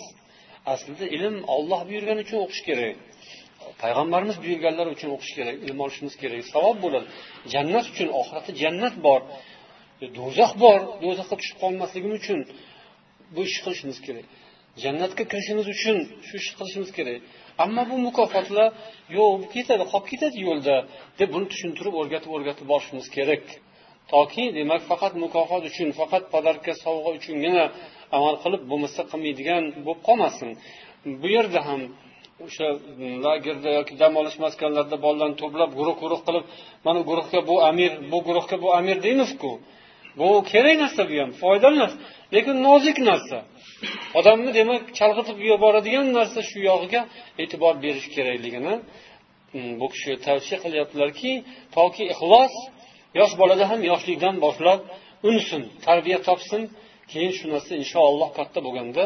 Aslida 0.73 1.05
ilm 1.15 1.35
olloh 1.55 1.81
buyurgani 1.89 2.21
uchun 2.25 2.39
o'qish 2.45 2.63
kerak. 2.67 2.95
Payg'ambarimiz 3.81 4.37
buyurganlari 4.43 4.89
uchun 4.95 5.09
o'qish 5.15 5.33
kerak 5.37 5.55
ilm 5.65 5.79
olishimiz 5.85 6.15
kerak. 6.21 6.41
Savob 6.53 6.77
bo'ladi. 6.85 7.07
Jannat 7.53 7.85
uchun 7.91 8.07
oxiratda 8.19 8.51
jannat 8.63 8.95
bor. 9.07 9.21
Do'zax 10.17 10.51
bor 10.63 10.79
do'zaxga 11.03 11.35
tushib 11.41 11.57
qolmasligimiz 11.63 12.17
uchun 12.23 12.39
bu 13.35 13.41
ishni 13.47 13.61
qilishimiz 13.65 13.97
kerak. 14.07 14.25
Jannatga 14.83 15.23
kirishimiz 15.31 15.65
uchun 15.75 15.97
shu 16.27 16.33
ishni 16.41 16.55
qilishimiz 16.59 16.89
kerak. 16.97 17.19
Ammo 17.63 17.83
bu 17.91 17.97
mukofotlar 18.07 18.69
yo'q 19.17 19.41
ketadi 19.53 19.83
qolib 19.91 20.05
ketadi 20.11 20.37
yo'lda 20.47 20.75
deb 21.19 21.29
buni 21.35 21.45
tushuntirib 21.51 21.93
o'rgatib 22.01 22.31
o'rgatib 22.35 22.65
borishimiz 22.71 23.07
kerak. 23.15 23.45
Toki 24.13 24.43
demak 24.57 24.81
faqat 24.91 25.13
mukofot 25.23 25.63
uchun 25.69 25.89
faqat 25.99 26.23
podarka 26.33 26.71
sovg'a 26.83 27.09
uchungina 27.19 27.63
amal 28.17 28.35
qilib 28.43 28.61
bo'lmasa 28.71 29.01
qilmaydigan 29.11 29.63
bo'lib 29.85 30.01
qolmasin. 30.07 30.49
Bu 31.21 31.27
yerda 31.35 31.59
ham 31.67 31.81
o'sha 32.45 32.67
hm, 32.97 33.13
lagerda 33.25 33.69
yoki 33.77 33.93
dam 34.01 34.13
olish 34.21 34.37
maskanlarida 34.45 34.97
bolalarni 35.05 35.37
to'plab 35.41 35.71
guruh 35.79 35.95
guruh 36.03 36.21
qilib 36.27 36.45
mana 36.85 36.99
guruhga 37.09 37.39
bu 37.49 37.55
amir 37.69 37.91
bu 38.11 38.17
guruhga 38.27 38.55
bu 38.63 38.69
amir 38.79 38.97
deymizku. 39.05 39.51
Bu 40.19 40.27
kerak 40.51 40.75
narsa 40.83 41.01
bu 41.09 41.15
ham 41.21 41.31
foydali 41.41 41.77
narsa. 41.83 41.97
Lekin 42.35 42.55
nozik 42.67 42.97
narsa. 43.09 43.37
Odamni 44.19 44.51
demak 44.59 44.81
chalg'itib 44.99 45.37
yuboradigan 45.49 46.07
narsa 46.17 46.39
shu 46.49 46.57
yog'iga 46.69 47.01
e'tibor 47.41 47.73
berish 47.83 48.07
kerakligini 48.15 48.73
mm, 49.55 49.71
bu 49.79 49.87
kishi 49.93 50.11
tavsiya 50.27 50.57
qilyaptilarki 50.63 51.31
toki 51.77 52.03
ixlos 52.13 52.53
yosh 53.19 53.33
bolada 53.41 53.65
ham 53.71 53.81
yoshlikdan 53.91 54.35
boshlab 54.45 54.79
unsin 55.29 55.63
tarbiya 55.85 56.19
topsin 56.27 56.61
keyin 57.11 57.33
shu 57.37 57.45
narsa 57.53 57.71
inshaalloh 57.81 58.29
katta 58.37 58.59
bo'lganda 58.65 59.03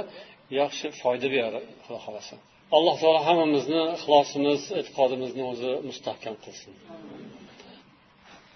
yaxshi 0.61 0.87
foyda 1.01 1.27
beradi 1.35 1.59
xudo 1.85 1.99
xohlasa. 2.05 2.35
Alloh 2.77 2.95
taolo 3.01 3.21
hammamizni 3.27 3.81
ixlosimiz 3.97 4.61
e'tiqodimizni 4.79 5.43
o'zi 5.51 5.71
mustahkam 5.89 6.35
qilsin. 6.43 6.73